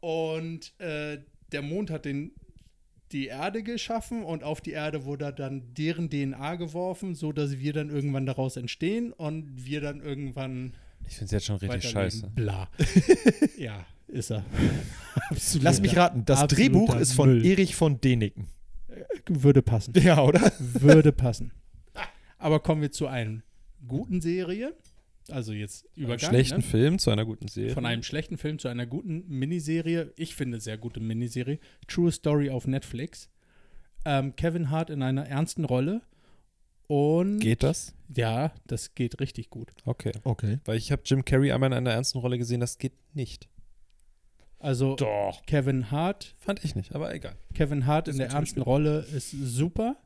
[0.00, 1.18] Und äh,
[1.52, 2.32] der Mond hat den,
[3.12, 7.72] die Erde geschaffen und auf die Erde wurde dann deren DNA geworfen, so dass wir
[7.72, 10.74] dann irgendwann daraus entstehen und wir dann irgendwann
[11.06, 12.30] Ich finde es jetzt schon richtig scheiße.
[12.34, 12.68] Bla.
[13.58, 14.44] ja, ist er.
[15.30, 15.64] Absolut.
[15.64, 17.46] Lass mich raten, das Absoluter Drehbuch ist von Müll.
[17.46, 18.48] Erich von Däniken.
[19.28, 19.94] Würde passen.
[19.98, 20.52] Ja, oder?
[20.58, 21.52] Würde passen.
[22.38, 23.42] Aber kommen wir zu einer
[23.86, 24.74] guten Serie.
[25.30, 26.30] Also jetzt Einen Übergang.
[26.30, 26.62] schlechten ne?
[26.62, 27.72] Film zu einer guten Serie.
[27.74, 30.12] Von einem schlechten Film zu einer guten Miniserie.
[30.16, 31.58] Ich finde sehr gute Miniserie.
[31.86, 33.28] True Story auf Netflix.
[34.04, 36.02] Ähm, Kevin Hart in einer ernsten Rolle.
[36.88, 37.94] Und Geht das?
[38.14, 39.70] ja, das geht richtig gut.
[39.84, 40.12] Okay.
[40.24, 40.58] Okay.
[40.64, 43.48] Weil ich habe Jim Carrey einmal in einer ernsten Rolle gesehen, das geht nicht.
[44.58, 45.44] Also Doch.
[45.46, 47.36] Kevin Hart, Fand ich nicht, aber egal.
[47.54, 49.96] Kevin Hart Ist in der ernsten Rolle ist super.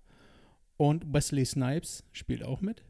[0.79, 2.83] Und Wesley Snipes spielt auch mit.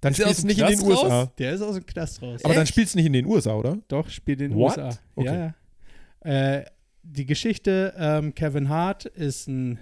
[0.00, 1.20] Dann Ist aus spielst dem nicht in den Knast USA.
[1.22, 1.28] raus?
[1.38, 2.44] Der ist aus dem Knast raus.
[2.44, 2.72] Aber dann Echt?
[2.72, 3.78] spielst du nicht in den USA, oder?
[3.88, 4.78] Doch, spielt in den What?
[4.78, 4.98] USA.
[5.16, 5.26] Okay.
[5.26, 5.54] Ja,
[6.24, 6.56] ja.
[6.58, 6.64] Äh,
[7.02, 9.78] die Geschichte, ähm, Kevin Hart ist ein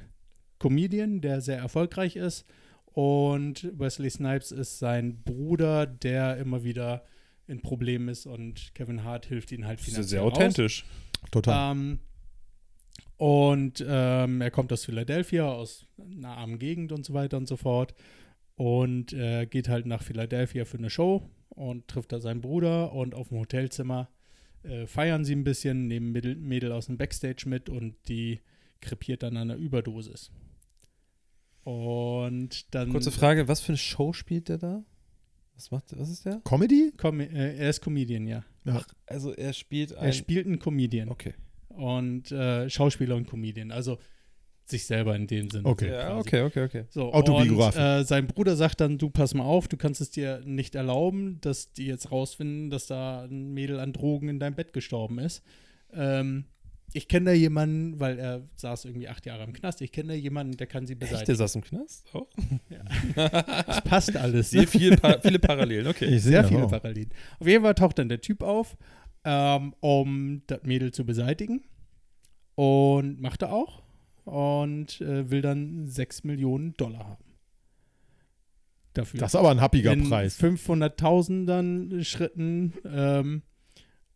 [0.59, 2.47] Comedian, der sehr erfolgreich ist.
[2.87, 7.05] Und Wesley Snipes ist sein Bruder, der immer wieder
[7.47, 8.25] in Problemen ist.
[8.27, 10.33] Und Kevin Hart hilft ihm halt Das ist finanziell sehr raus.
[10.33, 10.85] authentisch.
[11.31, 11.73] Total.
[11.73, 11.99] Ähm,
[13.19, 17.57] und ähm, er kommt aus Philadelphia, aus einer armen Gegend und so weiter und so
[17.57, 17.95] fort.
[18.57, 22.93] Und äh, geht halt nach Philadelphia für eine Show und trifft da seinen Bruder.
[22.93, 24.09] Und auf dem Hotelzimmer
[24.63, 28.41] äh, feiern sie ein bisschen, nehmen Mädel, Mädel aus dem Backstage mit und die
[28.81, 30.31] krepiert dann an einer Überdosis.
[31.65, 32.91] Und dann.
[32.91, 34.85] Kurze Frage, was für eine Show spielt der da?
[35.55, 36.41] Was macht, was ist der?
[36.45, 36.93] Comedy?
[36.97, 38.45] Com äh, er ist Comedian, ja.
[39.07, 40.07] Also er spielt ein...
[40.07, 41.09] Er spielt einen Comedian.
[41.09, 41.35] Okay.
[41.77, 43.71] und äh, Schauspieler und Comedian.
[43.71, 43.99] Also
[44.71, 45.67] sich selber in dem Sinne.
[45.69, 45.91] Okay.
[45.91, 46.85] Ja, okay, okay, okay.
[46.91, 47.79] So, Autobiografie.
[47.79, 50.75] Und, äh, sein Bruder sagt dann, du pass mal auf, du kannst es dir nicht
[50.75, 55.19] erlauben, dass die jetzt rausfinden, dass da ein Mädel an Drogen in deinem Bett gestorben
[55.19, 55.43] ist.
[55.93, 56.45] Ähm,
[56.93, 60.15] ich kenne da jemanden, weil er saß irgendwie acht Jahre im Knast, ich kenne da
[60.15, 61.37] jemanden, der kann sie Echt, der beseitigen.
[61.39, 62.07] saß im Knast?
[62.15, 62.29] Auch?
[63.15, 64.51] Das passt alles.
[64.51, 64.67] Sehr Ne?
[64.67, 66.19] viel, pa viele Parallelen, okay.
[66.19, 66.71] Sehr viele auch.
[66.71, 67.11] Parallelen.
[67.39, 68.77] Auf jeden Fall taucht dann der Typ auf,
[69.25, 71.65] ähm, um das Mädel zu beseitigen.
[72.55, 73.83] Und macht er auch.
[74.27, 77.25] Und äh, will dann 6 Millionen Dollar haben.
[78.93, 79.21] Dafür.
[79.21, 80.41] Das ist aber ein happiger in Preis.
[80.41, 82.73] 500.000ern Schritten.
[82.85, 83.43] Ähm,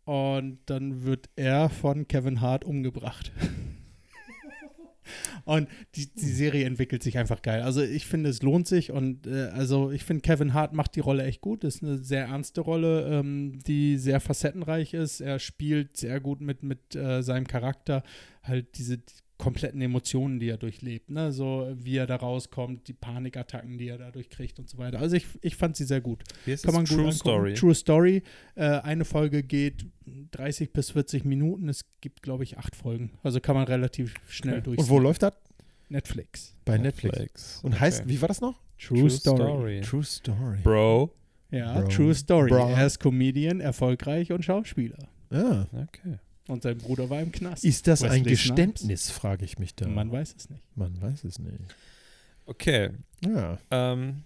[0.04, 3.30] und dann wird er von Kevin Hart umgebracht.
[5.44, 7.62] und die, die Serie entwickelt sich einfach geil.
[7.62, 11.00] Also ich finde, es lohnt sich und äh, also ich finde, Kevin Hart macht die
[11.00, 11.62] Rolle echt gut.
[11.62, 15.20] Das ist eine sehr ernste Rolle, ähm, die sehr facettenreich ist.
[15.20, 18.02] Er spielt sehr gut mit, mit äh, seinem Charakter.
[18.42, 19.00] Halt diese
[19.40, 21.10] kompletten Emotionen, die er durchlebt.
[21.10, 21.32] Ne?
[21.32, 25.00] So wie er da rauskommt, die Panikattacken, die er dadurch kriegt und so weiter.
[25.00, 26.22] Also ich, ich fand sie sehr gut.
[26.44, 27.16] Wie ist Kann man gut True angucken.
[27.18, 27.54] Story.
[27.54, 28.22] True Story.
[28.54, 29.86] Äh, eine Folge geht
[30.32, 31.68] 30 bis 40 Minuten.
[31.68, 33.10] Es gibt, glaube ich, acht Folgen.
[33.22, 34.62] Also kann man relativ schnell Okay.
[34.64, 34.78] durch.
[34.78, 35.32] Und wo läuft das?
[35.88, 36.54] Netflix.
[36.64, 37.60] Bei Netflix.
[37.64, 38.60] Und heißt, wie war das noch?
[38.78, 39.80] True, Story.
[39.80, 40.58] True Story.
[40.62, 41.12] Bro.
[41.50, 41.88] Ja, Bro.
[41.88, 42.50] True Story.
[42.50, 42.68] Bro.
[42.70, 45.08] Er ist Comedian, erfolgreich und Schauspieler.
[45.32, 45.66] Ja.
[45.72, 46.18] Okay.
[46.50, 47.64] Und sein Bruder war im Knast.
[47.64, 48.42] Ist das ein Wesley Snipes?
[48.42, 49.86] Geständnis, frage ich mich da.
[49.88, 50.62] Man weiß es nicht.
[50.76, 51.56] Man weiß es nicht.
[52.46, 52.90] Okay.
[53.24, 53.58] Ja.
[53.70, 54.22] Ähm,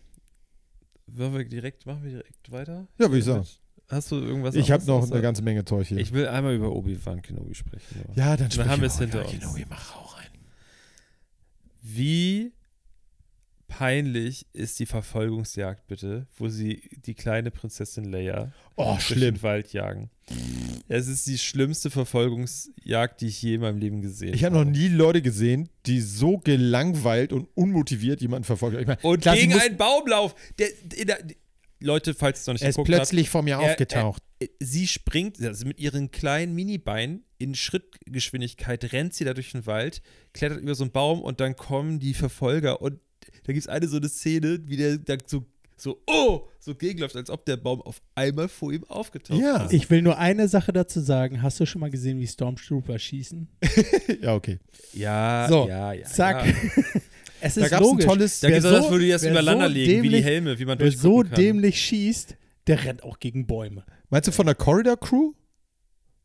[1.07, 2.87] wollen wir direkt, machen wir direkt weiter?
[2.99, 3.47] Ja, würde ich sagen.
[3.91, 5.99] Hast du irgendwas Ich habe noch außer- eine ganze Menge Zeug hier.
[5.99, 8.01] Ich will einmal über Obi-Wan Kenobi sprechen.
[8.15, 9.57] ja, dann, Dann haben wir es hinter ja, uns.
[9.59, 10.25] Ich mach auch rein.
[11.83, 12.53] Wie
[13.79, 19.35] peinlich ist die Verfolgungsjagd bitte, wo sie die kleine Prinzessin Leia Oh, durch schlimm.
[19.35, 20.11] den Wald jagen?
[20.89, 24.65] Es ist die schlimmste Verfolgungsjagd, die ich je in meinem Leben gesehen Ich habe noch
[24.65, 28.79] nie Leute gesehen, die so gelangweilt und unmotiviert jemanden verfolgen.
[28.81, 30.35] Ich meine, Und klar, gegen einen Baumlauf.
[30.59, 31.19] Der, der, der,
[31.81, 34.23] Leute, falls es noch nicht er ist plötzlich vor mir Er- aufgetaucht.
[34.41, 39.67] äh, sie springt, also mit ihren kleinen Minibeinen in Schrittgeschwindigkeit, rennt sie da durch den
[39.67, 40.01] Wald,
[40.33, 43.01] klettert über so einen Baum und dann kommen die Verfolger und
[43.45, 45.45] da gibt es eine so eine Szene, wie der da so,
[45.77, 49.65] so, oh, so gegenläuft, als ob der Baum auf einmal vor ihm aufgetaucht Ja.
[49.65, 49.73] ist.
[49.73, 51.43] Ich will nur eine Sache dazu sagen.
[51.43, 53.49] Hast du schon mal gesehen, wie Stormtrooper schießen?
[54.23, 54.59] ja, okay.
[54.93, 56.05] Ja, So, ja, ja.
[56.07, 56.47] Zack.
[56.47, 56.53] Ja.
[57.41, 58.07] Es Da ist gab es ein logisch.
[58.07, 58.41] tolles.
[58.41, 60.91] Da das, so- das wer übereinander so legen, wie die dämlich- Helme, wie man Wer
[60.93, 61.35] so kann.
[61.35, 62.37] dämlich schießt,
[62.69, 63.85] der rennt auch gegen Bäume.
[64.09, 65.33] Meinst du von der Corridor Crew?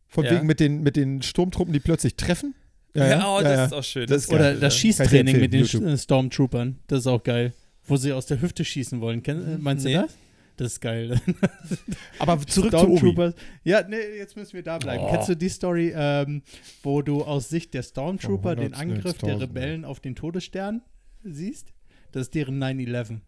[0.08, 0.32] Von Ja.
[0.36, 2.56] wegen mit den, mit den Sturmtruppen, die plötzlich treffen?
[2.96, 4.08] Ja, oh, das ist auch schön.
[4.08, 4.80] Das ist Oder das ja.
[4.80, 6.80] Schießtraining mit den Sch- äh, Stormtroopern.
[6.88, 7.54] Das ist auch geil.
[7.86, 9.22] Wo sie aus der Hüfte schießen wollen.
[9.24, 9.94] Kenn, äh, meinst Nee.
[9.94, 10.16] du das?
[10.58, 11.22] Das ist geil.
[12.20, 12.98] Aber zurück zu Obi.
[12.98, 13.34] Stormtroopers.
[13.64, 15.04] Ja, nee, jetzt müssen wir da bleiben.
[15.06, 15.12] Oh.
[15.12, 16.42] Kennst du die Story, ähm,
[16.84, 19.42] wo du aus Sicht der Stormtrooper Von den Angriff der 100.000.
[19.42, 20.82] Rebellen auf den Todesstern
[21.24, 21.72] siehst?
[22.12, 23.20] Das ist deren 9-11.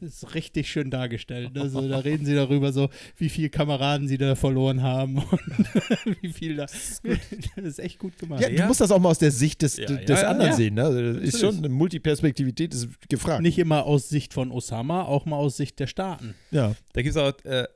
[0.00, 1.56] Das ist richtig schön dargestellt.
[1.56, 5.40] Also da reden sie darüber, so wie viele Kameraden sie da verloren haben und
[6.22, 6.66] wie viel da.
[7.56, 8.40] Das ist echt gut gemacht.
[8.40, 8.62] Ja, Ja.
[8.62, 10.56] du musst das auch mal aus der Sicht des, Ja, des ja, anderen ja.
[10.56, 10.74] sehen.
[10.74, 10.82] Ne?
[10.84, 13.42] Also, Ist schon eine Multiperspektivität ist gefragt.
[13.42, 16.34] Nicht immer aus Sicht von Osama, auch mal aus Sicht der Staaten.
[16.50, 16.74] Ja.
[16.94, 17.66] Da gibt es auch, äh, äh,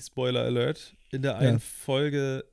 [0.00, 1.58] Spoiler Alert, in der einen Ja.
[1.60, 2.44] Folge,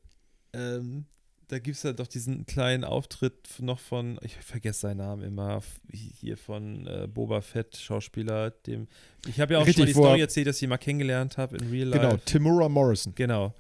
[0.54, 1.06] ähm,
[1.54, 5.62] da gibt es ja doch diesen kleinen Auftritt noch von, ich vergesse seinen Namen immer,
[5.91, 8.88] hier von äh, Boba Fett, Schauspieler, dem,
[9.28, 11.38] ich habe ja auch Richtig, schon mal die Story erzählt, dass ich ihn mal kennengelernt
[11.38, 12.01] habe in Real Life.
[12.01, 13.54] Genau, Timura Morrison Genau.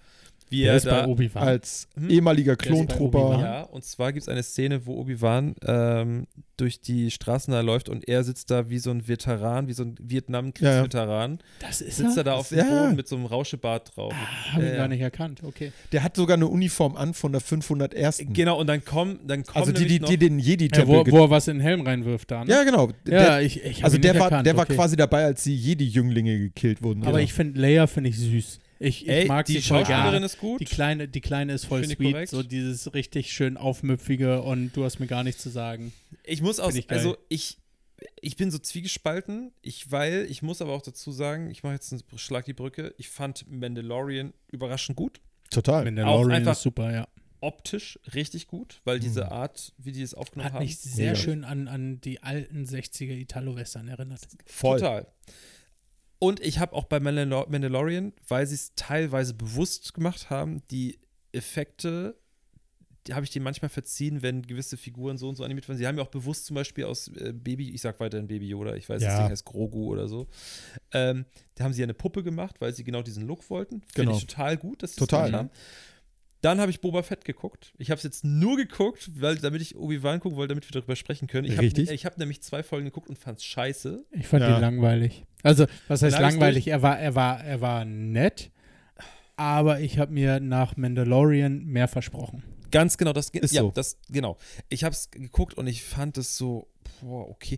[0.49, 1.43] Wie Der er ist bei da, Obi-Wan.
[1.43, 2.09] als Hm?
[2.09, 2.69] ehemaliger bei.
[2.99, 3.39] Obi-Wan.
[3.41, 6.27] ja, und zwar gibt es eine Szene, wo Obi-Wan ähm,
[6.57, 9.83] durch die Straßen da läuft und er sitzt da wie so ein Veteran, wie so
[9.83, 12.83] ein Vietnam-Kriegsveteran, Das ist sitzt er da auf dem Ja, ja.
[12.83, 14.13] Boden mit so einem Rauschebart drauf.
[14.51, 14.87] Habe ich Ja, gar ja.
[14.89, 15.41] nicht erkannt.
[15.43, 15.71] Okay.
[15.91, 18.23] Der hat sogar eine Uniform an von der 501.
[18.33, 21.23] Genau, und dann kommen, dann kommen Also die, die, die den Ja, Jedi-Tempel wo, wo
[21.23, 22.43] er was in den Helm reinwirft da.
[22.45, 22.51] Ne?
[22.51, 22.89] Ja, genau.
[22.89, 22.93] ja
[23.37, 24.47] der, ich, ich also ihn der nicht war, erkannt.
[24.47, 24.75] der war okay.
[24.75, 27.01] quasi dabei, als die Jedi-Jünglinge gekillt wurden.
[27.01, 27.23] Aber Genau.
[27.23, 28.59] ich finde Leia finde ich süß.
[28.83, 30.25] Ich, ich Ey, mag die sie Schauspielerin gerne.
[30.25, 30.59] ist gut.
[30.59, 32.29] Die kleine, die kleine ist voll sweet, korrekt.
[32.29, 35.93] so dieses richtig schön aufmüpfige und du hast mir gar nichts zu sagen.
[36.23, 37.57] Ich muss auch, ich also ich,
[38.19, 41.93] ich bin so zwiegespalten, ich, weil, ich muss aber auch dazu sagen, ich mache jetzt
[41.93, 45.85] einen Schlag die Brücke, ich fand Mandalorian überraschend gut, Total.
[45.85, 47.07] Mandalorian ist super, ja.
[47.39, 51.15] optisch richtig gut, weil diese Art, wie die es aufgenommen Hat haben, mich sehr Mega.
[51.15, 54.21] schön an, an die alten 60er Italo-Western erinnert.
[54.45, 54.79] Voll.
[54.79, 55.07] total.
[56.23, 60.99] Und ich habe auch bei Mandalor Mandalorian, weil sie es teilweise bewusst gemacht haben, die
[61.33, 62.15] Effekte,
[63.05, 65.77] die habe ich denen manchmal verziehen, wenn gewisse Figuren so und so animiert werden.
[65.77, 68.75] Sie haben ja auch bewusst zum Beispiel aus äh, Baby, ich sag weiterhin Baby Yoda,
[68.75, 69.09] ich weiß, Ja.
[69.09, 70.27] das Ding heißt Grogu oder so.
[70.93, 73.81] Ähm, da haben sie ja eine Puppe gemacht, weil sie genau diesen Look wollten.
[73.81, 74.15] Finde Genau.
[74.17, 75.29] ich total gut, dass sie Total.
[75.29, 75.49] das haben.
[76.43, 77.73] Dann habe ich Boba Fett geguckt.
[77.77, 80.97] Ich habe es jetzt nur geguckt, weil, damit ich Obi-Wan gucken wollte, damit wir darüber
[80.97, 81.47] sprechen können.
[81.47, 81.87] Ich Richtig.
[81.87, 84.05] Hab, ich habe nämlich zwei Folgen geguckt und fand es scheiße.
[84.11, 84.55] Ich fand Ja.
[84.57, 85.23] ihn langweilig.
[85.41, 86.67] Also, was heißt langweilig?
[86.67, 88.51] Er war, er war, er war nett,
[89.37, 92.43] aber ich habe mir nach Mandalorian mehr versprochen.
[92.71, 93.71] Ganz genau, das Ist ja, so.
[93.71, 94.37] das genau.
[94.67, 96.67] Ich habe es geguckt und ich fand es so,
[97.01, 97.57] boah, okay.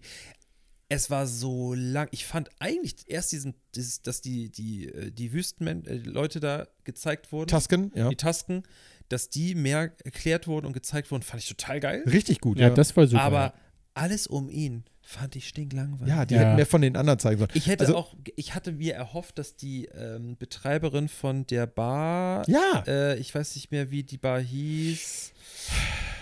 [0.88, 2.08] Es war so lang.
[2.12, 7.48] Ich fand eigentlich erst diesen, dieses, dass die, die, äh, die Wüstenleute da gezeigt wurden,
[7.50, 8.10] Tusken, ja.
[8.10, 8.64] die Tasken,
[9.10, 12.04] dass die mehr erklärt wurden und gezeigt wurden, fand ich total geil.
[12.06, 12.74] Richtig gut, Ja, ja.
[12.74, 13.24] das war super.
[13.24, 13.54] Aber
[13.96, 16.08] alles um ihn fand ich stinklangweilig.
[16.08, 16.42] ja, die Ja.
[16.42, 17.52] hätten mehr von den anderen zeigen sollen.
[17.54, 22.48] Ich hätte Also- auch, ich hatte mir erhofft, dass die ähm, Betreiberin von der Bar,
[22.50, 25.32] Ja, äh, ich weiß nicht mehr, wie die Bar hieß.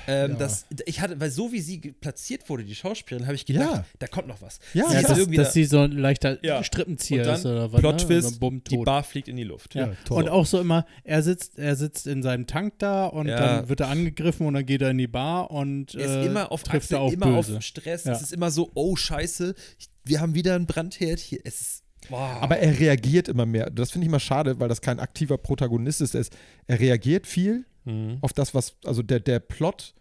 [0.08, 0.38] Ähm, Ja.
[0.38, 3.86] das, ich hatte, weil so wie sie platziert wurde, die Schauspielerin, habe ich gedacht, Ja.
[3.99, 4.60] da kommt noch was.
[4.74, 6.64] ja, Sie ja, dass, irgendwie dass da- sie so ein leichter Ja.
[6.64, 7.80] Strippenzieher ist oder was.
[7.80, 8.06] Plot ne?
[8.08, 8.78] Twist, Oder bumm, Die.
[8.78, 9.76] Bar fliegt in die Luft.
[9.76, 9.88] Ja.
[9.88, 10.24] Ja, toll.
[10.24, 13.39] Und auch so immer, er sitzt, er sitzt in seinem Tank da und Ja.
[13.58, 16.26] dann wird er angegriffen und dann geht er in die Bar und Er ist äh,
[16.26, 17.58] immer auf trifft Achse, er auf immer Böse.
[17.58, 18.04] auf Stress.
[18.06, 18.12] Ja.
[18.14, 21.39] Es ist immer so, oh Scheiße, ich, wir haben wieder einen Brandherd hier.
[21.45, 22.38] Es ist, boah.
[22.41, 23.70] Aber er reagiert immer mehr.
[23.70, 26.14] Das finde ich mal schade, weil das kein aktiver Protagonist ist.
[26.16, 26.34] Er, ist,
[26.68, 28.18] er reagiert viel Mhm.
[28.22, 29.94] auf das, was, also der, der Plot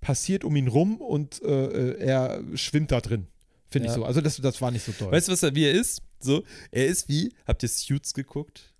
[0.00, 3.26] passiert um ihn rum und äh, äh, er schwimmt da drin.
[3.68, 3.92] Finde Ja.
[3.92, 4.04] ich so.
[4.04, 5.10] Also das, das war nicht so toll.
[5.12, 6.02] Weißt du, was er, wie er ist?
[6.20, 8.72] So, er ist wie, habt ihr Suits geguckt?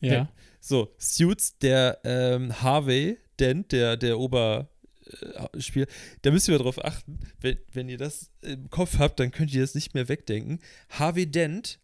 [0.00, 0.28] ja.
[0.64, 5.86] So, Suits, der ähm, Harvey Dent, der, der Oberspieler,
[6.22, 9.52] da müsst ihr mal drauf achten, wenn, wenn ihr das im Kopf habt, dann könnt
[9.52, 10.60] ihr das nicht mehr wegdenken.
[10.90, 11.80] Harvey Dent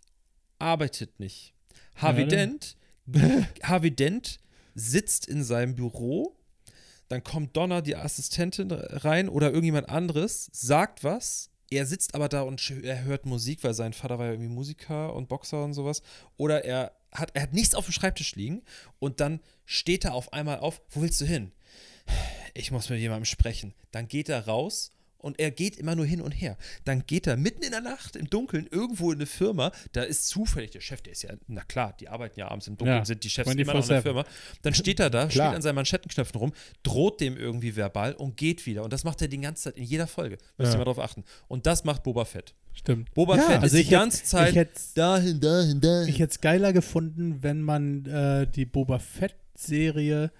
[0.58, 1.54] arbeitet nicht.
[1.96, 2.76] Harvey Ja, Dent,
[3.62, 4.38] Harvey Dent
[4.74, 6.36] sitzt in seinem Büro,
[7.08, 11.50] dann kommt Donna, die Assistentin, rein oder irgendjemand anderes, sagt was.
[11.70, 15.14] Er sitzt aber da und er hört Musik, weil sein Vater war ja irgendwie Musiker
[15.14, 16.02] und Boxer und sowas.
[16.36, 18.62] Oder er hat, er hat nichts auf dem Schreibtisch liegen
[18.98, 20.80] und dann steht er auf einmal auf.
[20.90, 21.52] Wo willst du hin?
[22.54, 23.74] Ich muss mit jemandem sprechen.
[23.90, 26.56] Dann geht er raus und er geht immer nur hin und her.
[26.84, 29.72] Dann geht er mitten in der Nacht im Dunkeln irgendwo in eine Firma.
[29.92, 32.76] Da ist zufällig der Chef, der ist ja, na klar, die arbeiten ja abends im
[32.76, 34.02] Dunkeln, Ja, sind die Chefs immer noch in der 24/7.
[34.02, 34.24] Firma.
[34.62, 36.52] Dann steht er da, steht an seinen Manschettenknöpfen rum,
[36.82, 38.84] droht dem irgendwie verbal und geht wieder.
[38.84, 40.38] Und das macht er die ganze Zeit in jeder Folge.
[40.56, 40.78] Müsst ihr Ja.
[40.78, 41.24] mal drauf achten.
[41.48, 42.54] Und das macht Boba Fett.
[42.72, 43.12] Stimmt.
[43.12, 46.08] Boba Ja, Fett also ist ich die hätt- ganze Zeit Ich hätte dahin, dahin, dahin.
[46.08, 50.30] ich es geiler gefunden, wenn man äh, die Boba Fett-Serie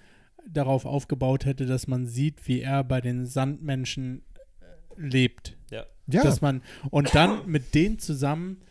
[0.47, 4.23] darauf aufgebaut hätte, dass man sieht, wie er bei den Sandmenschen
[4.99, 5.57] lebt.
[5.71, 5.85] ja.
[6.07, 8.61] ja, Dass man und dann mit denen zusammen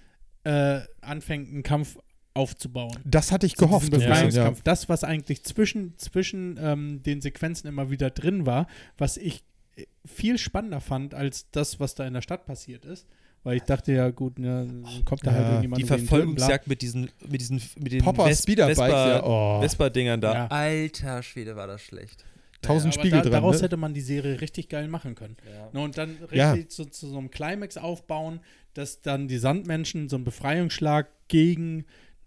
[0.45, 1.99] äh, anfängt, einen Kampf
[2.35, 2.97] aufzubauen.
[3.05, 3.91] das hatte ich Zu gehofft.
[3.91, 4.63] Befreiungskampf.
[4.63, 8.67] Das, was eigentlich zwischen, zwischen ähm, den Sequenzen immer wieder drin war,
[8.97, 9.43] was ich
[9.77, 13.07] äh, viel spannender fand als das, was da in der Stadt passiert ist.
[13.45, 15.37] Weil ich dachte ja, gut, ne, dann kommt da Ja.
[15.37, 19.25] halt irgendjemand Die Verfolgungsjagd mit diesen, mit diesen, mit den Popper Ves- Speederbikes, Vespa- ja.
[19.25, 20.35] Oh, Vespa-Dingern da.
[20.35, 20.47] Ja.
[20.49, 22.25] Alter Schwede, war das schlecht.
[22.63, 23.33] Tausend aber Spiegel da, drin.
[23.33, 23.63] Daraus Ne?
[23.65, 25.37] hätte man die Serie richtig geil machen können.
[25.53, 25.71] Ja.
[25.73, 26.57] Ne, und dann richtig Ja.
[26.69, 28.41] zu, zu so einem Climax aufbauen,
[28.75, 31.85] dass dann die Sandmenschen so einen Befreiungsschlag gegen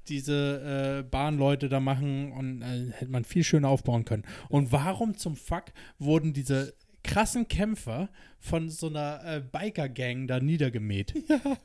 [0.07, 4.23] diese äh, Bahnleute da machen und äh, hätte man viel schöner aufbauen können.
[4.49, 5.65] Und warum zum Fuck
[5.99, 6.73] wurden diese
[7.03, 8.09] krassen Kämpfer
[8.39, 11.13] von so einer äh, Biker-Gang da niedergemäht?
[11.29, 11.57] Ja.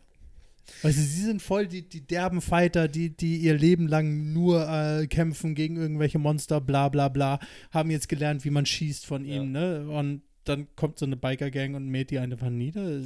[0.82, 4.68] Weißt du, sie sind voll die, die derben Fighter, die, die ihr Leben lang nur
[4.68, 7.38] äh, kämpfen gegen irgendwelche Monster, bla bla bla,
[7.70, 9.36] haben jetzt gelernt, wie man schießt von Ja.
[9.36, 9.88] ihnen, ne?
[9.88, 12.98] Und dann kommt so eine Biker-Gang und mäht die einfach nieder.
[13.00, 13.02] Äh,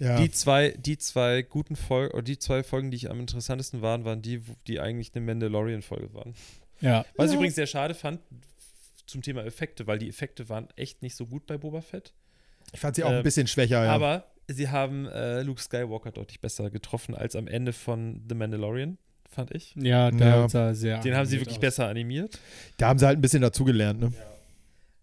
[0.00, 0.20] ja.
[0.20, 4.04] Die zwei, die zwei guten Folgen, oder die zwei Folgen, die ich am interessantesten waren,
[4.04, 6.34] waren die, die eigentlich eine Mandalorian-Folge waren.
[6.80, 7.04] Ja.
[7.16, 7.36] Was ich Ja.
[7.38, 8.20] übrigens sehr schade fand
[9.06, 12.12] zum Thema Effekte, weil die Effekte waren echt nicht so gut bei Boba Fett.
[12.72, 13.84] ich fand sie auch äh, ein bisschen schwächer.
[13.84, 13.92] Ja.
[13.92, 18.98] Aber sie haben äh, Luke Skywalker deutlich besser getroffen als am Ende von The Mandalorian,
[19.28, 19.74] fand ich.
[19.76, 20.48] Ja, da Ja.
[20.48, 21.60] sah sehr Den haben sie wirklich aus.
[21.60, 22.38] besser animiert.
[22.76, 24.00] da haben sie halt ein bisschen dazugelernt.
[24.00, 24.12] Ne?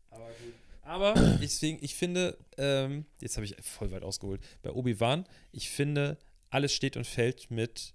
[0.09, 0.53] Aber gut.
[0.81, 6.17] Aber deswegen, ich finde, ähm, jetzt habe ich voll weit ausgeholt, bei Obi-Wan, ich finde,
[6.49, 7.93] alles steht und fällt mit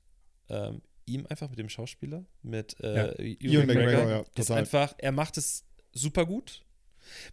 [0.48, 4.10] ähm, ihm einfach, mit dem Schauspieler, mit äh, Ewan Ewan McGregor, McGregor.
[4.10, 4.58] ja, ist total.
[4.58, 6.62] einfach, er macht es super gut.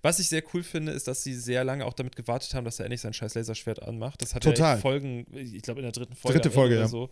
[0.02, 2.80] Was ich sehr cool finde, ist, dass sie sehr lange auch damit gewartet haben, dass
[2.80, 4.22] er endlich sein scheiß Laserschwert anmacht.
[4.22, 4.72] Das hat Total.
[4.72, 6.40] er in Folgen, ich glaube in der dritten Folge.
[6.40, 6.88] Dritte Folge, ja.
[6.88, 7.10] so.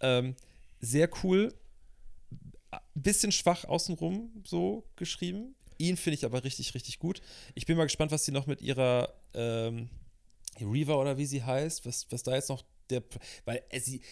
[0.00, 0.34] Ähm,
[0.80, 1.54] sehr cool.
[2.94, 5.54] Bisschen schwach außenrum so geschrieben.
[5.78, 7.20] Ihn finde ich aber richtig, richtig gut.
[7.54, 9.88] Ich bin mal gespannt, was sie noch mit ihrer ähm,
[10.60, 13.02] Reaver oder wie sie heißt, was, was da jetzt noch der.
[13.44, 14.02] Weil es, sie,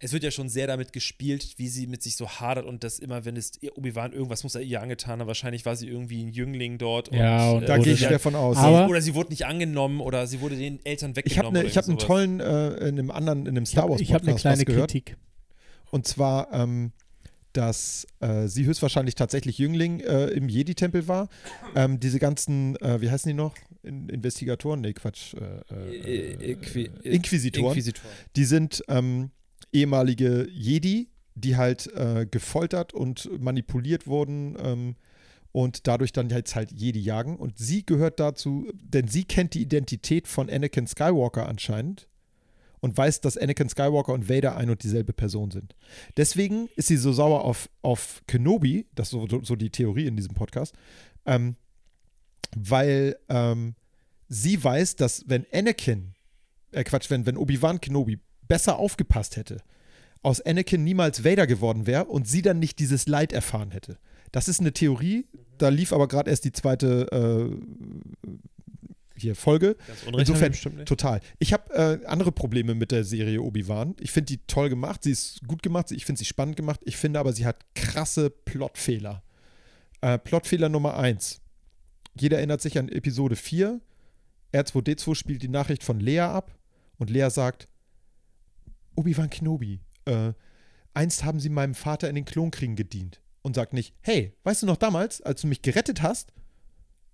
[0.00, 2.98] es wird ja schon sehr damit gespielt, wie sie mit sich so hadert und das
[2.98, 5.26] immer, wenn es Obi-Wan irgendwas muss er ihr angetan haben.
[5.26, 7.10] Wahrscheinlich war sie irgendwie ein Jüngling dort.
[7.12, 8.56] Ja, und äh, Da gehe ich der- schwer von aus.
[8.56, 11.62] Aber- oder sie wurde nicht angenommen oder sie wurde den Eltern ich habe weggenommen.
[11.62, 14.00] ne, ich hab einen tollen, äh, in einem anderen, in einem Ich Star habe Wars
[14.00, 14.90] ich hab eine kleine was gehört.
[14.90, 15.16] Kritik.
[15.90, 16.92] Und zwar, ähm,
[17.52, 21.28] dass äh, sie höchstwahrscheinlich tatsächlich Jüngling äh, im Jedi-Tempel war.
[21.76, 23.54] Ähm, diese ganzen, äh, wie heißen die noch?
[23.84, 24.80] In Investigatoren?
[24.80, 25.34] Nee, Quatsch.
[25.34, 27.68] Äh, äh, Inqui- Inquisitoren.
[27.68, 28.10] Inquisitor.
[28.34, 29.30] Die sind ähm,
[29.74, 34.96] ehemalige Jedi, die halt äh, gefoltert und manipuliert wurden ähm,
[35.52, 37.36] und dadurch dann jetzt halt Jedi jagen.
[37.36, 42.08] Und sie gehört dazu, denn sie kennt die Identität von Anakin Skywalker anscheinend
[42.80, 45.74] und weiß, dass Anakin Skywalker und Vader ein und dieselbe Person sind.
[46.16, 50.16] Deswegen ist sie so sauer auf, auf Kenobi, das ist so, so, die Theorie in
[50.16, 50.74] diesem Podcast,
[51.24, 51.56] ähm,
[52.54, 53.74] weil ähm,
[54.28, 56.14] sie weiß, dass wenn Anakin,
[56.72, 59.58] äh Quatsch, wenn, wenn Obi-Wan Kenobi besser aufgepasst hätte,
[60.22, 63.98] aus Anakin niemals Vader geworden wäre und sie dann nicht dieses Leid erfahren hätte.
[64.32, 65.26] Das ist eine Theorie,
[65.58, 68.38] da lief aber gerade erst die zweite äh,
[69.16, 69.76] hier Folge.
[70.16, 70.52] Insofern.
[70.84, 71.20] Total.
[71.38, 71.72] Ich habe
[72.02, 73.94] äh, andere Probleme mit der Serie Obi-Wan.
[74.00, 76.80] Ich finde die toll gemacht, sie ist gut gemacht, ich finde sie spannend gemacht.
[76.84, 79.22] Ich finde aber, sie hat krasse Plotfehler.
[80.00, 81.40] Äh, Plotfehler Nummer 1.
[82.18, 83.80] Jeder erinnert sich an Episode 4.
[84.52, 86.56] R2D2 spielt die Nachricht von Lea ab
[86.98, 87.68] und Lea sagt:
[88.96, 90.32] Obi-Wan Kenobi, äh,
[90.94, 93.20] einst haben sie meinem Vater in den Klonkriegen gedient.
[93.42, 96.32] Und sagt nicht: Hey, weißt du noch damals, als du mich gerettet hast?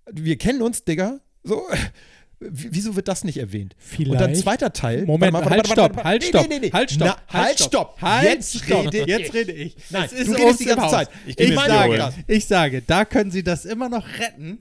[0.09, 1.19] Wir kennen uns, Digga.
[1.43, 1.63] So,
[2.39, 3.75] wieso wird das nicht erwähnt?
[3.77, 4.11] Vielleicht.
[4.11, 5.05] Und dann zweiter Teil.
[5.05, 6.71] Moment, Warte mal, halt, stopp, halt, stopp, nee, nee, nee.
[6.71, 8.01] halt, stopp, Na, halt, stopp.
[8.01, 8.85] halt, Jetzt stopp.
[8.85, 9.33] rede Jetzt ich.
[9.33, 9.75] rede ich.
[9.89, 10.89] Nein, Es ist du redest die ganze.
[10.89, 11.09] Zeit.
[11.25, 14.59] Ich, dir sage, ich sage, da können Sie das immer noch retten,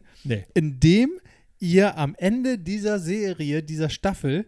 [0.54, 1.20] indem
[1.60, 4.46] ihr am Ende dieser Serie, dieser Staffel,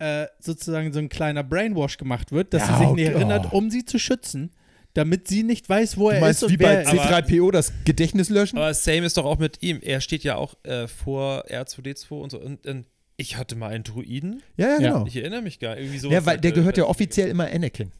[0.00, 3.58] äh, sozusagen so ein kleiner Brainwash gemacht wird, dass Ja, sie sich nicht erinnert, Oh.
[3.58, 4.50] um sie zu schützen,
[4.94, 7.28] damit sie nicht weiß, wo Du er meinst ist wie und bei wer er ist.
[7.28, 8.56] C3PO das Gedächtnis löschen?
[8.58, 9.78] Aber same ist doch auch mit ihm.
[9.82, 12.40] Er steht ja auch äh, vor R2D2 und so.
[12.40, 12.86] Und, und
[13.16, 14.42] ich hatte mal einen Druiden.
[14.56, 14.78] ja, ja, Ja.
[14.94, 15.06] genau.
[15.06, 15.84] Ich erinnere mich gar nicht.
[15.84, 17.92] Irgendwie so Ja, weil der gehört ja offiziell immer Anakin.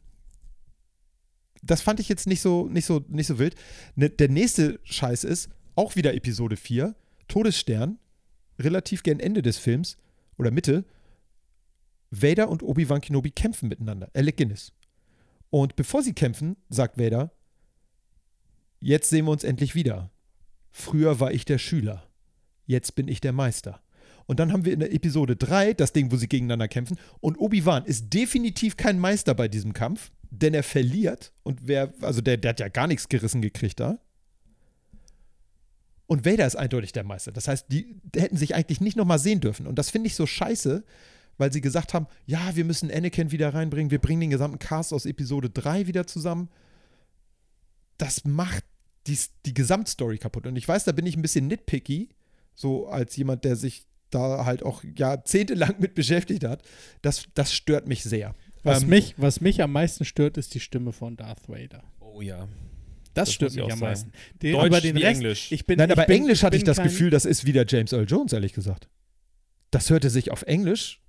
[1.63, 3.55] Das fand ich jetzt nicht so, nicht so, nicht so wild.
[3.95, 6.95] Ne, der nächste Scheiß ist, auch wieder Episode 4,
[7.29, 7.99] Todesstern,
[8.59, 9.99] relativ gern Ende des Films
[10.39, 10.85] oder Mitte.
[12.11, 14.11] Vader und Obi-Wan Kenobi kämpfen miteinander.
[14.15, 14.73] Alec Guinness.
[15.51, 17.33] Und bevor sie kämpfen, sagt Vader,
[18.81, 20.11] jetzt sehen wir uns endlich wieder.
[20.71, 22.09] Früher war ich der Schüler.
[22.67, 23.81] Jetzt bin ich der Meister.
[24.27, 26.99] Und dann haben wir in der Episode 3 das Ding, wo sie gegeneinander kämpfen.
[27.21, 31.33] Und Obi-Wan ist definitiv kein Meister bei diesem Kampf, denn er verliert.
[31.43, 33.99] Und wer, also der, der hat ja gar nichts gerissen gekriegt da.
[36.07, 37.33] Und Vader ist eindeutig der Meister.
[37.33, 39.67] Das heißt, die hätten sich eigentlich nicht nochmal sehen dürfen.
[39.67, 40.85] Und das finde ich so scheiße,
[41.41, 43.91] weil sie gesagt haben: Ja, wir müssen Anakin wieder reinbringen.
[43.91, 46.49] Wir bringen den gesamten Cast aus Episode 3 wieder zusammen.
[47.99, 48.65] Das macht
[49.07, 50.47] die, die Gesamtstory kaputt.
[50.47, 52.11] Und ich weiß, da bin ich ein bisschen nitpicky,
[52.55, 56.63] so als jemand, der sich da halt auch jahrzehntelang mit beschäftigt hat.
[57.03, 58.35] Das, das stört mich sehr.
[58.63, 61.83] Was, Ähm, mich, was mich am meisten stört, ist die Stimme von Darth Vader.
[62.01, 62.49] Oh ja.
[63.15, 63.91] Das, Das stört mich auch am sagen.
[63.91, 64.13] meisten.
[64.43, 65.53] Den, Deutsch aber den wie Rest, Englisch.
[65.53, 67.65] Ich bin, Nein, ich aber bin, Englisch hatte bin ich das Gefühl, das ist wieder
[67.67, 68.89] James Earl Jones, ehrlich gesagt.
[69.71, 71.01] Das hörte sich auf Englisch,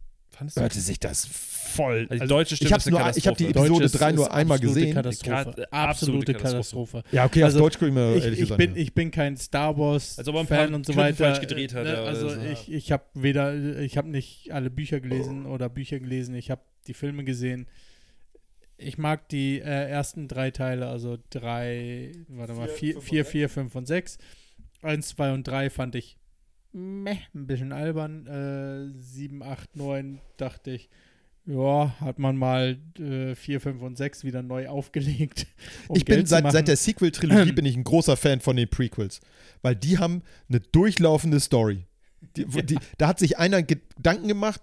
[0.42, 0.62] Fandest du?
[0.62, 2.08] hörte sich das voll.
[2.10, 3.46] Also die Also, deutsche Stimme ich eine nur, ich habe die.
[3.46, 4.94] Episode Deutsch ist- 3 nur einmal absolute gesehen.
[4.96, 5.38] Katastrophe.
[5.38, 6.92] Absolute Absolute Katastrophe.
[6.98, 7.16] Katastrophe.
[7.16, 8.58] Ja, okay, Also, auf Deutsch gucke ich mir Ich, ehrlich ich, gesagt.
[8.58, 11.10] bin, ich bin kein Star Wars Als ob er ein paar Fan und so Knöpfe
[11.10, 11.26] weiter.
[11.26, 12.42] falsch gedreht hat, Ne, Also oder so.
[12.42, 16.34] ich, ich habe weder, ich habe nicht alle Bücher gelesen oder Bücher gelesen.
[16.36, 17.68] Ich habe die Filme gesehen.
[18.78, 23.76] Ich mag die äh, ersten drei Teile, also drei, warte mal, vier, vier, vier, fünf
[23.76, 24.18] und sechs.
[24.82, 26.18] Eins, zwei und drei fand ich
[26.74, 28.28] meh, ein bisschen albern.
[28.28, 30.90] Äh, sieben, acht, neun dachte ich,
[31.46, 35.48] ja, hat man mal äh, vier, fünf und sechs wieder neu aufgelegt.
[35.88, 38.56] um ich bin Geld zu seit, seit der Sequel-Trilogie bin ich ein großer Fan von
[38.56, 39.22] den Prequels,
[39.62, 41.86] weil die haben eine durchlaufende Story.
[42.38, 44.62] Die, wo- die, da hat sich einer Gedanken gemacht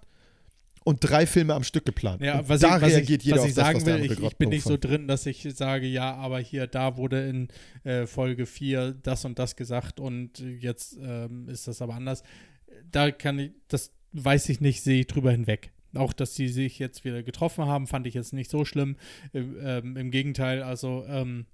[0.89, 2.21] und drei Filme am Stück geplant.
[2.23, 3.85] Ja, und was da ich, was reagiert ich, jeder was auf ich das, sagen was
[3.85, 7.27] will, ich, ich bin nicht so drin, dass ich sage, ja, aber hier, da wurde
[7.29, 7.47] in
[7.83, 12.23] äh, Folge 4 das und das gesagt und jetzt ähm, ist das aber anders.
[12.91, 15.71] Da kann ich, das weiß ich nicht, sehe ich drüber hinweg.
[15.93, 18.95] Auch, dass sie sich jetzt wieder getroffen haben, fand ich jetzt nicht so schlimm.
[19.33, 21.45] Ähm, Im Gegenteil, also ähm,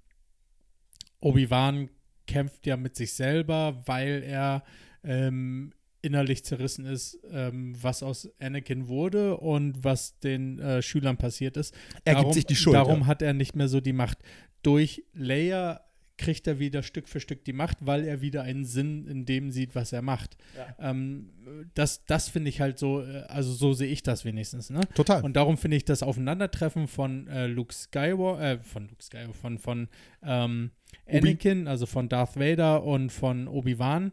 [1.20, 1.90] Obi-Wan
[2.26, 4.64] kämpft ja mit sich selber, weil er
[5.04, 11.56] ähm, innerlich zerrissen ist, ähm, was aus Anakin wurde und was den äh, Schülern passiert
[11.56, 11.74] ist.
[12.04, 12.74] Er gibt darum, sich die Schuld.
[12.74, 13.06] Darum ja.
[13.06, 14.18] hat er nicht mehr so die Macht.
[14.62, 15.80] Durch Leia
[16.18, 19.50] kriegt er wieder Stück für Stück die Macht, weil er wieder einen Sinn in dem
[19.50, 20.38] sieht, was er macht.
[20.78, 21.30] Ähm,
[21.74, 24.70] das das finde ich halt so, äh, also so sehe ich das wenigstens.
[24.70, 24.80] Ne?
[24.94, 25.22] Total.
[25.22, 29.58] Und darum finde ich das Aufeinandertreffen von äh, Luke Skywalker, äh, von Luke Skywalker, von,
[29.58, 29.88] von
[30.22, 30.70] ähm,
[31.06, 34.12] Obi- Anakin, also von Darth Vader und von Obi-Wan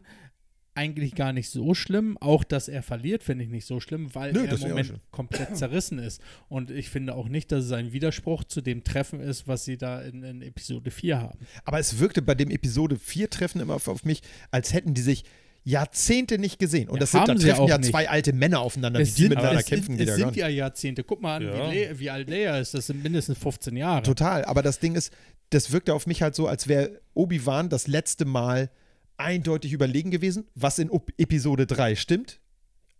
[0.74, 2.18] eigentlich gar nicht so schlimm.
[2.20, 4.94] Auch, dass er verliert, finde ich nicht so schlimm, weil Nö, er das im Moment
[5.10, 6.20] komplett zerrissen ist.
[6.48, 9.76] Und ich finde auch nicht, dass es ein Widerspruch zu dem Treffen ist, was sie
[9.76, 11.38] da in, in Episode 4 haben.
[11.64, 15.02] Aber es wirkte bei dem Episode 4 Treffen immer auf, auf mich, als hätten die
[15.02, 15.24] sich
[15.66, 16.88] Jahrzehnte nicht gesehen.
[16.90, 17.90] Und Ja, das sind, da treffen auch ja nicht.
[17.90, 19.96] zwei alte Männer aufeinander, Es die sind, miteinander es kämpfen.
[19.96, 21.04] sind, es gar sind ja Jahrzehnte.
[21.04, 21.70] Guck mal an, Ja.
[21.72, 22.74] wie, Le wie alt Leia ist.
[22.74, 24.02] Das sind mindestens 15 Jahre.
[24.02, 25.10] Total, aber das Ding ist,
[25.50, 28.70] das wirkte auf mich halt so, als wäre Obi-Wan das letzte Mal
[29.16, 32.40] eindeutig überlegen gewesen, was in Episode 3 stimmt.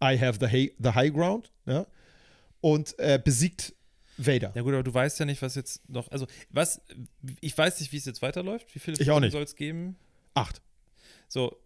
[0.02, 1.50] I have the, hay, the high ground.
[1.66, 1.86] Ja?
[2.60, 3.74] Und äh, besiegt
[4.16, 4.52] Vader.
[4.54, 6.80] Ja gut, aber du weißt ja nicht, was jetzt noch, also was,
[7.40, 8.72] ich weiß nicht, wie es jetzt weiterläuft.
[8.74, 9.32] Wie viele Ich auch nicht.
[9.32, 9.96] soll es geben?
[10.34, 10.62] Acht.
[11.28, 11.56] So,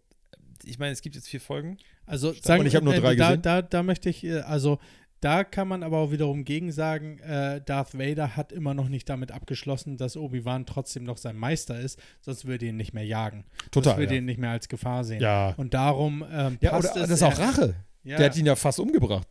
[0.63, 1.77] ich meine, es gibt jetzt vier Folgen.
[2.05, 3.41] Also Und sagen, ich hab nur äh, drei da, gesehen.
[3.43, 4.79] da, da möchte ich, äh, also
[5.21, 9.09] da kann man aber auch wiederum gegen sagen, äh, Darth Vader hat immer noch nicht
[9.09, 13.45] damit abgeschlossen, dass Obi-Wan trotzdem noch sein Meister ist, sonst würde ihn nicht mehr jagen.
[13.71, 13.91] Total.
[13.93, 14.19] Sonst würde Ja.
[14.19, 15.21] ihn nicht mehr als Gefahr sehen.
[15.21, 15.53] ja.
[15.57, 17.09] Und darum ähm, ja, passt oder es.
[17.09, 17.75] das ist auch Rache.
[18.03, 19.27] Ja, Der hat ihn ja fast umgebracht.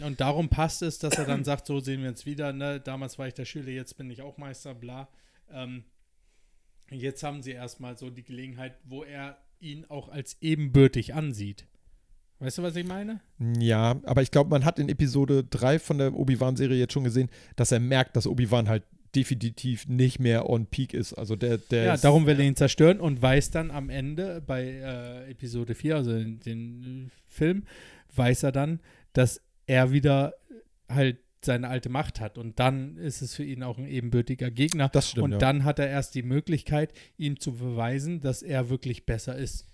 [0.00, 2.52] und darum passt es, dass er dann sagt, so sehen wir uns wieder.
[2.52, 2.80] Ne?
[2.80, 5.08] Damals war ich der Schüler, jetzt bin ich auch Meister, bla.
[5.52, 5.84] Ähm,
[6.90, 11.66] jetzt haben sie erstmal so die Gelegenheit, wo er ihn auch als ebenbürtig ansieht.
[12.40, 13.20] Weißt du, was ich meine?
[13.58, 17.28] Ja, aber ich glaube, man hat in Episode 3 von der Obi-Wan-Serie jetzt schon gesehen,
[17.56, 18.84] dass er merkt, dass Obi-Wan halt
[19.14, 21.14] definitiv nicht mehr on peak ist.
[21.14, 24.64] Also der, der Ja, darum will er ihn zerstören und weiß dann am Ende bei
[24.64, 27.64] äh, Episode 4, also in den äh, Film,
[28.14, 28.80] weiß er dann,
[29.14, 30.34] dass er wieder
[30.88, 32.38] halt seine alte Macht hat.
[32.38, 34.88] Und dann ist es für ihn auch ein ebenbürtiger Gegner.
[34.88, 35.38] Das stimmt, und ja.
[35.38, 39.66] dann hat er erst die Möglichkeit, ihm zu beweisen, dass er wirklich besser ist.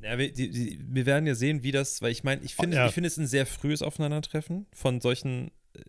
[0.00, 2.76] Ja, wir, die, die, wir werden ja sehen, wie das, weil ich meine, ich finde
[2.76, 2.86] Ja.
[2.86, 5.80] ich finde es ein sehr frühes Aufeinandertreffen von solchen, äh,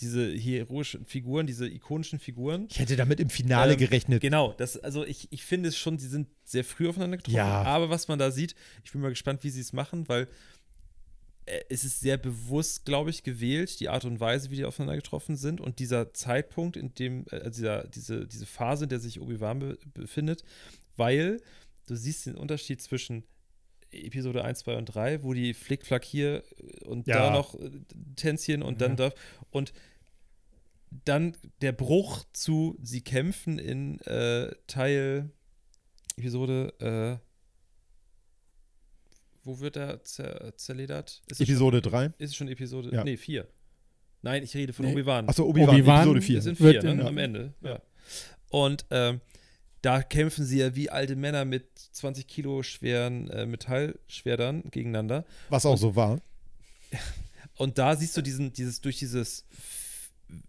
[0.00, 2.68] diese heroischen Figuren, diese ikonischen Figuren.
[2.70, 4.22] Ich hätte damit im Finale Ähm, gerechnet.
[4.22, 7.36] Genau, das, also ich, ich finde es schon, die sind sehr früh aufeinander getroffen.
[7.36, 7.62] Ja.
[7.64, 10.26] Aber was man da sieht, ich bin mal gespannt, wie sie es machen, weil
[11.44, 14.96] äh, es ist sehr bewusst, glaube ich, gewählt, die Art und Weise, wie die aufeinander
[14.96, 15.60] getroffen sind.
[15.60, 19.58] Und dieser Zeitpunkt, in dem, äh, also dieser, diese, diese Phase, in der sich Obi-Wan
[19.58, 20.44] be befindet,
[20.96, 21.42] weil
[21.86, 23.24] du siehst den Unterschied zwischen
[23.92, 27.18] Episode 1, 2 und 3, wo die Flickflack hier äh, und Ja.
[27.18, 27.70] da noch äh,
[28.16, 29.10] Tänzchen und dann Ja.
[29.10, 29.12] da
[29.50, 29.72] und
[31.04, 35.30] dann der Bruch zu sie kämpfen in äh, Teil
[36.16, 37.26] Episode äh,
[39.42, 41.22] wo wird er zer zerledert?
[41.28, 42.04] Ist es Episode 3.
[42.04, 42.90] Schon, ist es schon Episode?
[42.92, 43.04] Ja.
[43.04, 43.46] Nee, 4.
[44.22, 44.92] Nein, ich rede von Nee.
[44.92, 45.28] Obi-Wan.
[45.28, 46.42] Achso, Obi-Wan, Obi-Wan Episode Wir 4.
[46.42, 47.00] sind Wird vier, ne?
[47.00, 47.54] in- am Ende.
[47.62, 47.70] Ja.
[47.70, 47.82] Ja.
[48.50, 49.20] Und ähm,
[49.82, 55.24] da kämpfen sie ja wie alte Männer mit 20 Kilo schweren äh, Metallschwertern gegeneinander.
[55.48, 56.20] Was auch so war.
[57.56, 59.44] Und da siehst du diesen, dieses, durch dieses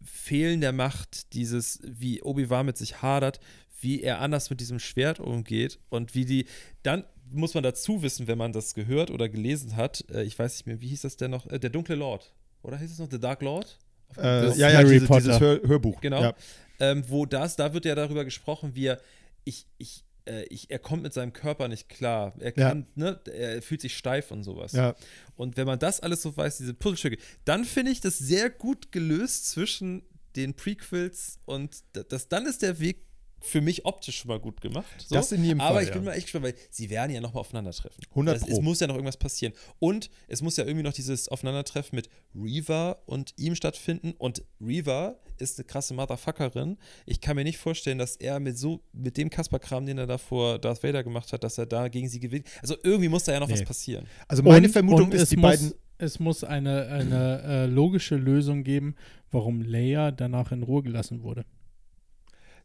[0.03, 3.39] Fehlen der Macht, dieses, wie Obi-Wan mit sich hadert,
[3.81, 6.45] wie er anders mit diesem Schwert umgeht und wie die,
[6.83, 10.53] dann muss man dazu wissen, wenn man das gehört oder gelesen hat, äh, ich weiß
[10.53, 12.31] nicht mehr, wie hieß das denn noch, äh, der dunkle Lord,
[12.61, 13.77] oder hieß es noch, The Dark Lord?
[14.17, 15.21] Äh, ja, ja, Harry diese, Potter.
[15.21, 16.01] dieses Hör Hörbuch.
[16.01, 16.21] Genau.
[16.21, 16.35] Ja.
[16.79, 19.01] ähm, wo das, da wird ja darüber gesprochen, wie er,
[19.43, 22.33] ich, ich, äh, ich, er kommt mit seinem Körper nicht klar.
[22.39, 22.69] Er Ja.
[22.69, 24.71] kann, ne, er fühlt sich steif und sowas.
[24.73, 24.95] Ja.
[25.35, 28.91] Und wenn man das alles so weiß, diese Puzzlestücke, dann finde ich das sehr gut
[28.91, 30.03] gelöst zwischen
[30.35, 33.05] den Prequels und das, dann ist der Weg
[33.43, 34.85] für mich optisch schon mal gut gemacht.
[35.07, 35.15] So.
[35.15, 36.11] Das in jedem Aber Fall, ich bin ja.
[36.11, 38.03] mal echt gespannt, weil sie werden ja nochmal aufeinandertreffen.
[38.11, 38.61] 100 das, Es Pro.
[38.61, 39.53] muss ja noch irgendwas passieren.
[39.79, 44.11] Und es muss ja irgendwie noch dieses Aufeinandertreffen mit Reva und ihm stattfinden.
[44.19, 46.77] Und Reva ist eine krasse Motherfuckerin.
[47.05, 50.17] Ich kann mir nicht vorstellen, dass er mit so, mit dem Kasper-Kram, den er da
[50.17, 52.47] vor Darth Vader gemacht hat, dass er da gegen sie gewinnt.
[52.61, 53.65] Also irgendwie muss da ja noch was Nee.
[53.65, 54.05] passieren.
[54.27, 55.73] Also meine Und- Vermutung und ist, es die muss, beiden.
[55.97, 58.95] Es muss eine, eine äh, logische Lösung geben,
[59.29, 61.45] warum Leia danach in Ruhe gelassen wurde.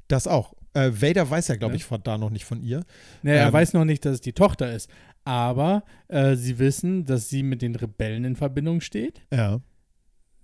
[0.08, 0.54] Das auch.
[0.72, 1.76] Äh, Vader weiß ja, glaube Ja.
[1.76, 2.84] ich, von, da noch nicht von ihr.
[3.22, 3.52] Naja, er Ähm.
[3.52, 4.88] weiß noch nicht, dass es die Tochter ist.
[5.24, 9.22] Aber äh, sie wissen, dass sie mit den Rebellen in Verbindung steht.
[9.32, 9.60] Ja,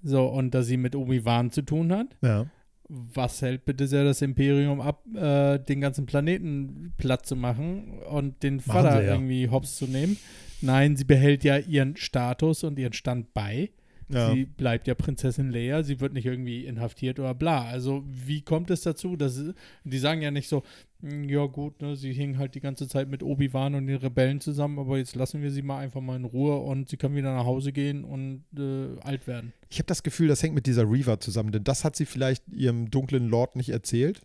[0.03, 2.17] So, und dass sie mit Obi-Wan zu tun hat.
[2.23, 2.47] ja.
[2.95, 8.43] Was hält bitte sehr das Imperium ab, äh, den ganzen Planeten platt zu machen und
[8.43, 9.15] den Vater ja.
[9.15, 10.19] irgendwie hops zu nehmen?
[10.61, 13.71] Nein, sie behält ja ihren Status und ihren Stand bei.
[14.13, 14.33] Ja.
[14.33, 17.65] Sie bleibt ja Prinzessin Leia, sie wird nicht irgendwie inhaftiert oder bla.
[17.65, 19.17] Also, wie kommt es dazu?
[19.17, 19.41] Dass,
[19.85, 20.63] die sagen ja nicht so,
[21.01, 24.41] "Hm, ja gut, ne, sie hing halt die ganze Zeit mit Obi-Wan und den Rebellen
[24.41, 27.35] zusammen, aber jetzt lassen wir sie mal einfach mal in Ruhe und sie kann wieder
[27.35, 29.53] nach Hause gehen und äh, alt werden.
[29.71, 32.45] Ich habe das Gefühl, das hängt mit dieser Reva zusammen, denn das hat sie vielleicht
[32.49, 34.21] ihrem dunklen Lord nicht erzählt.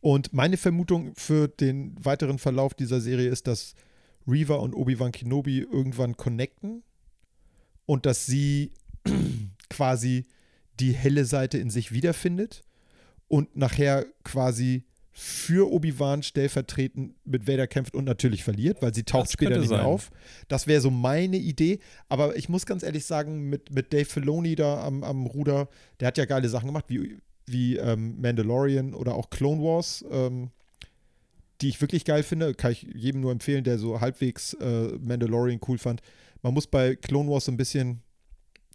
[0.00, 3.74] Und meine Vermutung für den weiteren Verlauf dieser Serie ist, dass
[4.26, 6.82] Reva und Obi-Wan Kenobi irgendwann connecten
[7.90, 8.70] und dass sie
[9.68, 10.24] quasi
[10.78, 12.62] die helle Seite in sich wiederfindet
[13.26, 19.24] und nachher quasi für Obi-Wan stellvertretend mit Vader kämpft und natürlich verliert, weil sie taucht
[19.24, 19.86] Das später nicht mehr sein.
[19.86, 20.12] auf.
[20.46, 21.80] Das wäre so meine Idee.
[22.08, 25.68] Aber ich muss ganz ehrlich sagen, mit, mit Dave Filoni da am, am Ruder,
[25.98, 30.50] der hat ja geile Sachen gemacht, wie, wie ähm, Mandalorian oder auch Clone Wars, ähm,
[31.60, 32.54] die ich wirklich geil finde.
[32.54, 36.02] Kann ich jedem nur empfehlen, der so halbwegs äh, Mandalorian cool fand.
[36.42, 38.02] Man muss bei Clone Wars so ein bisschen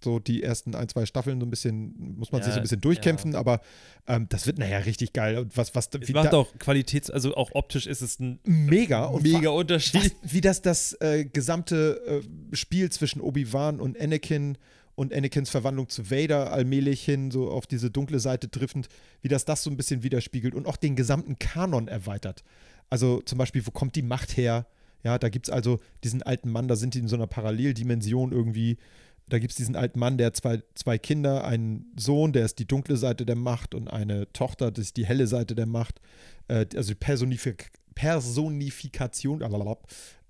[0.03, 2.63] so die ersten ein, zwei Staffeln so ein bisschen, muss man sich Ja, so ein
[2.63, 3.61] bisschen durchkämpfen, aber
[4.07, 5.37] ähm, das wird nachher richtig geil.
[5.39, 9.05] Und was, was, Es macht da- auch Qualitäts-, also auch optisch ist es ein mega
[9.05, 10.13] und mega Unterschied.
[10.21, 12.21] was, wie das das äh, gesamte
[12.51, 14.57] äh, Spiel zwischen Obi-Wan und Anakin
[14.93, 18.89] und Anakins Verwandlung zu Vader allmählich hin so auf diese dunkle Seite driftend,
[19.21, 22.43] wie das das so ein bisschen widerspiegelt und auch den gesamten Kanon erweitert.
[22.89, 24.67] Also zum Beispiel, wo kommt die Macht her?
[25.05, 28.31] Ja, da gibt es also diesen alten Mann, da sind die in so einer Paralleldimension
[28.31, 28.77] irgendwie.
[29.29, 32.57] Da gibt es diesen alten Mann, der hat zwei, zwei Kinder, einen Sohn, der ist
[32.57, 36.01] die dunkle Seite der Macht und eine Tochter, das ist die helle Seite der Macht.
[36.47, 39.41] Äh, also Personifik Personifikation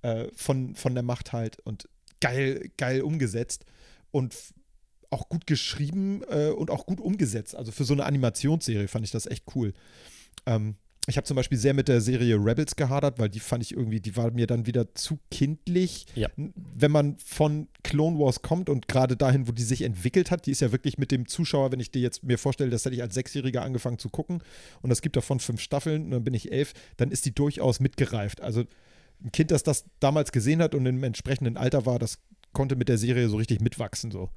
[0.01, 1.89] äh, von, von der Macht halt und
[2.19, 3.65] geil, geil umgesetzt
[4.11, 4.35] und
[5.09, 7.55] auch gut geschrieben äh, und auch gut umgesetzt.
[7.55, 9.73] Also für so eine Animationsserie fand ich das echt cool.
[10.45, 10.75] Ähm,
[11.07, 13.99] ich habe zum Beispiel sehr mit der Serie Rebels gehadert, weil die fand ich irgendwie,
[13.99, 16.07] die war mir dann wieder zu kindlich.
[16.15, 16.29] Ja.
[16.35, 20.51] Wenn man von Clone Wars kommt und gerade dahin, wo die sich entwickelt hat, die
[20.51, 23.01] ist ja wirklich mit dem Zuschauer, wenn ich dir jetzt mir vorstelle, das hätte ich
[23.01, 24.41] als Sechsjähriger angefangen zu gucken
[24.81, 27.79] und es gibt davon fünf Staffeln und dann bin ich elf, dann ist die durchaus
[27.79, 28.41] mitgereift.
[28.41, 28.63] Also
[29.23, 32.19] ein Kind, das das damals gesehen hat und im entsprechenden Alter war, das
[32.53, 34.09] konnte mit der Serie so richtig mitwachsen.
[34.09, 34.29] So.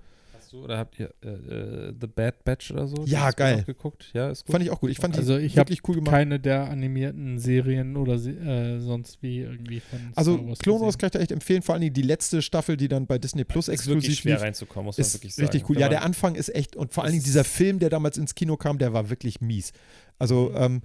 [0.49, 3.05] Hast du oder habt ihr äh, äh, The Bad Batch oder so?
[3.05, 3.65] Ja, geil.
[3.67, 4.09] geguckt?
[4.15, 4.53] Ja, ist gut.
[4.53, 4.91] Fand ich auch gut.
[4.91, 6.11] Ich fand Also die ich wirklich cool gemacht.
[6.11, 11.09] Keine der animierten Serien oder se- äh, sonst wie irgendwie von Also Clone Wars kann
[11.09, 13.87] ich da echt empfehlen, vor allem die letzte Staffel, die dann bei Disney Plus ist
[13.87, 15.49] wirklich exklusiv schwer lief, reinzukommen, muss man ist wirklich sagen.
[15.49, 15.79] richtig cool.
[15.79, 18.57] Ja, der Anfang ist echt und vor allen Dingen dieser Film, der damals ins Kino
[18.57, 19.73] kam, der war wirklich mies.
[20.19, 20.57] Also Mhm.
[20.57, 20.83] ähm,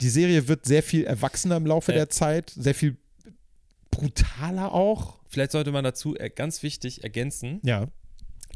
[0.00, 1.98] die Serie wird sehr viel erwachsener im Laufe Ja.
[1.98, 2.96] der Zeit, sehr viel
[3.90, 5.18] brutaler auch.
[5.28, 7.88] Vielleicht sollte man dazu äh, ganz wichtig ergänzen, Ja.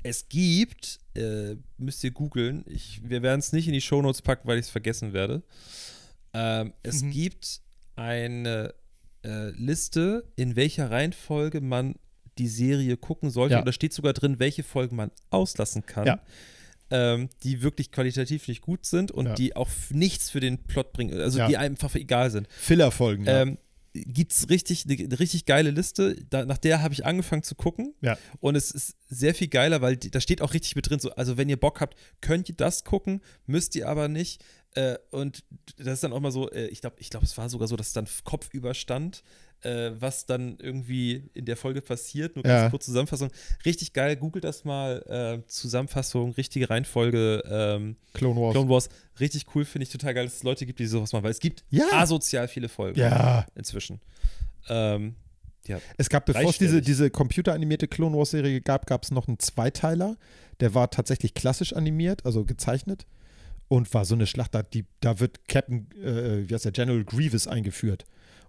[0.08, 4.46] Es gibt, äh, müsst ihr googeln, ich- wir werden es nicht in die Shownotes packen,
[4.48, 5.42] weil ich es vergessen werde.
[6.32, 7.10] Ähm, es Mhm.
[7.10, 7.60] gibt
[7.96, 8.74] eine
[9.24, 11.96] äh, Liste, in welcher Reihenfolge man
[12.38, 13.54] die Serie gucken sollte.
[13.54, 13.58] Ja.
[13.58, 16.06] Und da steht sogar drin, welche Folgen man auslassen kann.
[16.06, 16.20] Ja.
[16.90, 19.34] Ähm, die wirklich qualitativ nicht gut sind und Ja.
[19.34, 21.48] die auch nichts für den Plot bringen, also Ja.
[21.48, 22.46] die einfach egal sind.
[22.52, 23.24] Fillerfolgen.
[23.24, 23.42] Ja.
[23.42, 23.58] Ähm,
[24.04, 27.94] gibt's richtig eine eine richtig geile Liste, da, nach der habe ich angefangen zu gucken.
[28.00, 28.18] Ja.
[28.40, 31.10] und es ist sehr viel geiler, weil die, da steht auch richtig mit drin, so,
[31.12, 34.42] also wenn ihr Bock habt, könnt ihr das gucken, müsst ihr aber nicht.
[34.74, 35.42] Äh, und
[35.78, 37.76] das ist dann auch mal so, äh, ich glaube, ich glaube, es war sogar so,
[37.76, 39.22] dass es dann kopfüber stand,
[39.66, 42.70] äh, was dann irgendwie in der Folge passiert, nur ganz Ja.
[42.70, 43.30] kurz Zusammenfassung,
[43.64, 45.02] richtig geil, googelt das mal,
[45.42, 48.52] äh, Zusammenfassung, richtige Reihenfolge, ähm, Clone Wars.
[48.52, 48.88] Clone Wars,
[49.20, 51.40] richtig cool, finde ich total geil, dass es Leute gibt, die sowas machen, weil es
[51.40, 51.86] gibt Ja.
[51.92, 53.46] asozial viele Folgen ja.
[53.54, 54.00] inzwischen.
[54.68, 55.14] Ähm,
[55.66, 55.80] ja.
[55.96, 60.16] Es gab, bevor es diese, diese computeranimierte Clone Wars-Serie gab, gab es noch einen Zweiteiler.
[60.60, 63.06] Der war tatsächlich klassisch animiert, also gezeichnet.
[63.68, 67.02] Und war so eine Schlacht, da, die, da wird Captain, äh, wie heißt der, General
[67.02, 68.04] Grievous eingeführt.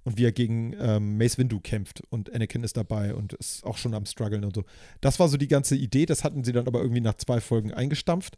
[0.07, 2.01] Und wie er gegen ähm, Mace Windu kämpft.
[2.09, 4.63] Und Anakin ist dabei und ist auch schon am struggeln und so.
[5.01, 6.05] Das war so die ganze Idee.
[6.05, 8.37] Das hatten sie dann aber irgendwie nach zwei Folgen eingestampft.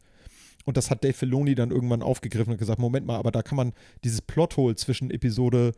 [0.64, 3.54] Und das hat Dave Filoni dann irgendwann aufgegriffen und gesagt: Moment mal, aber da kann
[3.54, 3.72] man
[4.02, 5.70] dieses Plothole zwischen Episode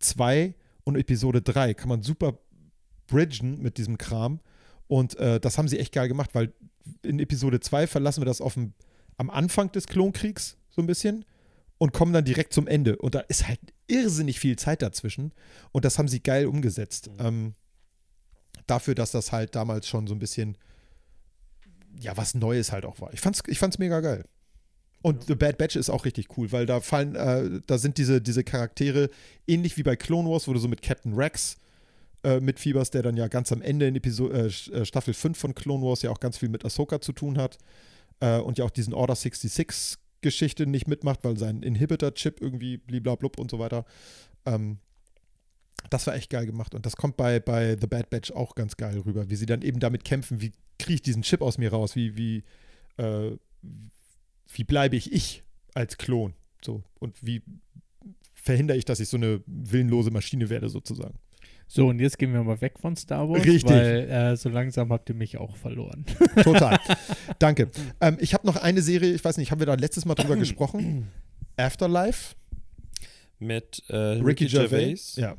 [0.00, 0.52] 2
[0.82, 2.40] und Episode 3 kann man super
[3.06, 4.40] bridgen mit diesem Kram.
[4.88, 6.52] Und äh, das haben sie echt geil gemacht, weil
[7.04, 8.72] in Episode 2 verlassen wir das auf dem,
[9.16, 11.24] am Anfang des Klonkriegs so ein bisschen
[11.78, 12.96] und kommen dann direkt zum Ende.
[12.96, 15.32] Und da ist halt irrsinnig viel Zeit dazwischen.
[15.72, 17.10] Und das haben sie geil umgesetzt.
[17.18, 17.54] Ähm,
[18.66, 20.56] dafür, dass das halt damals schon so ein bisschen,
[22.00, 23.12] ja, was Neues halt auch war.
[23.12, 24.24] Ich fand's, ich fand's mega geil.
[25.02, 28.20] Und The Bad Batch ist auch richtig cool, weil da fallen, äh, da sind diese,
[28.20, 29.10] diese Charaktere
[29.46, 31.58] ähnlich wie bei Clone Wars, wo du so mit Captain Rex
[32.24, 35.54] äh, mitfieberst, der dann ja ganz am Ende in Episo äh, äh, Staffel 5 von
[35.54, 37.58] Clone Wars ja auch ganz viel mit Ahsoka zu tun hat
[38.20, 43.38] äh, und ja auch diesen Order 66 Geschichte nicht mitmacht, weil sein Inhibitor-Chip irgendwie bliblablub
[43.38, 43.84] und so weiter.
[44.44, 44.78] Ähm,
[45.90, 48.76] das war echt geil gemacht und das kommt bei, bei The Bad Batch auch ganz
[48.76, 51.70] geil rüber, wie sie dann eben damit kämpfen, wie kriege ich diesen Chip aus mir
[51.70, 52.44] raus, wie, wie,
[52.96, 53.36] äh,
[54.52, 55.42] wie bleibe ich ich
[55.74, 56.34] als Klon,
[56.64, 57.42] so und wie
[58.34, 61.18] verhindere ich, dass ich so eine willenlose Maschine werde sozusagen.
[61.68, 63.64] So, und jetzt gehen wir mal weg von Star Wars, Richtig.
[63.70, 66.04] weil äh, so langsam habt ihr mich auch verloren.
[66.42, 66.78] Total.
[67.40, 67.70] Danke.
[68.00, 70.36] Ähm, ich habe noch eine Serie, ich weiß nicht, haben wir da letztes Mal drüber
[70.38, 71.08] gesprochen?
[71.56, 72.36] Afterlife?
[73.38, 75.16] Mit äh, Ricky, Gervais.
[75.16, 75.36] Ja.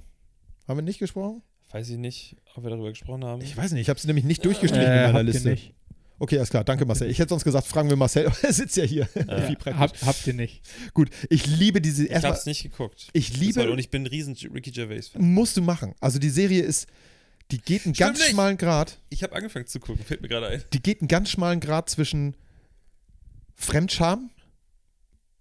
[0.67, 1.41] Haben wir nicht gesprochen?
[1.71, 3.41] Weiß ich nicht, ob wir darüber gesprochen haben.
[3.41, 5.49] Ich weiß nicht, ich habe es nämlich nicht durchgestrichen Äh, in meiner Liste.
[5.49, 5.73] nicht.
[6.19, 6.63] Okay, alles klar.
[6.63, 7.09] Danke, Marcel.
[7.11, 9.07] Ich hätte sonst gesagt, fragen wir Marcel, aber er sitzt ja hier.
[9.13, 10.01] Wie praktisch.
[10.01, 10.61] Hab, habt ihr nicht.
[10.93, 12.05] Gut, ich liebe diese.
[12.05, 13.07] Ich Erstmal, hab's nicht geguckt.
[13.13, 13.61] ich liebe.
[13.61, 15.21] war- Und ich bin ein riesen Ricky Gervais-Fan.
[15.21, 15.93] musst du machen.
[15.99, 16.87] Also die Serie ist,
[17.51, 18.29] die geht einen Stimmt ganz nicht.
[18.31, 18.99] schmalen Grad.
[19.09, 20.63] Ich habe angefangen zu gucken, fällt mir gerade ein.
[20.73, 22.35] Die geht einen ganz schmalen Grad zwischen
[23.55, 24.29] Fremdscham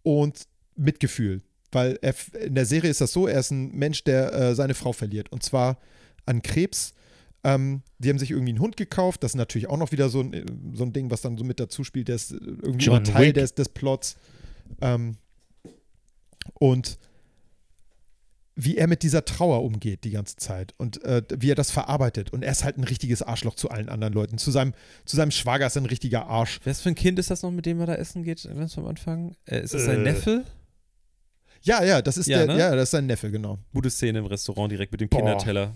[0.03, 0.47] und
[0.77, 1.43] Mitgefühl.
[1.73, 4.75] Weil er, in der Serie ist das so, er ist ein Mensch, der äh, seine
[4.75, 5.31] Frau verliert.
[5.33, 5.79] Und zwar
[6.27, 6.93] an Krebs.
[7.47, 9.23] Ähm, die haben sich irgendwie einen Hund gekauft.
[9.23, 10.45] Das ist natürlich auch noch wieder so ein, äh,
[10.75, 12.09] so ein Ding, was dann so mit dazu spielt.
[12.09, 14.17] Der ist äh, irgendwie John immer Teil des, des Plots.
[14.81, 15.17] Ähm,
[16.55, 16.99] und
[18.59, 22.33] wie er mit dieser Trauer umgeht die ganze Zeit und äh, wie er das verarbeitet.
[22.33, 24.39] Und er ist halt ein richtiges Arschloch zu allen anderen Leuten.
[24.39, 24.73] Zu seinem,
[25.05, 26.61] zu seinem Schwager ist er ein richtiger Arsch.
[26.65, 28.87] Was für ein Kind ist das noch, mit dem er da essen geht, ganz am
[28.87, 29.37] Anfang?
[29.45, 30.13] Äh, ist das sein Äh.
[30.13, 30.45] Neffe?
[31.63, 32.59] Ja, ja, das ist Ja, der, ne?
[32.59, 33.59] ja, das ist sein Neffe, genau.
[33.75, 35.19] Gute Szene im Restaurant direkt mit dem Boah.
[35.19, 35.75] Kinderteller.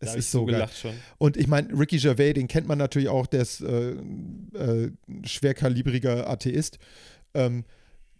[0.00, 0.68] Es ist so geil.
[0.74, 0.94] schon.
[1.18, 4.92] Und ich meine, Ricky Gervais, den kennt man natürlich auch, der ist äh, äh,
[5.24, 6.78] schwerkalibriger Atheist.
[7.34, 7.64] Ähm,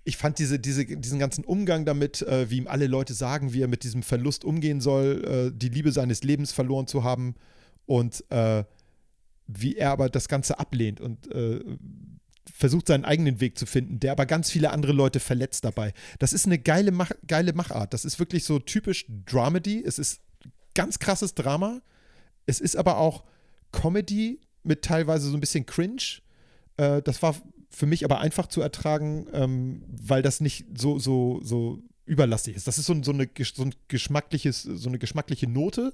[0.04, 3.62] ich fand diese, diese, diesen ganzen Umgang damit, äh, wie ihm alle Leute sagen, wie
[3.62, 7.34] er mit diesem Verlust umgehen soll, äh, die Liebe seines Lebens verloren zu haben
[7.86, 8.64] und äh,
[9.46, 11.60] wie er aber das Ganze ablehnt und äh,
[12.52, 15.92] versucht seinen eigenen Weg zu finden, der aber ganz viele andere Leute verletzt dabei.
[16.18, 17.94] Das ist eine geile, Mach geile Machart.
[17.94, 19.82] Das ist wirklich so typisch Dramedy.
[19.84, 20.20] Es ist
[20.78, 21.80] ganz krasses Drama.
[22.46, 23.24] Es ist aber auch
[23.72, 26.02] Comedy mit teilweise so ein bisschen Cringe.
[26.76, 27.34] Äh, das war
[27.70, 32.66] für mich aber einfach zu ertragen, ähm, weil das nicht so, so, so überlastig ist.
[32.66, 35.92] Das ist so, ein- so, eine, so ein geschmackliches, so eine geschmackliche Note,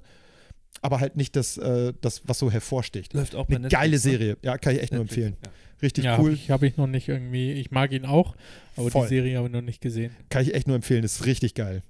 [0.81, 3.13] aber halt nicht das, äh, das was so hervorsticht.
[3.13, 3.99] Läuft auch bei Eine Netflix, geile ne?
[3.99, 4.37] Serie.
[4.41, 5.43] Ja, kann ich echt nur Netflix, empfehlen.
[5.43, 5.51] ja.
[5.81, 6.23] Richtig ja, cool.
[6.25, 7.51] habe ich, hab ich noch nicht irgendwie.
[7.53, 8.35] Ich mag ihn auch,
[8.77, 9.03] aber Voll.
[9.07, 10.15] die Serie habe ich noch nicht gesehen.
[10.29, 11.03] Kann ich echt nur empfehlen.
[11.03, 11.81] Ist richtig geil.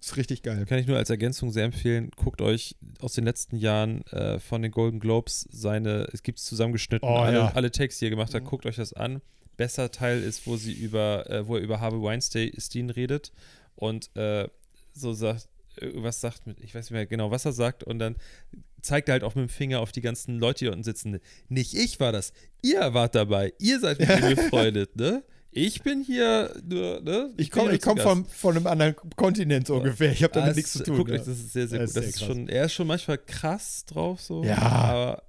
[0.00, 0.64] Ist richtig geil.
[0.66, 2.10] Kann ich nur als Ergänzung sehr empfehlen.
[2.16, 6.46] Guckt euch aus den letzten Jahren äh, von den Golden Globes seine, es gibt es
[6.46, 7.52] zusammengeschnitten, Oh, alle, ja.
[7.54, 8.46] alle Takes, die er gemacht hat, Mhm.
[8.46, 9.20] guckt euch das an.
[9.58, 13.30] Besser Teil ist, wo sie über, äh, wo er über Harvey Weinstein redet
[13.76, 14.48] und äh,
[14.94, 15.48] so sagt,
[15.78, 18.16] irgendwas sagt ich weiß nicht mehr genau, was er sagt, und dann
[18.80, 21.20] zeigt er halt auch mit dem Finger auf die ganzen Leute, die unten sitzen.
[21.50, 22.32] Nicht ich war das,
[22.62, 25.22] ihr wart dabei, ihr seid mit ihm befreundet, ne?
[25.52, 27.32] Ich bin hier nur, ne?
[27.36, 30.12] Ich komme ich komm von, von einem anderen Kontinent so ungefähr.
[30.12, 30.96] Ich habe damit Ah, nichts zu tun.
[30.98, 31.16] Guckt ja.
[31.16, 32.02] euch, das ist sehr, sehr Das gut.
[32.04, 34.44] ist Das ist schon, er ist schon manchmal krass drauf, so.
[34.44, 34.58] Ja.
[34.58, 35.22] Aber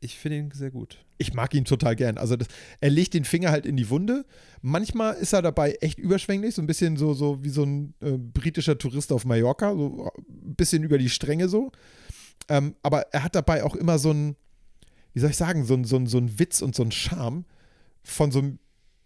[0.00, 0.98] ich finde ihn sehr gut.
[1.18, 2.18] ich mag ihn total gern.
[2.18, 2.48] Also das,
[2.80, 4.24] er legt den Finger halt in die Wunde.
[4.60, 8.18] Manchmal ist er dabei echt überschwänglich, so ein bisschen so, so wie so ein äh,
[8.18, 11.70] britischer Tourist auf Mallorca, so ein bisschen über die Stränge so.
[12.48, 14.34] Ähm, aber er hat dabei auch immer so ein,
[15.12, 17.44] wie soll ich sagen, so ein, so ein, so ein Witz und so ein Charme
[18.02, 18.58] von so einem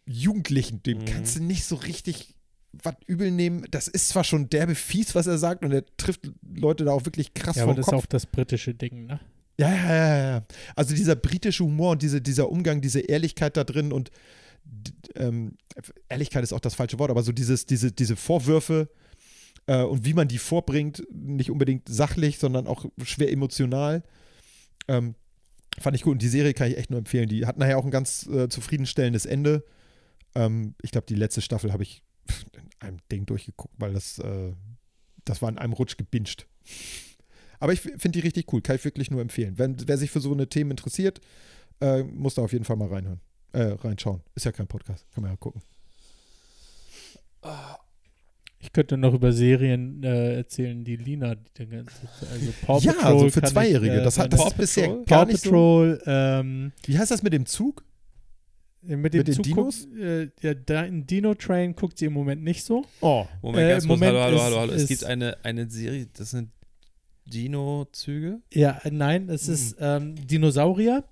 [0.07, 0.83] Jugendlichen.
[0.83, 1.05] Dem Mhm.
[1.05, 2.35] kannst du nicht so richtig
[2.83, 3.65] was übel nehmen.
[3.70, 7.07] Das ist zwar schon derbe fies, was er sagt, und er trifft Leute da auch
[7.07, 7.95] wirklich krass Ja, aber das Kopf.
[7.95, 9.19] ist auch das britische Ding, ne?
[9.59, 10.47] Ja, ja, ja, ja.
[10.74, 14.11] Also dieser britische Humor und diese, dieser Umgang, diese Ehrlichkeit da drin und
[15.15, 15.57] ähm,
[16.11, 18.91] Ehrlichkeit ist auch das falsche Wort, aber so dieses, diese, diese Vorwürfe
[19.66, 24.03] äh, und wie man die vorbringt, nicht unbedingt sachlich, sondern auch schwer emotional.
[24.89, 25.15] Ähm,
[25.81, 27.28] fand ich gut und die Serie kann ich echt nur empfehlen.
[27.28, 29.65] Die hat nachher auch ein ganz äh, zufriedenstellendes Ende.
[30.36, 32.02] Ähm, ich glaube, die letzte Staffel habe ich
[32.52, 34.52] in einem Ding durchgeguckt, weil das, äh,
[35.24, 36.46] das war in einem Rutsch gebinged.
[37.58, 39.58] Aber ich finde die richtig cool, kann ich wirklich nur empfehlen.
[39.58, 41.20] Wenn, wer sich für so eine Themen interessiert,
[41.80, 43.20] äh, muss da auf jeden Fall mal reinhören.
[43.52, 44.20] Äh, reinschauen.
[44.34, 45.62] Ist ja kein Podcast, kann man ja gucken.
[48.58, 51.92] Ich könnte noch über Serien äh, erzählen, die Lina, die ganze,
[52.30, 54.00] also Paw ja, Patrol also für kann ich, Zweijährige.
[54.00, 55.50] äh, das, hat, das ist bisher Paw gar nicht so.
[55.50, 57.84] Patrol, ähm, Wie heißt das mit dem Zug?
[58.86, 62.42] Mit dem Mit den Zug äh, ja, da in Dino Train guckt sie im Moment
[62.44, 62.84] nicht so.
[63.00, 63.26] Oh.
[63.42, 64.00] Moment, Äh, ganz kurz.
[64.00, 64.72] Moment hallo, hallo, ist- hallo, hallo.
[64.72, 66.50] Es gibt eine, eine Serie, das sind
[67.26, 68.40] Dino-Züge.
[68.52, 71.04] Ja, äh, nein, es ist ähm, Dinosaurier.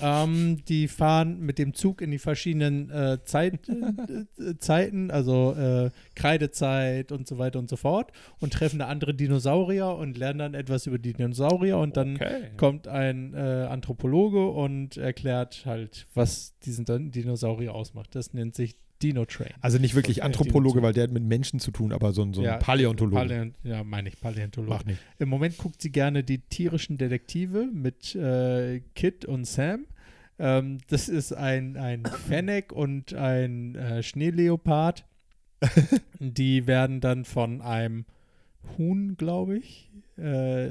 [0.00, 5.90] Ähm, die fahren mit dem Zug in die verschiedenen äh, Zeit, äh, Zeiten, also äh,
[6.16, 8.10] Kreidezeit und so weiter und so fort
[8.40, 12.50] und treffen da andere Dinosaurier und lernen dann etwas über die Dinosaurier und dann Okay.
[12.56, 13.38] kommt ein äh,
[13.70, 18.14] Anthropologe und erklärt halt, was diesen Din- Dinosaurier ausmacht.
[18.14, 19.52] Das nennt sich Dino Train.
[19.60, 22.40] Also nicht wirklich Anthropologe, weil der hat mit Menschen zu tun, aber so ein, so
[22.40, 23.16] ein Ja, Paläontologe.
[23.16, 24.72] Paläont ja, meine ich, Paläontologe.
[24.72, 24.98] Mach nicht.
[25.18, 29.84] Im Moment guckt sie gerne die tierischen Detektive mit äh, Kit und Sam.
[30.38, 35.04] Ähm, das ist ein, ein Fennec und ein äh, Schneeleopard.
[36.18, 38.06] die werden dann von einem
[38.78, 40.70] Huhn, glaube ich, äh,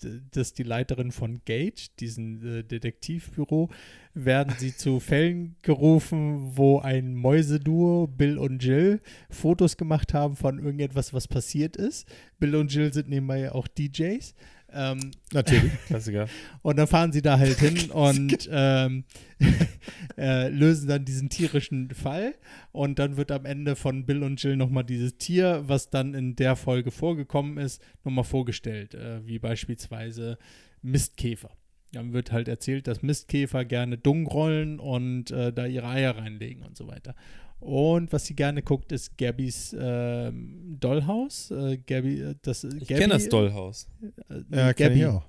[0.00, 3.70] das ist die Leiterin von Gage, diesem äh, Detektivbüro,
[4.16, 10.58] werden sie zu Fällen gerufen, wo ein Mäuseduo, Bill und Jill, Fotos gemacht haben von
[10.58, 12.08] irgendetwas, was passiert ist.
[12.38, 14.34] Bill und Jill sind nebenbei auch DJs.
[14.72, 15.72] Ähm, Natürlich.
[15.86, 16.28] Klassiker.
[16.62, 19.04] und dann fahren sie da halt hin und ähm,
[20.18, 22.34] äh, lösen dann diesen tierischen Fall.
[22.72, 26.36] Und dann wird am Ende von Bill und Jill nochmal dieses Tier, was dann in
[26.36, 28.94] der Folge vorgekommen ist, nochmal vorgestellt.
[28.94, 30.38] Äh, wie beispielsweise
[30.82, 31.50] Mistkäfer.
[31.96, 36.62] Dann wird halt erzählt, dass Mistkäfer gerne Dung rollen und äh, da ihre Eier reinlegen
[36.62, 37.14] und so weiter.
[37.58, 41.50] Und was sie gerne guckt, ist Gabbys ähm, Dollhaus.
[41.50, 43.88] Äh, Gabby, äh, das, Ich kenne das Dollhaus.
[44.28, 45.00] Äh, Ja, kenn Gabby.
[45.00, 45.24] ich auch.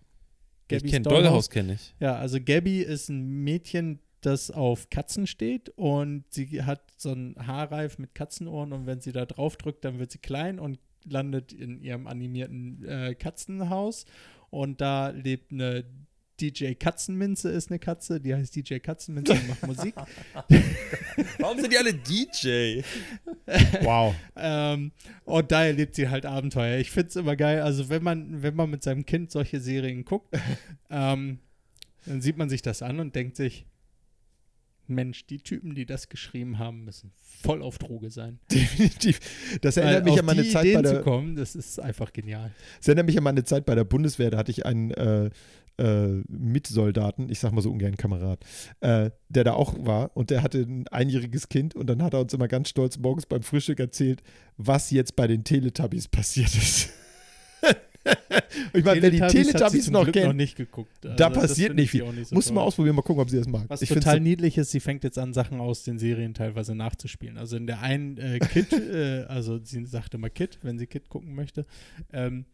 [0.64, 1.95] Ich Gabbys kenne Dollhaus, kenne ich.
[1.99, 7.35] Ja, also Gabby ist ein Mädchen, das auf Katzen steht und sie hat so einen
[7.48, 11.53] Haarreif mit Katzenohren und wenn sie da drauf drückt, dann wird sie klein und landet
[11.53, 14.06] in ihrem animierten äh, Katzenhaus
[14.49, 15.85] und da lebt eine
[16.39, 19.95] DJ Katzenminze ist eine Katze, die heißt DJ Katzenminze und macht Musik.
[21.39, 22.81] Warum sind die alle DJ?
[23.81, 24.15] Wow.
[24.35, 24.91] ähm,
[25.26, 26.77] und da erlebt sie halt Abenteuer.
[26.80, 27.61] Ich finde es immer geil.
[27.61, 30.35] Also wenn man, wenn man mit seinem Kind solche Serien guckt,
[30.89, 31.39] ähm,
[32.05, 33.65] dann sieht man sich das an und denkt sich,
[34.89, 37.11] Mensch, die Typen, die das geschrieben haben, müssen
[37.41, 38.39] voll auf Droge sein.
[38.49, 39.19] Definitiv.
[39.61, 41.55] Das Weil erinnert mich auf an meine die Zeit bei Ideen zu der, kommen, das
[41.55, 42.51] ist einfach genial.
[42.77, 44.31] das erinnert mich an meine Zeit bei der Bundeswehr.
[44.31, 45.30] Da hatte ich einen äh,
[45.78, 48.44] äh, Mitsoldaten, ich sag mal so ungern Kamerad,
[48.82, 52.22] äh, der da auch war und der hatte ein einjähriges Kind und dann hat er
[52.22, 54.22] uns immer ganz stolz morgens beim Frühstück erzählt,
[54.58, 56.90] was jetzt bei den Teletubbies passiert ist.
[58.74, 60.91] ich meine, wer die Teletubbies noch Glück noch kennt, nicht geguckt.
[61.02, 62.14] da Also das passiert nicht ich viel.
[62.14, 63.66] nicht so Musst du mal ausprobieren, mal gucken, ob sie das mag.
[63.68, 67.38] Was ich total niedlich ist, sie fängt jetzt an, Sachen aus den Serien teilweise nachzuspielen.
[67.38, 71.10] Also in der einen äh, Kid, äh, also sie sagt immer Kid, wenn sie Kid
[71.10, 71.66] gucken möchte,
[72.14, 72.45] ähm,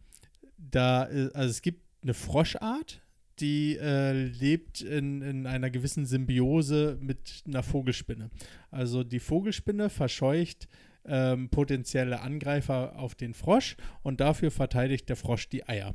[0.58, 3.00] da, äh, also es gibt eine Froschart,
[3.40, 8.30] die äh, lebt in, in einer gewissen Symbiose mit einer Vogelspinne.
[8.70, 10.68] Also die Vogelspinne verscheucht
[11.06, 15.94] ähm, potenzielle Angreifer auf den Frosch und dafür verteidigt der Frosch die Eier.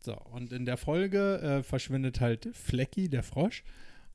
[0.00, 3.64] So, und in der Folge äh, verschwindet halt Flecky, der Frosch.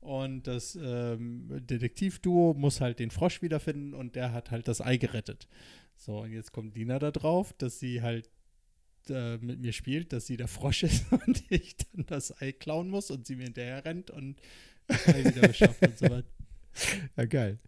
[0.00, 4.96] Und das ähm, Detektivduo muss halt den Frosch wiederfinden und der hat halt das Ei
[4.96, 5.46] gerettet.
[5.96, 8.28] So, und jetzt kommt Dina da drauf, dass sie halt
[9.10, 12.88] äh, mit mir spielt, dass sie der Frosch ist und ich dann das Ei klauen
[12.88, 14.36] muss und sie mir hinterher rennt und
[14.88, 16.24] das Ei wieder beschafft und so weiter.
[17.18, 17.58] Ja, geil.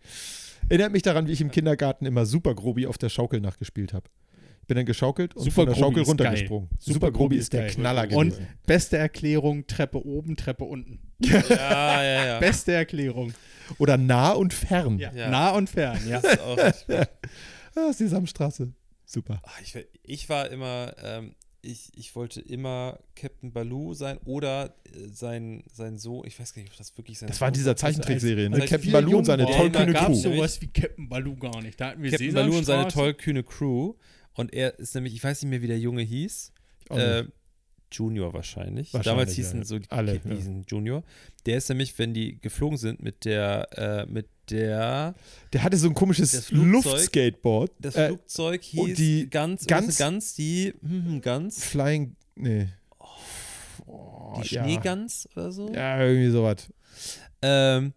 [0.71, 4.09] Erinnert mich daran, wie ich im Kindergarten immer Super Grobi auf der Schaukel nachgespielt habe.
[4.63, 6.69] Ich bin dann geschaukelt und Super von der Grobi Schaukel ist runtergesprungen.
[6.71, 6.79] geil.
[6.81, 7.71] Super, Super Grobi Grobi ist der geil.
[7.75, 8.47] Knaller Und gewesen.
[8.67, 11.01] beste Erklärung, Treppe oben, Treppe unten.
[11.21, 12.39] Ja, ja, ja.
[12.39, 13.35] Beste Erklärung.
[13.77, 14.99] Oder nah und fern.
[14.99, 15.29] Ja, Ja.
[15.29, 16.21] nah und fern, ja.
[16.23, 17.07] Das ist auch.
[17.77, 18.73] Ah, Sesamstraße.
[19.15, 19.41] Super.
[19.45, 25.09] Ah, ich, ich war immer, ähm, ich, ich wollte immer Captain Baloo sein oder äh,
[25.09, 27.77] sein, sein Sohn, ich weiß gar nicht, ob das wirklich sein Das war in dieser
[27.77, 28.67] Zeichentrickserie, ne?
[28.67, 30.15] Captain Baloo und seine tollkühne Da gab Crew.
[30.15, 31.81] sowas wie Captain Baloo gar nicht.
[31.81, 33.95] Da hatten wir Captain Baloo und seine tollkühne Crew.
[34.35, 36.53] Und er ist nämlich, ich weiß nicht mehr, wie der Junge hieß.
[36.91, 37.25] Äh,
[37.93, 38.93] Junior wahrscheinlich.
[38.93, 39.65] Wahrscheinlich, Damals hießen ja.
[39.65, 40.63] so die Alle, ja.
[40.67, 41.05] Junior.
[41.47, 45.15] Der ist nämlich, wenn die geflogen sind mit der, äh, mit der,
[45.53, 47.73] Der hatte so ein komisches Luftskateboard.
[47.79, 52.17] das Äh, Flugzeug und hieß die ganz, ganz, ganz die, hm, ganz, Flying.
[52.37, 52.69] Nee.
[53.87, 54.65] Oh, die ja.
[54.65, 55.73] Schneegans oder so.
[55.73, 56.69] Ja, irgendwie sowas.
[57.43, 57.93] Ähm,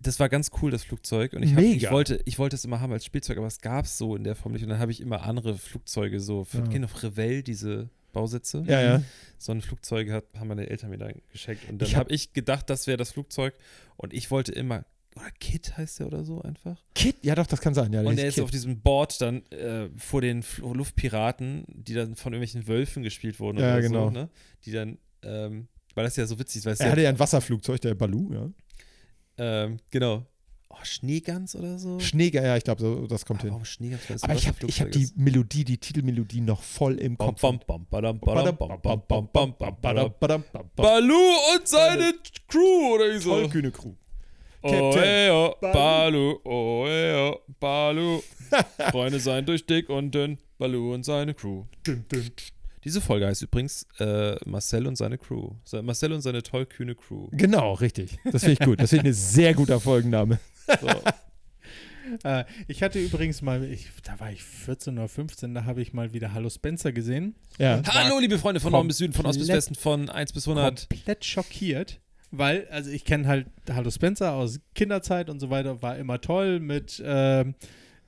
[0.00, 1.32] das war ganz cool, das Flugzeug.
[1.32, 3.86] Und ich, hab, ich, wollte, ich wollte es immer haben als Spielzeug, aber es gab
[3.86, 4.62] es so in der Form nicht.
[4.62, 6.66] Und dann habe ich immer andere Flugzeuge, so für Ja.
[6.66, 8.64] Kinder auf Revell, diese Bausitze.
[8.66, 9.02] Ja, ja.
[9.38, 11.68] So ein Flugzeug hat, haben meine Eltern mir dann geschenkt.
[11.68, 13.54] Und dann Ich hab- habe ich gedacht, das wäre das Flugzeug.
[13.96, 14.84] Und ich wollte immer,
[15.16, 16.76] oder Kit heißt der oder so einfach.
[16.94, 17.16] Kid?
[17.22, 17.92] Ja, doch, das kann sein.
[17.92, 18.44] Ja, der Und er ist Kid.
[18.44, 23.38] auf diesem Board dann äh, vor den Fl- Luftpiraten, die dann von irgendwelchen Wölfen gespielt
[23.40, 24.04] wurden Ja, oder genau.
[24.06, 24.28] so, ne?
[24.64, 27.18] Die dann, ähm, weil das ja so witzig ist, weil Er ja, hatte ja ein
[27.18, 28.50] Wasserflugzeug, der Baloo, ja.
[29.38, 30.26] ähm, genau.
[30.70, 32.00] Oh, Schneegans oder so?
[32.00, 33.50] Schneeger, ja, ich glaube, so, das kommt Ah, hin.
[33.52, 34.24] warum Schneegans?
[34.24, 35.08] Aber ich habe hab die.
[35.14, 37.40] Melodie, die Titelmelodie noch voll im Kopf.
[40.76, 41.14] Baloo
[41.54, 42.12] und seine
[42.48, 43.30] Crew oder wie so.
[43.30, 43.94] Tollkühne Crew.
[44.66, 45.54] Hey, oh.
[45.60, 48.22] Baloo, oh, hey, oh.
[48.90, 50.38] Freunde seien durch dick und dünn.
[50.58, 51.64] Baloo und seine Crew.
[51.86, 52.30] Dün, dün.
[52.82, 55.50] Diese Folge heißt übrigens äh, Marcel und seine Crew.
[55.82, 57.28] Marcel und seine tollkühne Crew.
[57.32, 58.18] Genau, richtig.
[58.30, 58.80] Das finde ich gut.
[58.80, 60.38] Das finde ich ein sehr guter Folgenname.
[60.80, 60.88] So.
[62.22, 65.94] Äh, ich hatte übrigens mal, ich, da war ich 14 oder 15, da habe ich
[65.94, 67.34] mal wieder Hallo Spencer gesehen.
[67.58, 67.80] Ja.
[67.86, 70.88] Hallo, liebe Freunde von Norden bis Süden, von Ost bis Westen, von 1 bis 100.
[70.90, 72.00] Komplett schockiert,
[72.38, 76.60] weil, also ich kenne halt Hallo Spencer aus Kinderzeit und so weiter, war immer toll
[76.60, 77.54] mit, ähm,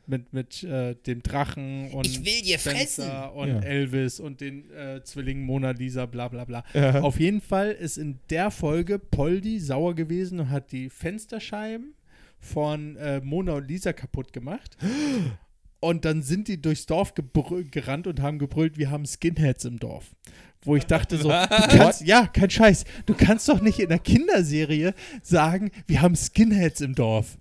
[0.07, 3.61] mit, mit äh, dem Drachen und Ich will dir Spencer und Ja.
[3.61, 6.65] Elvis und den äh, Zwillingen Mona Lisa, bla bla bla.
[6.75, 7.01] Ja.
[7.01, 11.95] Auf jeden Fall ist in der Folge Poldi sauer gewesen und hat die Fensterscheiben
[12.39, 14.77] von äh, Mona und Lisa kaputt gemacht.
[15.81, 20.15] Und dann sind die durchs Dorf gerannt und haben gebrüllt, wir haben Skinheads im Dorf.
[20.63, 23.99] Wo ich dachte so, du kannst, ja, kein Scheiß, du kannst doch nicht in einer
[24.01, 27.39] Kinderserie sagen, wir haben Skinheads im Dorf.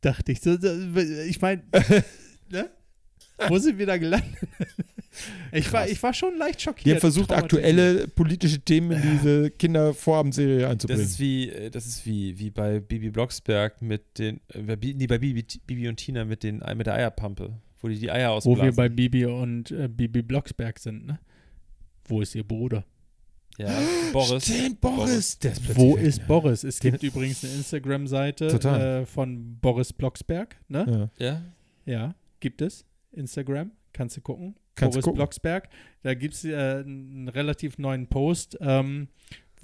[0.00, 0.44] Dachte ich.
[0.44, 1.62] Ich meine,
[2.50, 2.70] ne?
[3.48, 4.36] Wo sind wir da gelandet?
[5.52, 6.86] Ich war, ich war schon leicht schockiert.
[6.86, 11.04] Die haben versucht, aktuelle politische Themen in diese Kindervorabendserie Das einzubringen.
[11.04, 15.18] ist wie, äh, das ist wie, wie bei Bibi Blocksberg mit den, äh, nee, bei
[15.18, 17.52] Bibi, Bibi und Tina mit, den, mit der Eierpampe,
[17.84, 18.64] wo die die Eier Wo ausblasen.
[18.64, 21.18] wir bei Bibi und äh, Bibi Blocksberg sind, ne?
[22.06, 22.84] Wo ist ihr Bruder?
[23.58, 23.70] ja,
[24.12, 24.44] Boris.
[24.46, 25.10] Stimmt, Boris.
[25.14, 26.24] Ist plötzlich Wo ist ne?
[26.26, 26.64] Boris?
[26.64, 31.10] Es Den- gibt übrigens eine Instagram-Seite äh, von Boris Blocksberg, ne?
[31.18, 31.26] Ja.
[31.26, 31.42] Ja,
[31.84, 32.84] Ja, gibt es.
[33.12, 34.56] Instagram, kannst du gucken.
[34.74, 35.18] Kannst Boris gucken.
[35.18, 35.68] Blocksberg.
[36.02, 36.54] Da gibt es äh,
[36.84, 39.08] einen relativ neuen Post, ähm,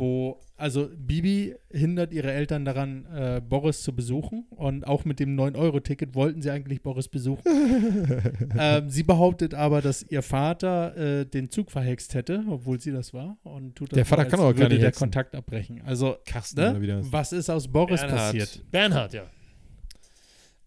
[0.01, 4.47] wo, also Bibi hindert ihre Eltern daran, äh, Boris zu besuchen.
[4.51, 7.43] Und auch mit dem 9-Euro-Ticket wollten sie eigentlich Boris besuchen.
[8.59, 13.15] ähm, sie behauptet aber, dass ihr Vater äh, den Zug verhext hätte, obwohl sie das
[13.15, 13.37] war.
[13.45, 15.01] Und tut das Der so, Vater als kann auch gar nicht der hexen.
[15.01, 15.83] Kontakt abbrechen.
[15.85, 16.17] Also,
[16.57, 17.03] der ne?
[17.11, 18.19] was ist aus Boris Bernhard.
[18.19, 18.71] passiert?
[18.71, 19.23] Bernhard, ja.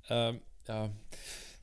[0.09, 0.89] ähm, ja.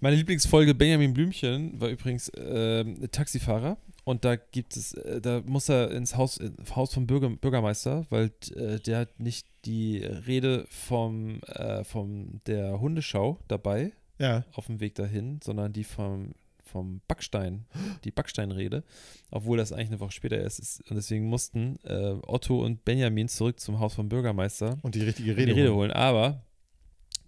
[0.02, 3.76] Meine Lieblingsfolge Benjamin Blümchen war übrigens ähm, Taxifahrer.
[4.04, 8.06] Und da gibt es, äh, da muss er ins Haus, ins Haus vom Bürger, Bürgermeister,
[8.10, 14.44] weil äh, der hat nicht die Rede vom, äh, vom der Hundeschau dabei Ja.
[14.54, 16.32] auf dem Weg dahin, sondern die vom,
[16.64, 17.66] vom Backstein,
[18.04, 18.84] die Backsteinrede,
[19.30, 20.80] obwohl das eigentlich eine Woche später erst ist.
[20.90, 25.36] Und deswegen mussten äh, Otto und Benjamin zurück zum Haus vom Bürgermeister Und die richtige
[25.36, 25.52] Rede.
[25.54, 25.90] die Rede holen.
[25.90, 25.92] holen.
[25.92, 26.42] Aber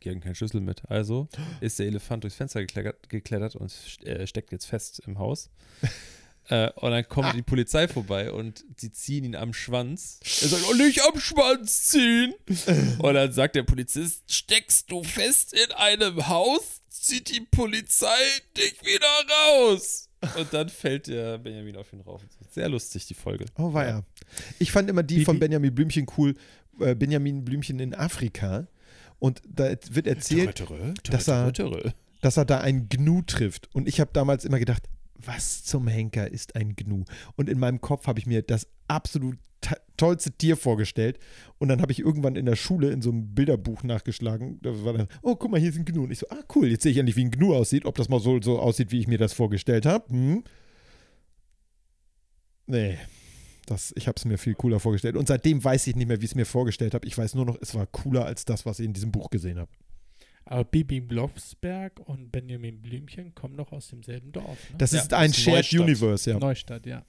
[0.03, 0.83] die hatten keinen Schlüssel mit.
[0.91, 1.29] Also
[1.61, 3.73] ist der Elefant durchs Fenster geklettert, geklettert und
[4.05, 5.51] äh, steckt jetzt fest im Haus.
[6.49, 10.21] äh, und dann kommt die Polizei vorbei und die ziehen ihn am Schwanz.
[10.43, 12.35] Er sagt, oh, nicht am Schwanz ziehen.
[12.99, 18.07] und dann sagt der Polizist, steckst du fest in einem Haus, zieht die Polizei
[18.57, 19.07] dich wieder
[19.47, 20.09] raus.
[20.39, 22.23] Und dann fällt der Benjamin auf ihn rauf.
[22.53, 23.47] Sehr lustig, die Folge.
[23.59, 24.03] Oh, war ja.
[24.61, 26.35] Ich fand immer die Bibi- von Benjamin Blümchen cool.
[26.81, 28.67] Äh, Benjamin Blümchen in Afrika.
[29.19, 30.63] Und da wird erzählt,
[31.11, 31.53] dass er,
[32.21, 33.69] dass er da einen Gnu trifft.
[33.75, 34.85] Und ich habe damals immer gedacht,
[35.25, 37.05] was zum Henker ist ein Gnu?
[37.37, 39.39] Und in meinem Kopf habe ich mir das absolut
[39.97, 41.19] tollste Tier vorgestellt.
[41.59, 44.59] Und dann habe ich irgendwann in der Schule in so einem Bilderbuch nachgeschlagen.
[44.63, 46.05] Da war dann, oh, guck mal, hier ist ein Gnu.
[46.05, 47.85] Und ich so, ah, cool, jetzt sehe ich endlich, wie ein Gnu aussieht.
[47.85, 50.09] Ob das mal so, so aussieht, wie ich mir das vorgestellt habe.
[50.11, 50.45] Hm?
[52.67, 52.99] Nee.
[53.67, 55.17] Das, ich habe es mir viel cooler vorgestellt.
[55.17, 57.07] Und seitdem weiß ich nicht mehr, wie ich es mir vorgestellt habe.
[57.07, 59.59] Ich weiß nur noch, es war cooler als das, was ich in diesem Buch gesehen
[59.59, 59.71] habe.
[60.45, 64.59] Aber Bibi Blocksberg und Benjamin Blümchen kommen doch aus demselben Dorf.
[64.71, 64.77] Ne?
[64.79, 65.81] Das Ja, ist ein das ist Shared Neustadt.
[65.81, 66.39] Universe, ja.
[66.39, 67.05] Neustadt, ja.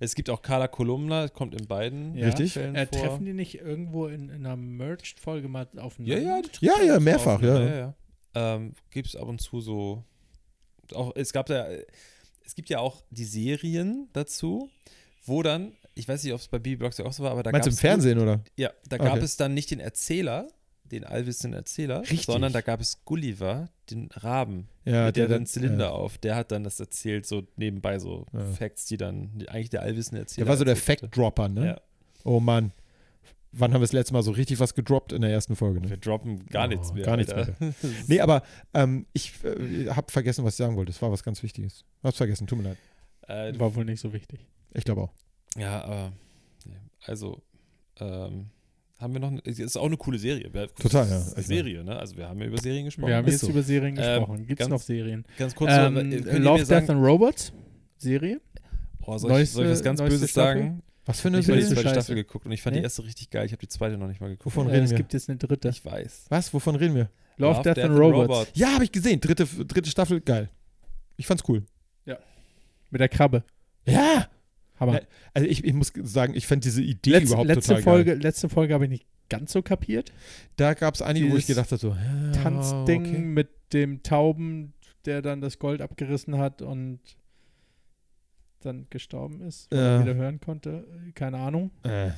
[0.00, 2.26] Es gibt auch Carla Kolumna, kommt in beiden Ja.
[2.26, 2.52] Richtig.
[2.54, 2.98] Fällen Äh, vor.
[3.00, 6.18] treffen die nicht irgendwo in, in einer Merged-Folge mal aufeinander?
[6.20, 7.60] Ja, ja, die treffen Ja, ja, mehrfach, auf, ja.
[7.64, 7.94] ja, ja.
[8.56, 10.02] Ähm, gibt es ab und zu so.
[10.92, 11.68] Auch, es gab da.
[12.44, 14.68] Es gibt ja auch die Serien dazu,
[15.24, 17.52] wo dann, ich weiß nicht, ob es bei Bibi Blocksberg auch so war, aber da
[17.52, 18.42] Meinst du im Fernsehen, oder?
[18.56, 19.24] Ja, da gab Okay.
[19.24, 20.48] es dann nicht den Erzähler,
[20.94, 22.24] den allwissenden Erzähler, Richtig.
[22.26, 25.90] sondern da gab es Gulliver, den Raben, Ja, mit der, der dann Zylinder ja.
[25.90, 26.18] auf.
[26.18, 28.44] Der hat dann das erzählt, so nebenbei so Ja.
[28.52, 30.76] Facts, die dann die eigentlich der allwissende Erzähler Der war so der.
[30.76, 31.66] Fact-Dropper, ne?
[31.66, 31.80] Ja.
[32.24, 32.72] Oh Mann.
[33.56, 35.80] Wann haben wir das letzte Mal so richtig was gedroppt in der ersten Folge?
[35.82, 35.98] Wir Ne?
[35.98, 37.04] droppen gar Oh, nichts mehr.
[37.04, 37.54] gar nichts Alter.
[38.08, 38.42] Nee, aber
[38.72, 40.90] ähm, ich äh, habe vergessen, was ich sagen wollte.
[40.90, 41.84] Es war was ganz Wichtiges.
[42.02, 42.78] Hab's vergessen, tut mir leid.
[43.54, 44.40] äh, War wohl nicht so wichtig.
[44.72, 45.12] Ich glaube auch.
[45.56, 46.12] Ja, aber
[46.66, 46.74] nee.
[47.06, 47.42] also
[48.00, 48.46] ähm,
[48.98, 50.48] haben wir noch, eine, es ist auch eine coole Serie.
[50.52, 51.16] Wir, Total, ja.
[51.36, 51.96] es Serie, ne?
[51.98, 53.08] Also wir haben ja über Serien gesprochen.
[53.08, 53.48] Wir haben ist jetzt so.
[53.50, 54.46] über Serien Ähm, gesprochen.
[54.46, 55.24] Gibt es noch Serien?
[55.38, 57.52] Ganz kurz, Ähm, so, äh, könnt ihr Love, mir sagen, Death and Robots?
[57.98, 58.40] Serie?
[59.02, 60.54] oh, soll, ich, soll ich was neueste- ganz neueste Böses Staffel?
[60.62, 60.82] sagen?
[61.06, 61.82] Was für eine Ich habe die Neueste Serie?
[61.82, 62.04] zweite Scheiße.
[62.06, 62.80] Staffel geguckt und ich fand Nee?
[62.80, 63.44] die erste richtig geil.
[63.46, 64.46] Ich habe die zweite noch nicht mal geguckt.
[64.46, 64.96] Wovon Äh, reden es wir?
[64.98, 65.68] gibt jetzt eine dritte.
[65.68, 66.26] Ich weiß.
[66.30, 66.54] Was?
[66.54, 67.10] Wovon reden wir?
[67.36, 68.50] Love, Death, and Robots.
[68.54, 69.20] Ja, habe ich gesehen.
[69.20, 70.48] Dritte, dritte Staffel, geil.
[71.16, 71.64] Ich fand's cool.
[72.90, 73.42] Mit der Krabbe.
[73.86, 74.28] Ja!
[74.80, 74.94] Hammer.
[74.94, 75.00] Ja,
[75.34, 78.22] Also ich, ich muss sagen, ich fand diese Idee Letz, überhaupt letzte, total Folge, geil.
[78.22, 80.12] letzte Folge habe ich nicht ganz so kapiert.
[80.56, 83.18] Da gab es einige, wo ich Dieses gedacht habe, so, ja, Tanzding okay.
[83.18, 84.72] mit dem Tauben,
[85.04, 87.00] der dann das Gold abgerissen hat und
[88.60, 89.96] dann gestorben ist, weil Ja.
[89.96, 90.86] er wieder hören konnte.
[91.14, 91.70] Keine Ahnung.
[91.82, 92.10] Äh.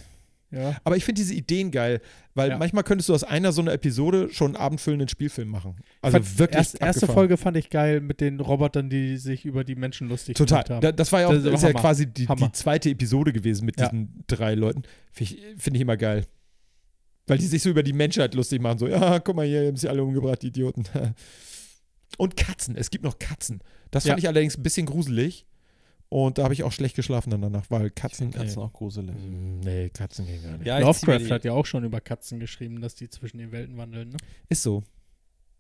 [0.52, 0.77] Ja.
[0.85, 2.01] Aber ich finde diese Ideen geil,
[2.35, 2.59] weil Ja.
[2.59, 5.74] manchmal könntest du aus einer so einer Episode schon einen abendfüllenden Spielfilm machen.
[6.02, 7.06] Also Fand- wirklich Erst, erste.
[7.06, 10.59] Folge fand ich geil mit den Robotern, die sich über die Menschen lustig Total.
[10.62, 10.81] gemacht haben.
[10.82, 13.78] Da, das war ja auch Das ist ja quasi die, die zweite Episode gewesen mit
[13.81, 13.89] Ja.
[13.89, 14.82] diesen drei Leuten.
[15.12, 16.24] Finde ich, find ich immer geil.
[17.27, 18.78] Weil die sich so über die Menschheit lustig machen.
[18.78, 20.85] So, ja, guck mal hier, haben sie alle umgebracht, die Idioten.
[22.18, 22.77] Und Katzen.
[22.77, 23.60] Es gibt noch Katzen.
[23.90, 25.44] Das fand ich allerdings ein bisschen gruselig.
[26.08, 28.30] Und da habe ich auch schlecht geschlafen dann danach, weil Katzen.
[28.32, 29.14] finde Katzen ey, auch gruselig.
[29.16, 30.66] Mm, Nee, Katzen gehen gar nicht.
[30.66, 34.10] Ja, Lovecraft hat ja auch schon über Katzen geschrieben, dass die zwischen den Welten wandeln.
[34.10, 34.16] Ne?
[34.48, 34.82] Ist so.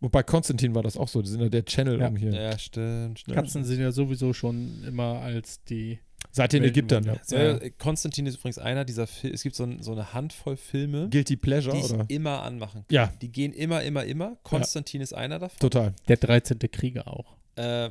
[0.00, 1.20] Und bei Konstantin war das auch so.
[1.22, 2.08] Die sind ja der Channel Ja.
[2.08, 2.30] um hier.
[2.32, 3.34] Ja, stimmt, stimmt.
[3.36, 5.98] Katzen sind ja sowieso schon immer als die.
[6.32, 7.16] Seit den Ägyptern, ja.
[7.30, 9.34] Ja, Konstantin ist übrigens einer dieser Filme.
[9.34, 12.04] Es gibt so, ein, so eine Handvoll Filme, Guilty Pleasure, die ich oder?
[12.08, 12.94] immer anmachen kann.
[12.94, 14.36] Ja, Die gehen immer, immer, immer.
[14.42, 15.58] Konstantin ist einer davon.
[15.58, 15.94] total.
[16.08, 16.58] Der 13.
[16.70, 17.36] Krieger auch.
[17.56, 17.90] Äh,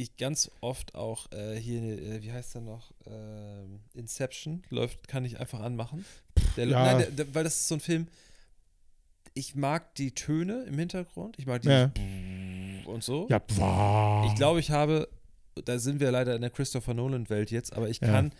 [0.00, 2.92] ich ganz oft auch äh, hier, äh, wie heißt der noch?
[3.06, 6.04] Ähm, Inception läuft, kann ich einfach anmachen.
[6.56, 6.84] Der, ja.
[6.84, 8.06] nein, der, der, weil das ist so ein Film.
[9.34, 11.36] Ich mag die Töne im Hintergrund.
[11.38, 11.90] Ich mag die Ja.
[12.86, 13.28] und so.
[13.28, 13.42] Ja.
[14.26, 15.08] Ich glaube, ich habe,
[15.64, 18.32] da sind wir leider in der Christopher Nolan-Welt jetzt, aber ich kann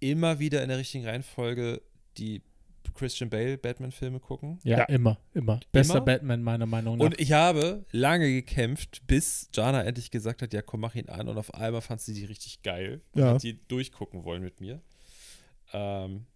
[0.00, 1.80] immer wieder in der richtigen Reihenfolge
[2.18, 2.42] die
[2.92, 4.58] Christian Bale Batman-Filme gucken.
[4.62, 4.84] Ja, Ja.
[4.84, 5.60] immer, immer.
[5.72, 6.04] Bester Immer?
[6.04, 7.04] Batman meiner Meinung nach.
[7.04, 11.28] Und ich habe lange gekämpft, bis Jana endlich gesagt hat, ja komm, mach ihn an.
[11.28, 13.00] Und auf einmal fand sie die richtig geil.
[13.14, 13.34] Ja.
[13.34, 14.80] hat die durchgucken wollen mit mir.
[15.72, 16.26] Ähm,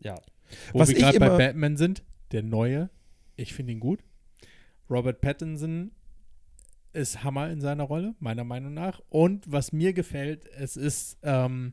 [0.00, 0.14] ja.
[0.72, 2.02] Wo Was wir gerade bei Batman sind,
[2.32, 2.90] der neue,
[3.36, 4.00] ich finde ihn gut.
[4.90, 5.92] Robert Pattinson
[6.92, 9.00] ist Hammer in seiner Rolle, meiner Meinung nach.
[9.08, 11.72] Und was mir gefällt, es ist ähm,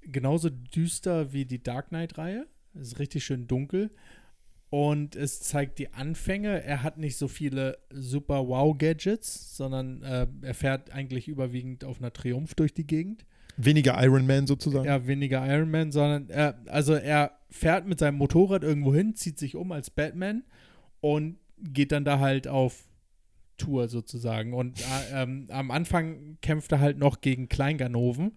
[0.00, 2.46] genauso düster wie die Dark Knight-Reihe.
[2.74, 3.90] Es ist richtig schön dunkel.
[4.70, 6.62] Und es zeigt die Anfänge.
[6.62, 12.12] Er hat nicht so viele super Wow-Gadgets, sondern äh, er fährt eigentlich überwiegend auf einer
[12.12, 13.26] Triumph durch die Gegend.
[13.58, 14.86] Weniger Iron Man sozusagen.
[14.86, 19.38] Ja, weniger Iron Man, sondern er, also er fährt mit seinem Motorrad irgendwo hin, zieht
[19.38, 20.42] sich um als Batman
[21.00, 22.84] und geht dann da halt auf
[23.58, 24.54] Tour sozusagen.
[24.54, 28.32] Und äh, ähm, am Anfang kämpft er halt noch gegen Kleinganoven.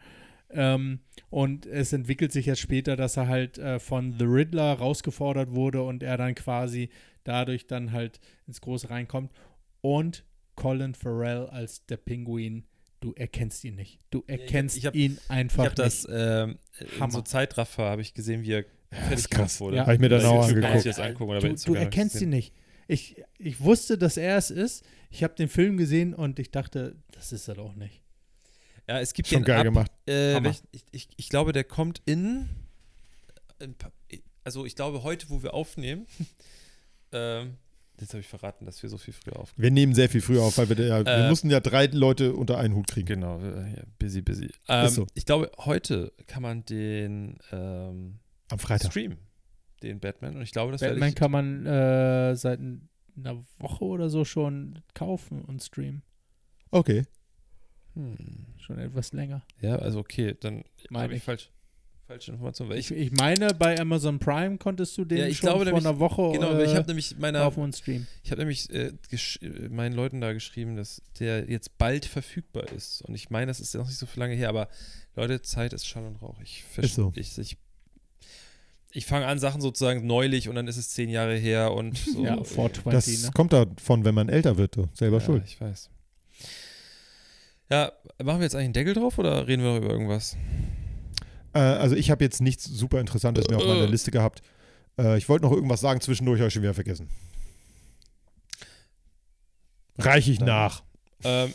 [0.49, 0.99] Ähm,
[1.29, 5.81] und es entwickelt sich jetzt später, dass er halt äh, von The Riddler rausgefordert wurde
[5.81, 6.89] und er dann quasi
[7.23, 9.31] dadurch dann halt ins Große reinkommt.
[9.81, 10.23] Und
[10.55, 12.63] Colin Farrell als der Pinguin,
[13.01, 13.99] du erkennst ihn nicht.
[14.11, 16.15] Du ich hab- erkennst ich hab- ihn Ich einfach habe das nicht.
[16.17, 17.11] ähm, in Hammer.
[17.11, 19.59] so Zeitraffer habe ich gesehen, wie er fertig ist krass.
[19.59, 19.77] wurde.
[19.77, 19.81] Ja.
[19.83, 20.85] Habe ich mir dann auch ich angeguckt.
[20.85, 22.53] das angucken Du, du hab ich erkennst ihn nicht.
[22.87, 24.85] Ich, ich wusste, dass er es ist.
[25.09, 28.03] Ich habe den Film gesehen und ich dachte, das ist er doch nicht.
[28.87, 29.91] Ja, es gibt Schon den geil ab, gemacht.
[30.07, 32.49] Äh, ich, ich, ich glaube, der kommt in,
[33.59, 33.75] in
[34.43, 36.05] also ich glaube heute, wo wir aufnehmen,
[37.11, 37.57] ähm,
[37.99, 39.63] jetzt habe ich verraten, dass wir so viel früher aufnehmen.
[39.63, 42.33] Wir nehmen sehr viel früher auf, weil wir, ja, wir Äh, mussten ja drei Leute
[42.33, 43.07] unter einen Hut kriegen.
[43.07, 44.51] Genau, ja, busy, busy.
[44.67, 45.07] Ähm, so.
[45.15, 48.91] Ich glaube, heute kann man den ähm, Am Freitag.
[48.91, 49.17] Stream,
[49.81, 54.09] den Batman, und ich glaube, das Batman ich, kann man äh, seit einer Woche oder
[54.09, 56.03] so schon kaufen und streamen.
[56.69, 57.05] Okay.
[57.95, 58.17] Hm,
[58.59, 59.41] Schon etwas länger.
[59.61, 60.63] ja, also okay, dann
[60.93, 61.23] habe ich ich.
[61.23, 61.49] falsch,
[62.07, 62.69] falsche Informationen.
[62.71, 65.65] Weil Ich, ich, ich meine, bei Amazon Prime konntest du den Ja, ich schon glaube
[65.65, 68.07] vor nämlich- einer Woche genau, weil ich äh, habe nämlich meiner kaufen und streamen.
[68.23, 73.01] Ich habe nämlich äh, äh, meinen Leuten da geschrieben, dass der jetzt bald verfügbar ist.
[73.03, 74.67] Und ich meine, das ist ja noch nicht so viel lange her, aber
[75.15, 76.39] Leute, Zeit ist Schall und Rauch.
[76.41, 77.13] Ich verste- Ist so.
[77.15, 77.57] Ich, ich,
[78.91, 82.23] ich fange an, Sachen sozusagen neulich und dann ist es zehn Jahre her und so.
[82.23, 83.31] Ja, äh, 420, Das ne?
[83.33, 84.87] kommt davon, wenn man älter wird, du.
[84.93, 85.43] Selber ja, schuld.
[85.45, 85.89] ich weiß.
[87.69, 87.91] Ja,
[88.23, 90.37] machen wir jetzt eigentlich einen Deckel drauf oder reden wir noch über irgendwas?
[91.53, 93.87] Äh, also ich habe jetzt nichts super Interessantes mehr auf meiner Äh.
[93.87, 94.41] Liste gehabt.
[94.99, 97.09] Äh, ich wollte noch irgendwas sagen, zwischendurch habe ich schon wieder vergessen.
[99.97, 100.83] Reiche ich Dann- nach.
[101.23, 101.53] Ähm,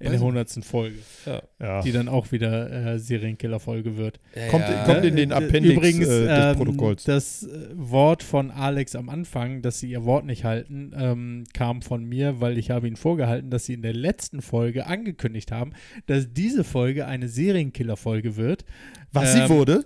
[0.00, 0.64] In der 100.
[0.64, 0.96] Folge,
[1.26, 1.42] ja.
[1.60, 1.82] Ja.
[1.82, 4.20] die dann auch wieder äh, Serienkiller-Folge wird.
[4.48, 7.02] Kommt, ja, kommt in den Appendix Übrigens, äh, des ähm, Protokolls.
[7.02, 11.82] das äh, Wort von Alex am Anfang, dass sie ihr Wort nicht halten, ähm, kam
[11.82, 15.72] von mir, weil ich habe ihnen vorgehalten, dass sie in der letzten Folge angekündigt haben,
[16.06, 18.64] dass diese Folge eine Serienkiller-Folge wird,
[19.12, 19.84] Was ähm, sie wurde?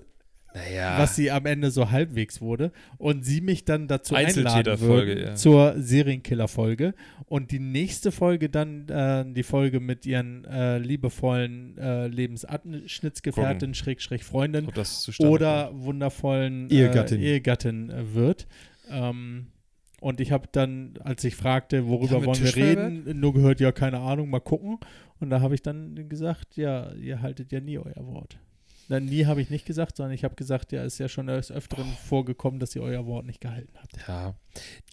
[0.54, 0.98] Naja.
[0.98, 5.34] was sie am Ende so halbwegs wurde und sie mich dann dazu einladen würden ja.
[5.34, 6.94] zur Serienkiller-Folge
[7.26, 14.24] und die nächste Folge dann äh, die Folge mit ihren äh, liebevollen äh, Lebensabschnittsgefährtin, Schrägstrich
[14.24, 14.68] Freundin
[15.18, 15.84] oder kommt.
[15.84, 17.20] wundervollen Ehegattin.
[17.20, 18.46] Äh, Ehegattin äh, wird.
[18.90, 19.46] Ähm,
[20.00, 23.70] und ich habe dann, als ich fragte, worüber Ja, wollen wir reden, nur gehört, ja,
[23.70, 24.78] keine Ahnung, mal gucken.
[25.20, 28.36] Und da habe ich dann gesagt, ja, ihr haltet ja nie euer Wort.
[28.88, 31.50] Dann nie habe ich nicht gesagt, sondern ich habe gesagt, ja, ist ja schon des
[31.50, 33.96] Öfteren vorgekommen, dass ihr euer Wort nicht gehalten habt.
[34.08, 34.34] Ja.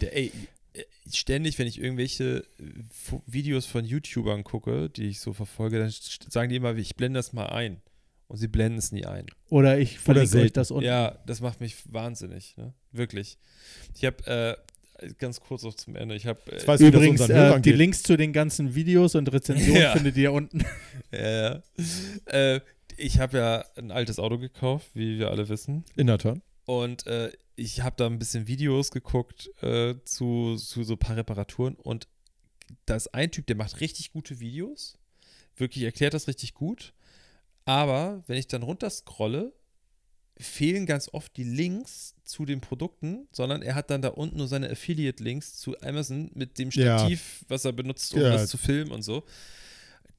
[0.01, 0.31] Der, ey,
[1.11, 2.63] ständig, wenn ich irgendwelche äh,
[3.25, 7.33] Videos von YouTubern gucke, die ich so verfolge, dann sagen die immer, ich blende das
[7.33, 7.81] mal ein.
[8.27, 9.25] Und sie blenden es nie ein.
[9.49, 10.85] Oder ich verlinke euch das unten.
[10.85, 12.55] Ja, das macht mich wahnsinnig.
[12.57, 12.73] Ne?
[12.91, 13.39] Wirklich.
[13.95, 14.57] Ich habe,
[15.01, 16.39] äh, ganz kurz noch zum Ende, ich habe.
[16.51, 17.75] Äh, das Übrigens, äh, die geht.
[17.77, 19.93] Links zu den ganzen Videos und Rezensionen Ja.
[19.93, 20.63] findet ihr unten.
[21.11, 21.55] äh,
[22.25, 22.61] äh,
[22.99, 25.85] ich habe ja ein altes Auto gekauft, wie wir alle wissen.
[25.95, 26.39] In der Tat.
[26.65, 31.17] Und äh, ich habe da ein bisschen Videos geguckt äh, zu, zu so ein paar
[31.17, 31.75] Reparaturen.
[31.75, 32.07] Und
[32.85, 34.97] da ist ein Typ, der macht richtig gute Videos.
[35.55, 36.93] Wirklich erklärt das richtig gut.
[37.65, 39.53] Aber wenn ich dann runterscrolle,
[40.37, 44.47] fehlen ganz oft die Links zu den Produkten, sondern er hat dann da unten nur
[44.47, 46.97] seine Affiliate-Links zu Amazon mit dem Ja.
[46.99, 48.29] Stativ, was er benutzt, um Ja.
[48.31, 49.25] das zu filmen und so.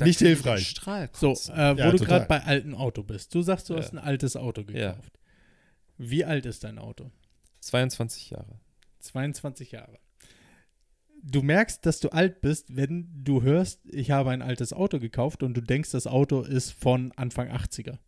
[0.07, 0.75] Nicht hilfreich.
[1.13, 3.35] So, äh, wo Ja, du gerade bei alten Auto bist.
[3.35, 3.81] Du sagst, du Ja.
[3.81, 4.93] hast ein altes Auto Ja.
[4.93, 5.19] gekauft.
[5.99, 7.11] Wie alt ist dein Auto?
[7.61, 8.59] 22 Jahre.
[9.01, 9.99] 22 Jahre.
[11.23, 15.43] Du merkst, dass du alt bist, wenn du hörst, ich habe ein altes Auto gekauft
[15.43, 17.99] und du denkst, das Auto ist von Anfang 80er.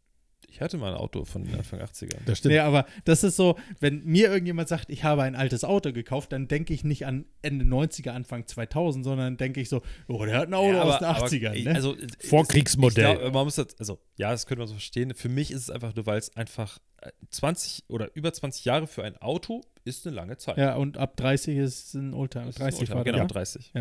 [0.52, 2.18] Ich hatte mal ein Auto von den Anfang 80er.
[2.26, 2.52] Das stimmt.
[2.52, 6.30] Nee, aber das ist so, wenn mir irgendjemand sagt, ich habe ein altes Auto gekauft,
[6.32, 10.36] dann denke ich nicht an Ende 90er, Anfang 2000, sondern denke ich so, oh, der
[10.38, 11.52] hat ein Auto Ja, aus aber- den aber, 80ern.
[11.54, 11.74] ey, ne?
[11.74, 13.16] Also, äh, Vorkriegsmodell.
[13.16, 15.14] Glaub, man muss das, also, ja, das könnte man so verstehen.
[15.14, 18.86] Für mich ist es einfach nur, weil es einfach äh, 20 oder über 20 Jahre
[18.86, 20.58] für ein Auto ist eine lange Zeit.
[20.58, 22.44] ja, und ab 30 ist ein Oldtimer.
[22.44, 23.24] Das ist 30 ein Oldtimer, genau, ja?
[23.24, 23.72] 30.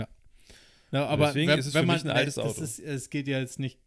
[0.93, 2.61] Ja, aber deswegen wenn, ist es wenn man, ein altes das Auto.
[2.61, 3.79] Ist, es geht ja jetzt nicht,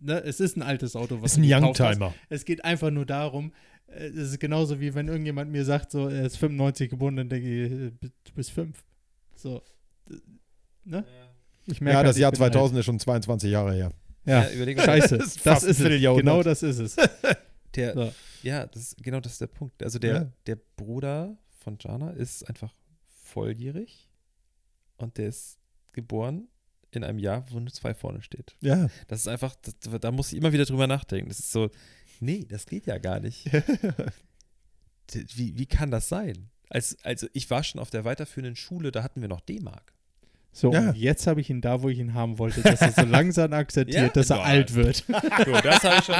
[0.00, 1.44] ne, es ist ein altes Auto, was ist ein.
[1.64, 2.14] Youngtimer.
[2.28, 3.52] Es geht einfach nur darum,
[3.88, 7.28] äh, es ist genauso wie wenn irgendjemand mir sagt, so, er ist 95 geboren, dann
[7.28, 7.90] denke ich, äh,
[8.24, 8.84] du bist fünf.
[9.34, 9.62] So,
[10.84, 11.04] ne?
[11.66, 13.86] Ich merke Ja, halt, das ich Jahr bin 2000 ist schon 22 Jahre her.
[13.86, 13.94] Alt.
[14.24, 14.84] Ja, Ja, überleg mal.
[14.84, 15.18] scheiße.
[15.18, 15.88] Das ist das ist es.
[16.16, 16.96] Genau das ist es.
[17.74, 18.12] Der, So.
[18.42, 19.82] Ja, das ist, genau das ist der Punkt.
[19.82, 20.32] Also der, Ja.
[20.46, 22.72] der Bruder von Jana ist einfach
[23.22, 24.08] volljährig
[24.96, 25.58] und der ist
[25.92, 26.48] geboren
[26.90, 28.56] in einem Jahr, wo eine 2 vorne steht.
[28.60, 28.88] Ja.
[29.08, 31.28] Das ist einfach, das, da muss ich immer wieder drüber nachdenken.
[31.28, 31.70] Das ist so,
[32.20, 33.50] nee, das geht ja gar nicht.
[35.12, 36.50] Wie, wie kann das sein?
[36.68, 39.92] Als, also ich war schon auf der weiterführenden Schule, da hatten wir noch D-Mark.
[40.58, 40.88] So, Ja.
[40.88, 43.52] und jetzt habe ich ihn da, wo ich ihn haben wollte, dass er so langsam
[43.52, 44.08] akzeptiert, Ja?
[44.08, 44.46] dass er Nein.
[44.46, 45.04] alt wird.
[45.44, 46.14] So, das habe ich schon.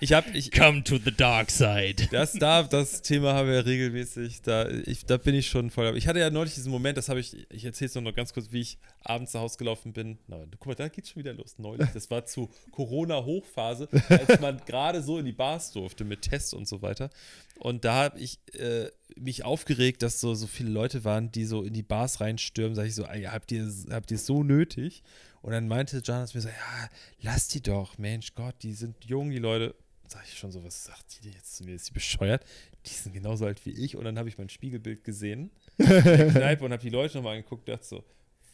[0.00, 2.08] Ich habe, ich, Come to the dark side.
[2.10, 4.40] Das, da, das Thema haben wir regelmäßig.
[4.40, 5.96] Da, ich, da bin ich schon voll.
[5.98, 8.32] Ich hatte ja neulich diesen Moment, das habe ich, ich erzähle es nur noch ganz
[8.32, 10.18] kurz, wie ich abends nach Hause gelaufen bin.
[10.28, 11.56] Na, guck mal, da geht's schon wieder los.
[11.58, 11.88] Neulich.
[11.92, 16.66] Das war zu Corona-Hochphase, als man gerade so in die Bars durfte mit Tests und
[16.66, 17.10] so weiter.
[17.58, 21.62] Und da habe ich äh, mich aufgeregt, dass so, so viele Leute waren, die so
[21.62, 22.74] in die Bars reinstürmen.
[22.74, 25.02] Sag ich so, habt ihr habt ihr es so nötig?
[25.42, 26.88] Und dann meinte Jonas mir so, ja,
[27.20, 29.74] lass die doch, Mensch Gott, die sind jung, die Leute.
[30.06, 31.74] Sag ich schon so, was sagt die jetzt zu mir?
[31.74, 32.44] Ist die bescheuert?
[32.86, 33.96] Die sind genauso alt wie ich.
[33.96, 37.36] Und dann habe ich mein Spiegelbild gesehen in der Kneipe und habe die Leute nochmal
[37.36, 38.04] angeguckt und dachte so,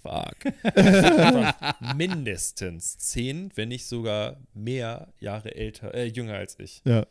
[0.03, 0.37] fuck.
[1.97, 6.83] Mindestens zehn, wenn nicht sogar mehr Jahre älter, äh, jünger als ich.
[6.85, 7.07] ja.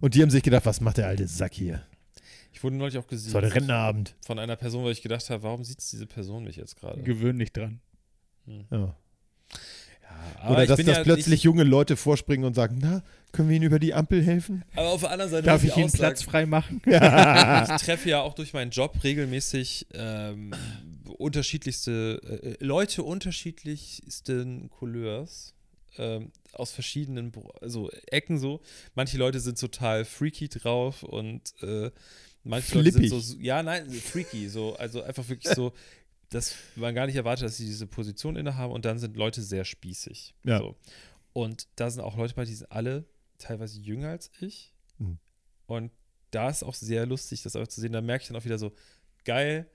[0.00, 1.84] Und die haben sich gedacht, was macht der alte Sack hier?
[2.56, 4.14] Ich wurde neulich auch Das gesehen war der Rentnerabend.
[4.24, 7.02] von einer Person, weil ich gedacht habe, warum sieht diese Person mich jetzt gerade?
[7.02, 7.80] Gewöhn dich dran.
[8.46, 8.56] Ja.
[8.72, 8.96] Ja,
[10.40, 13.02] aber Oder ich dass, bin dass ja plötzlich Nicht, junge Leute vorspringen und sagen, na,
[13.32, 14.64] können wir Ihnen über die Ampel helfen?
[14.74, 16.80] aber auf der anderen Seite Darf muss ich Ihnen Platz frei machen?
[16.86, 16.92] ich
[17.82, 20.54] treffe ja auch durch meinen Job regelmäßig ähm,
[21.18, 25.52] unterschiedlichste äh, Leute unterschiedlichsten Couleurs
[25.98, 28.62] ähm, aus verschiedenen also Ecken so.
[28.94, 31.90] Manche Leute sind total freaky drauf und äh,
[32.46, 35.72] manche Leute sind so, ja, nein, freaky, so, also einfach wirklich so,
[36.30, 39.64] dass man gar nicht erwartet, dass sie diese Position innehaben und dann sind Leute sehr
[39.64, 40.34] spießig.
[40.44, 40.58] Ja.
[40.58, 40.76] So.
[41.32, 43.04] Und da sind auch Leute bei, die sind alle
[43.38, 44.72] teilweise jünger als ich.
[44.98, 45.18] Mhm.
[45.66, 45.92] Und
[46.30, 47.92] da ist auch sehr lustig, das auch zu sehen.
[47.92, 48.72] Da merke ich dann auch wieder so,
[49.24, 49.70] geil,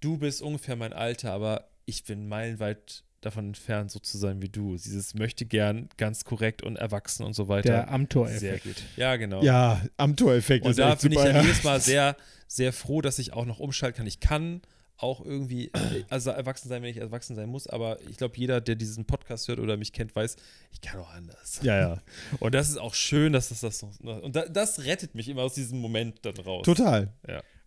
[0.00, 4.48] du bist ungefähr mein Alter, aber ich bin meilenweit davon entfernt, so zu sein wie
[4.48, 4.76] du.
[4.76, 7.68] Dieses möchte gern ganz korrekt und erwachsen und so weiter.
[7.68, 8.40] Der Amtor-Effekt.
[8.40, 8.82] sehr gut.
[8.96, 9.42] Ja, genau.
[9.42, 11.42] Ja, am Toreffekt Und da bin ich dann ja.
[11.42, 12.16] jedes Mal sehr,
[12.46, 14.06] sehr froh, dass ich auch noch umschalten kann.
[14.06, 14.62] Ich kann
[14.96, 18.60] auch irgendwie, äh, also erwachsen sein, wenn ich erwachsen sein muss, aber ich glaube, jeder,
[18.60, 20.36] der diesen Podcast hört oder mich kennt, weiß,
[20.72, 21.60] ich kann auch anders.
[21.62, 22.02] Ja, ja.
[22.40, 25.42] Und das ist auch schön, dass das das noch, und da, das rettet mich immer
[25.42, 26.64] aus diesem Moment dann raus.
[26.64, 27.12] Total.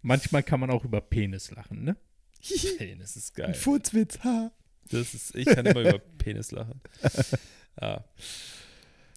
[0.01, 1.95] Manchmal kann man auch über Penis lachen, ne?
[2.77, 3.53] Penis ist Ein geil.
[3.53, 4.51] Furzwitz, ha.
[4.91, 6.81] Das ist, ich kann immer über Penis lachen.
[7.81, 8.03] Ja.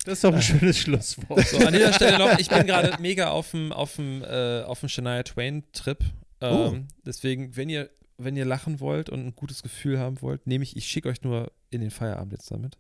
[0.05, 1.47] Das ist doch ein schönes Schlusswort.
[1.47, 4.81] So, an dieser Stelle noch, ich bin gerade mega auf dem auf dem äh, auf
[4.81, 6.03] dem Shania Twain Trip.
[6.41, 6.77] Ähm, Oh.
[7.05, 10.77] Deswegen, wenn ihr wenn ihr lachen wollt und ein gutes Gefühl haben wollt, nehme ich,
[10.77, 12.79] ich schicke euch nur in den Feierabend jetzt damit.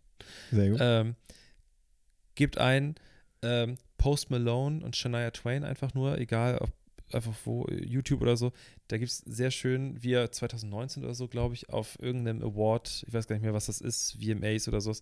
[0.50, 0.78] Sehr gut.
[0.80, 1.14] Ähm,
[2.36, 2.94] gebt ein
[3.42, 6.70] ähm, Post Malone und Shania Twain einfach nur, egal ob
[7.12, 8.52] einfach wo, YouTube oder so.
[8.88, 13.04] Da gibt es sehr schön, wie er 2019 oder so, glaube ich, auf irgendeinem Award,
[13.06, 14.92] ich weiß gar nicht mehr, was das ist, VMAs oder so.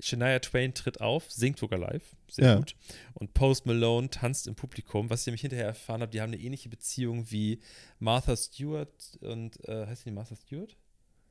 [0.00, 2.56] Shania Twain tritt auf, singt sogar live, sehr Ja.
[2.56, 2.74] gut.
[3.14, 6.42] Und Post Malone tanzt im Publikum, was ich nämlich hinterher erfahren habe, die haben eine
[6.42, 7.60] ähnliche Beziehung wie
[7.98, 10.76] Martha Stewart und, äh, heißt die Martha Stewart?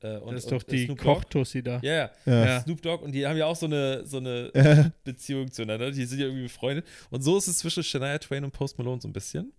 [0.02, 0.94] Äh, und, Das ist und, doch äh, die.
[0.94, 1.78] Kochtussi da.
[1.82, 2.44] Ja, ja.
[2.44, 2.60] ja.
[2.62, 4.90] Snoop Dogg und die haben ja auch so eine, so eine Ja.
[5.04, 5.90] Beziehung zueinander.
[5.90, 6.86] Die sind ja irgendwie befreundet.
[7.10, 9.52] Und so ist es zwischen Shania Twain und Post Malone so ein bisschen.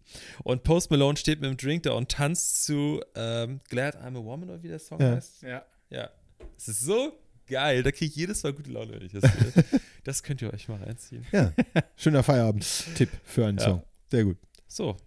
[0.44, 4.24] Und Post Malone steht mit dem Drink da und tanzt zu ähm, Glad I'm a
[4.24, 5.12] Woman oder wie der Song Ja.
[5.16, 5.42] heißt.
[5.44, 5.66] Ja.
[5.90, 6.10] Ja.
[6.58, 7.14] Es ist so
[7.48, 7.84] geil.
[7.84, 9.64] Da kriege ich jedes Mal gute Laune, wenn ich das sehe.
[10.04, 11.26] das könnt ihr euch mal reinziehen.
[11.32, 11.52] ja.
[11.96, 13.64] Schöner Feierabend-Tipp für einen Ja.
[13.66, 13.84] Song.
[14.12, 14.38] Sehr gut.
[14.68, 14.98] So.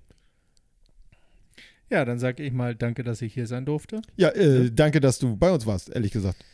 [1.91, 4.03] Ja, dann sage ich mal danke, dass ich hier sein durfte.
[4.17, 6.45] Ja, äh, danke, dass du bei uns warst, ehrlich gesagt.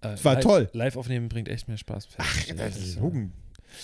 [0.00, 0.70] Äh, war live, toll.
[0.72, 2.08] Live aufnehmen bringt echt mehr Spaß.
[2.18, 3.32] Ach, Das ist Hugen.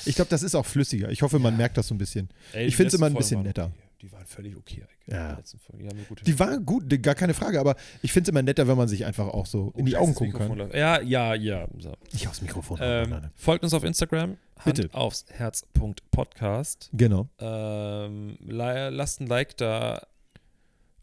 [0.05, 1.11] Ich glaube, das ist auch flüssiger.
[1.11, 2.29] Ich hoffe, man merkt das so ein bisschen.
[2.53, 3.65] Ey, ich find's letzten immer ein Folgen bisschen netter.
[3.67, 3.75] Okay.
[4.03, 4.85] Die waren völlig okay.
[5.07, 5.37] Ja.
[5.37, 8.31] Die die haben eine gute Die waren gut, gar keine Frage, aber ich finde es
[8.31, 10.57] immer netter, wenn man sich einfach auch so in die Oh, Augen gucken kann.
[10.57, 10.75] läuft.
[10.75, 11.69] Ja, ja, ja.
[11.79, 11.93] So.
[12.12, 12.79] Nicht aufs Mikrofon.
[12.81, 14.39] Ähm, folgt uns auf Instagram.
[14.59, 14.89] Hand Bitte.
[14.95, 16.91] aufs Herz.podcast.
[16.93, 17.29] Genau.
[17.39, 20.03] Ähm, lasst ein Like da.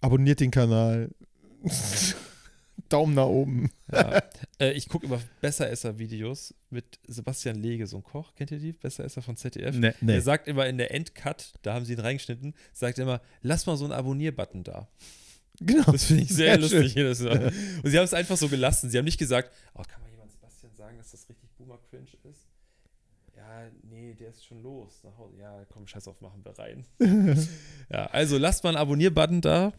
[0.01, 1.09] Abonniert den Kanal.
[2.89, 3.69] Daumen nach oben.
[3.91, 4.21] Ja.
[4.59, 8.33] äh, ich gucke immer Besseresser-Videos mit Sebastian Lege, so ein Koch.
[8.35, 8.71] Kennt ihr die?
[8.71, 9.75] Besseresser von ZDF?
[9.75, 9.93] Nee.
[10.01, 10.13] Nee.
[10.13, 13.77] Er sagt immer in der Endcut, da haben sie ihn reingeschnitten, sagt immer, lass mal
[13.77, 14.87] so einen Abonnier-Button da.
[15.59, 15.91] Genau.
[15.91, 16.95] Das finde ich sehr, Sehr lustig.
[16.95, 17.51] jedes Mal.
[17.83, 18.89] Und sie haben es einfach so gelassen.
[18.89, 22.47] Sie haben nicht gesagt, oh, kann mal jemand Sebastian sagen, dass das richtig Boomer-Cringe ist?
[23.35, 25.01] Ja, nee, der ist schon los.
[25.39, 26.85] Ja, komm, scheiß auf, machen wir rein.
[27.89, 29.73] ja, also lasst mal einen Abonnier-Button da.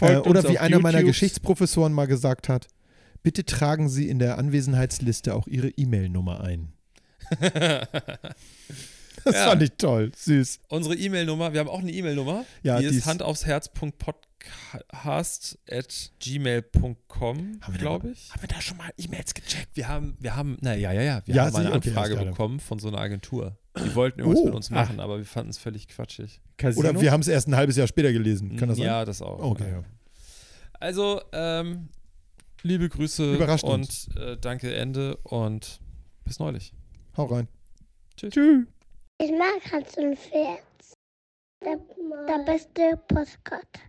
[0.00, 1.12] Äh, oder wie einer meiner YouTube.
[1.12, 2.66] Geschichtsprofessoren mal gesagt hat,
[3.22, 6.72] bitte tragen Sie in der Anwesenheitsliste auch Ihre E-Mail-Nummer ein.
[9.24, 9.44] Das Ja.
[9.48, 10.58] fand ich toll, süß.
[10.68, 12.44] Unsere E-Mail-Nummer, wir haben auch eine E-Mail-Nummer.
[12.62, 16.98] Ja, die die ist ist- handaufsherz.podcast at gmail.com,
[17.38, 18.30] Haben wir da glaube ich.
[18.32, 19.70] Haben wir da schon mal E-Mails gecheckt?
[19.76, 22.78] Wir haben, wir haben, na ja, ja, ja, wir Ja, haben eine Anfrage bekommen von
[22.78, 23.56] so einer Agentur.
[23.76, 26.40] Die wollten irgendwas Oh, mit uns machen, aber wir fanden es völlig quatschig.
[26.56, 26.88] Casino?
[26.90, 28.56] Oder wir haben es erst ein halbes Jahr später gelesen.
[28.56, 28.86] Kann das sein?
[28.86, 29.40] Ja, das auch.
[29.40, 29.82] Okay, ja.
[30.78, 31.88] Also, ähm,
[32.62, 35.80] liebe Grüße Überrascht und äh, danke, Ende und
[36.24, 36.72] bis neulich.
[37.16, 37.48] Hau rein.
[38.16, 38.34] Tschüss.
[39.18, 40.60] Ich mag Hans und Pferd.
[41.64, 41.78] Der,
[42.28, 43.80] der beste Postkarte.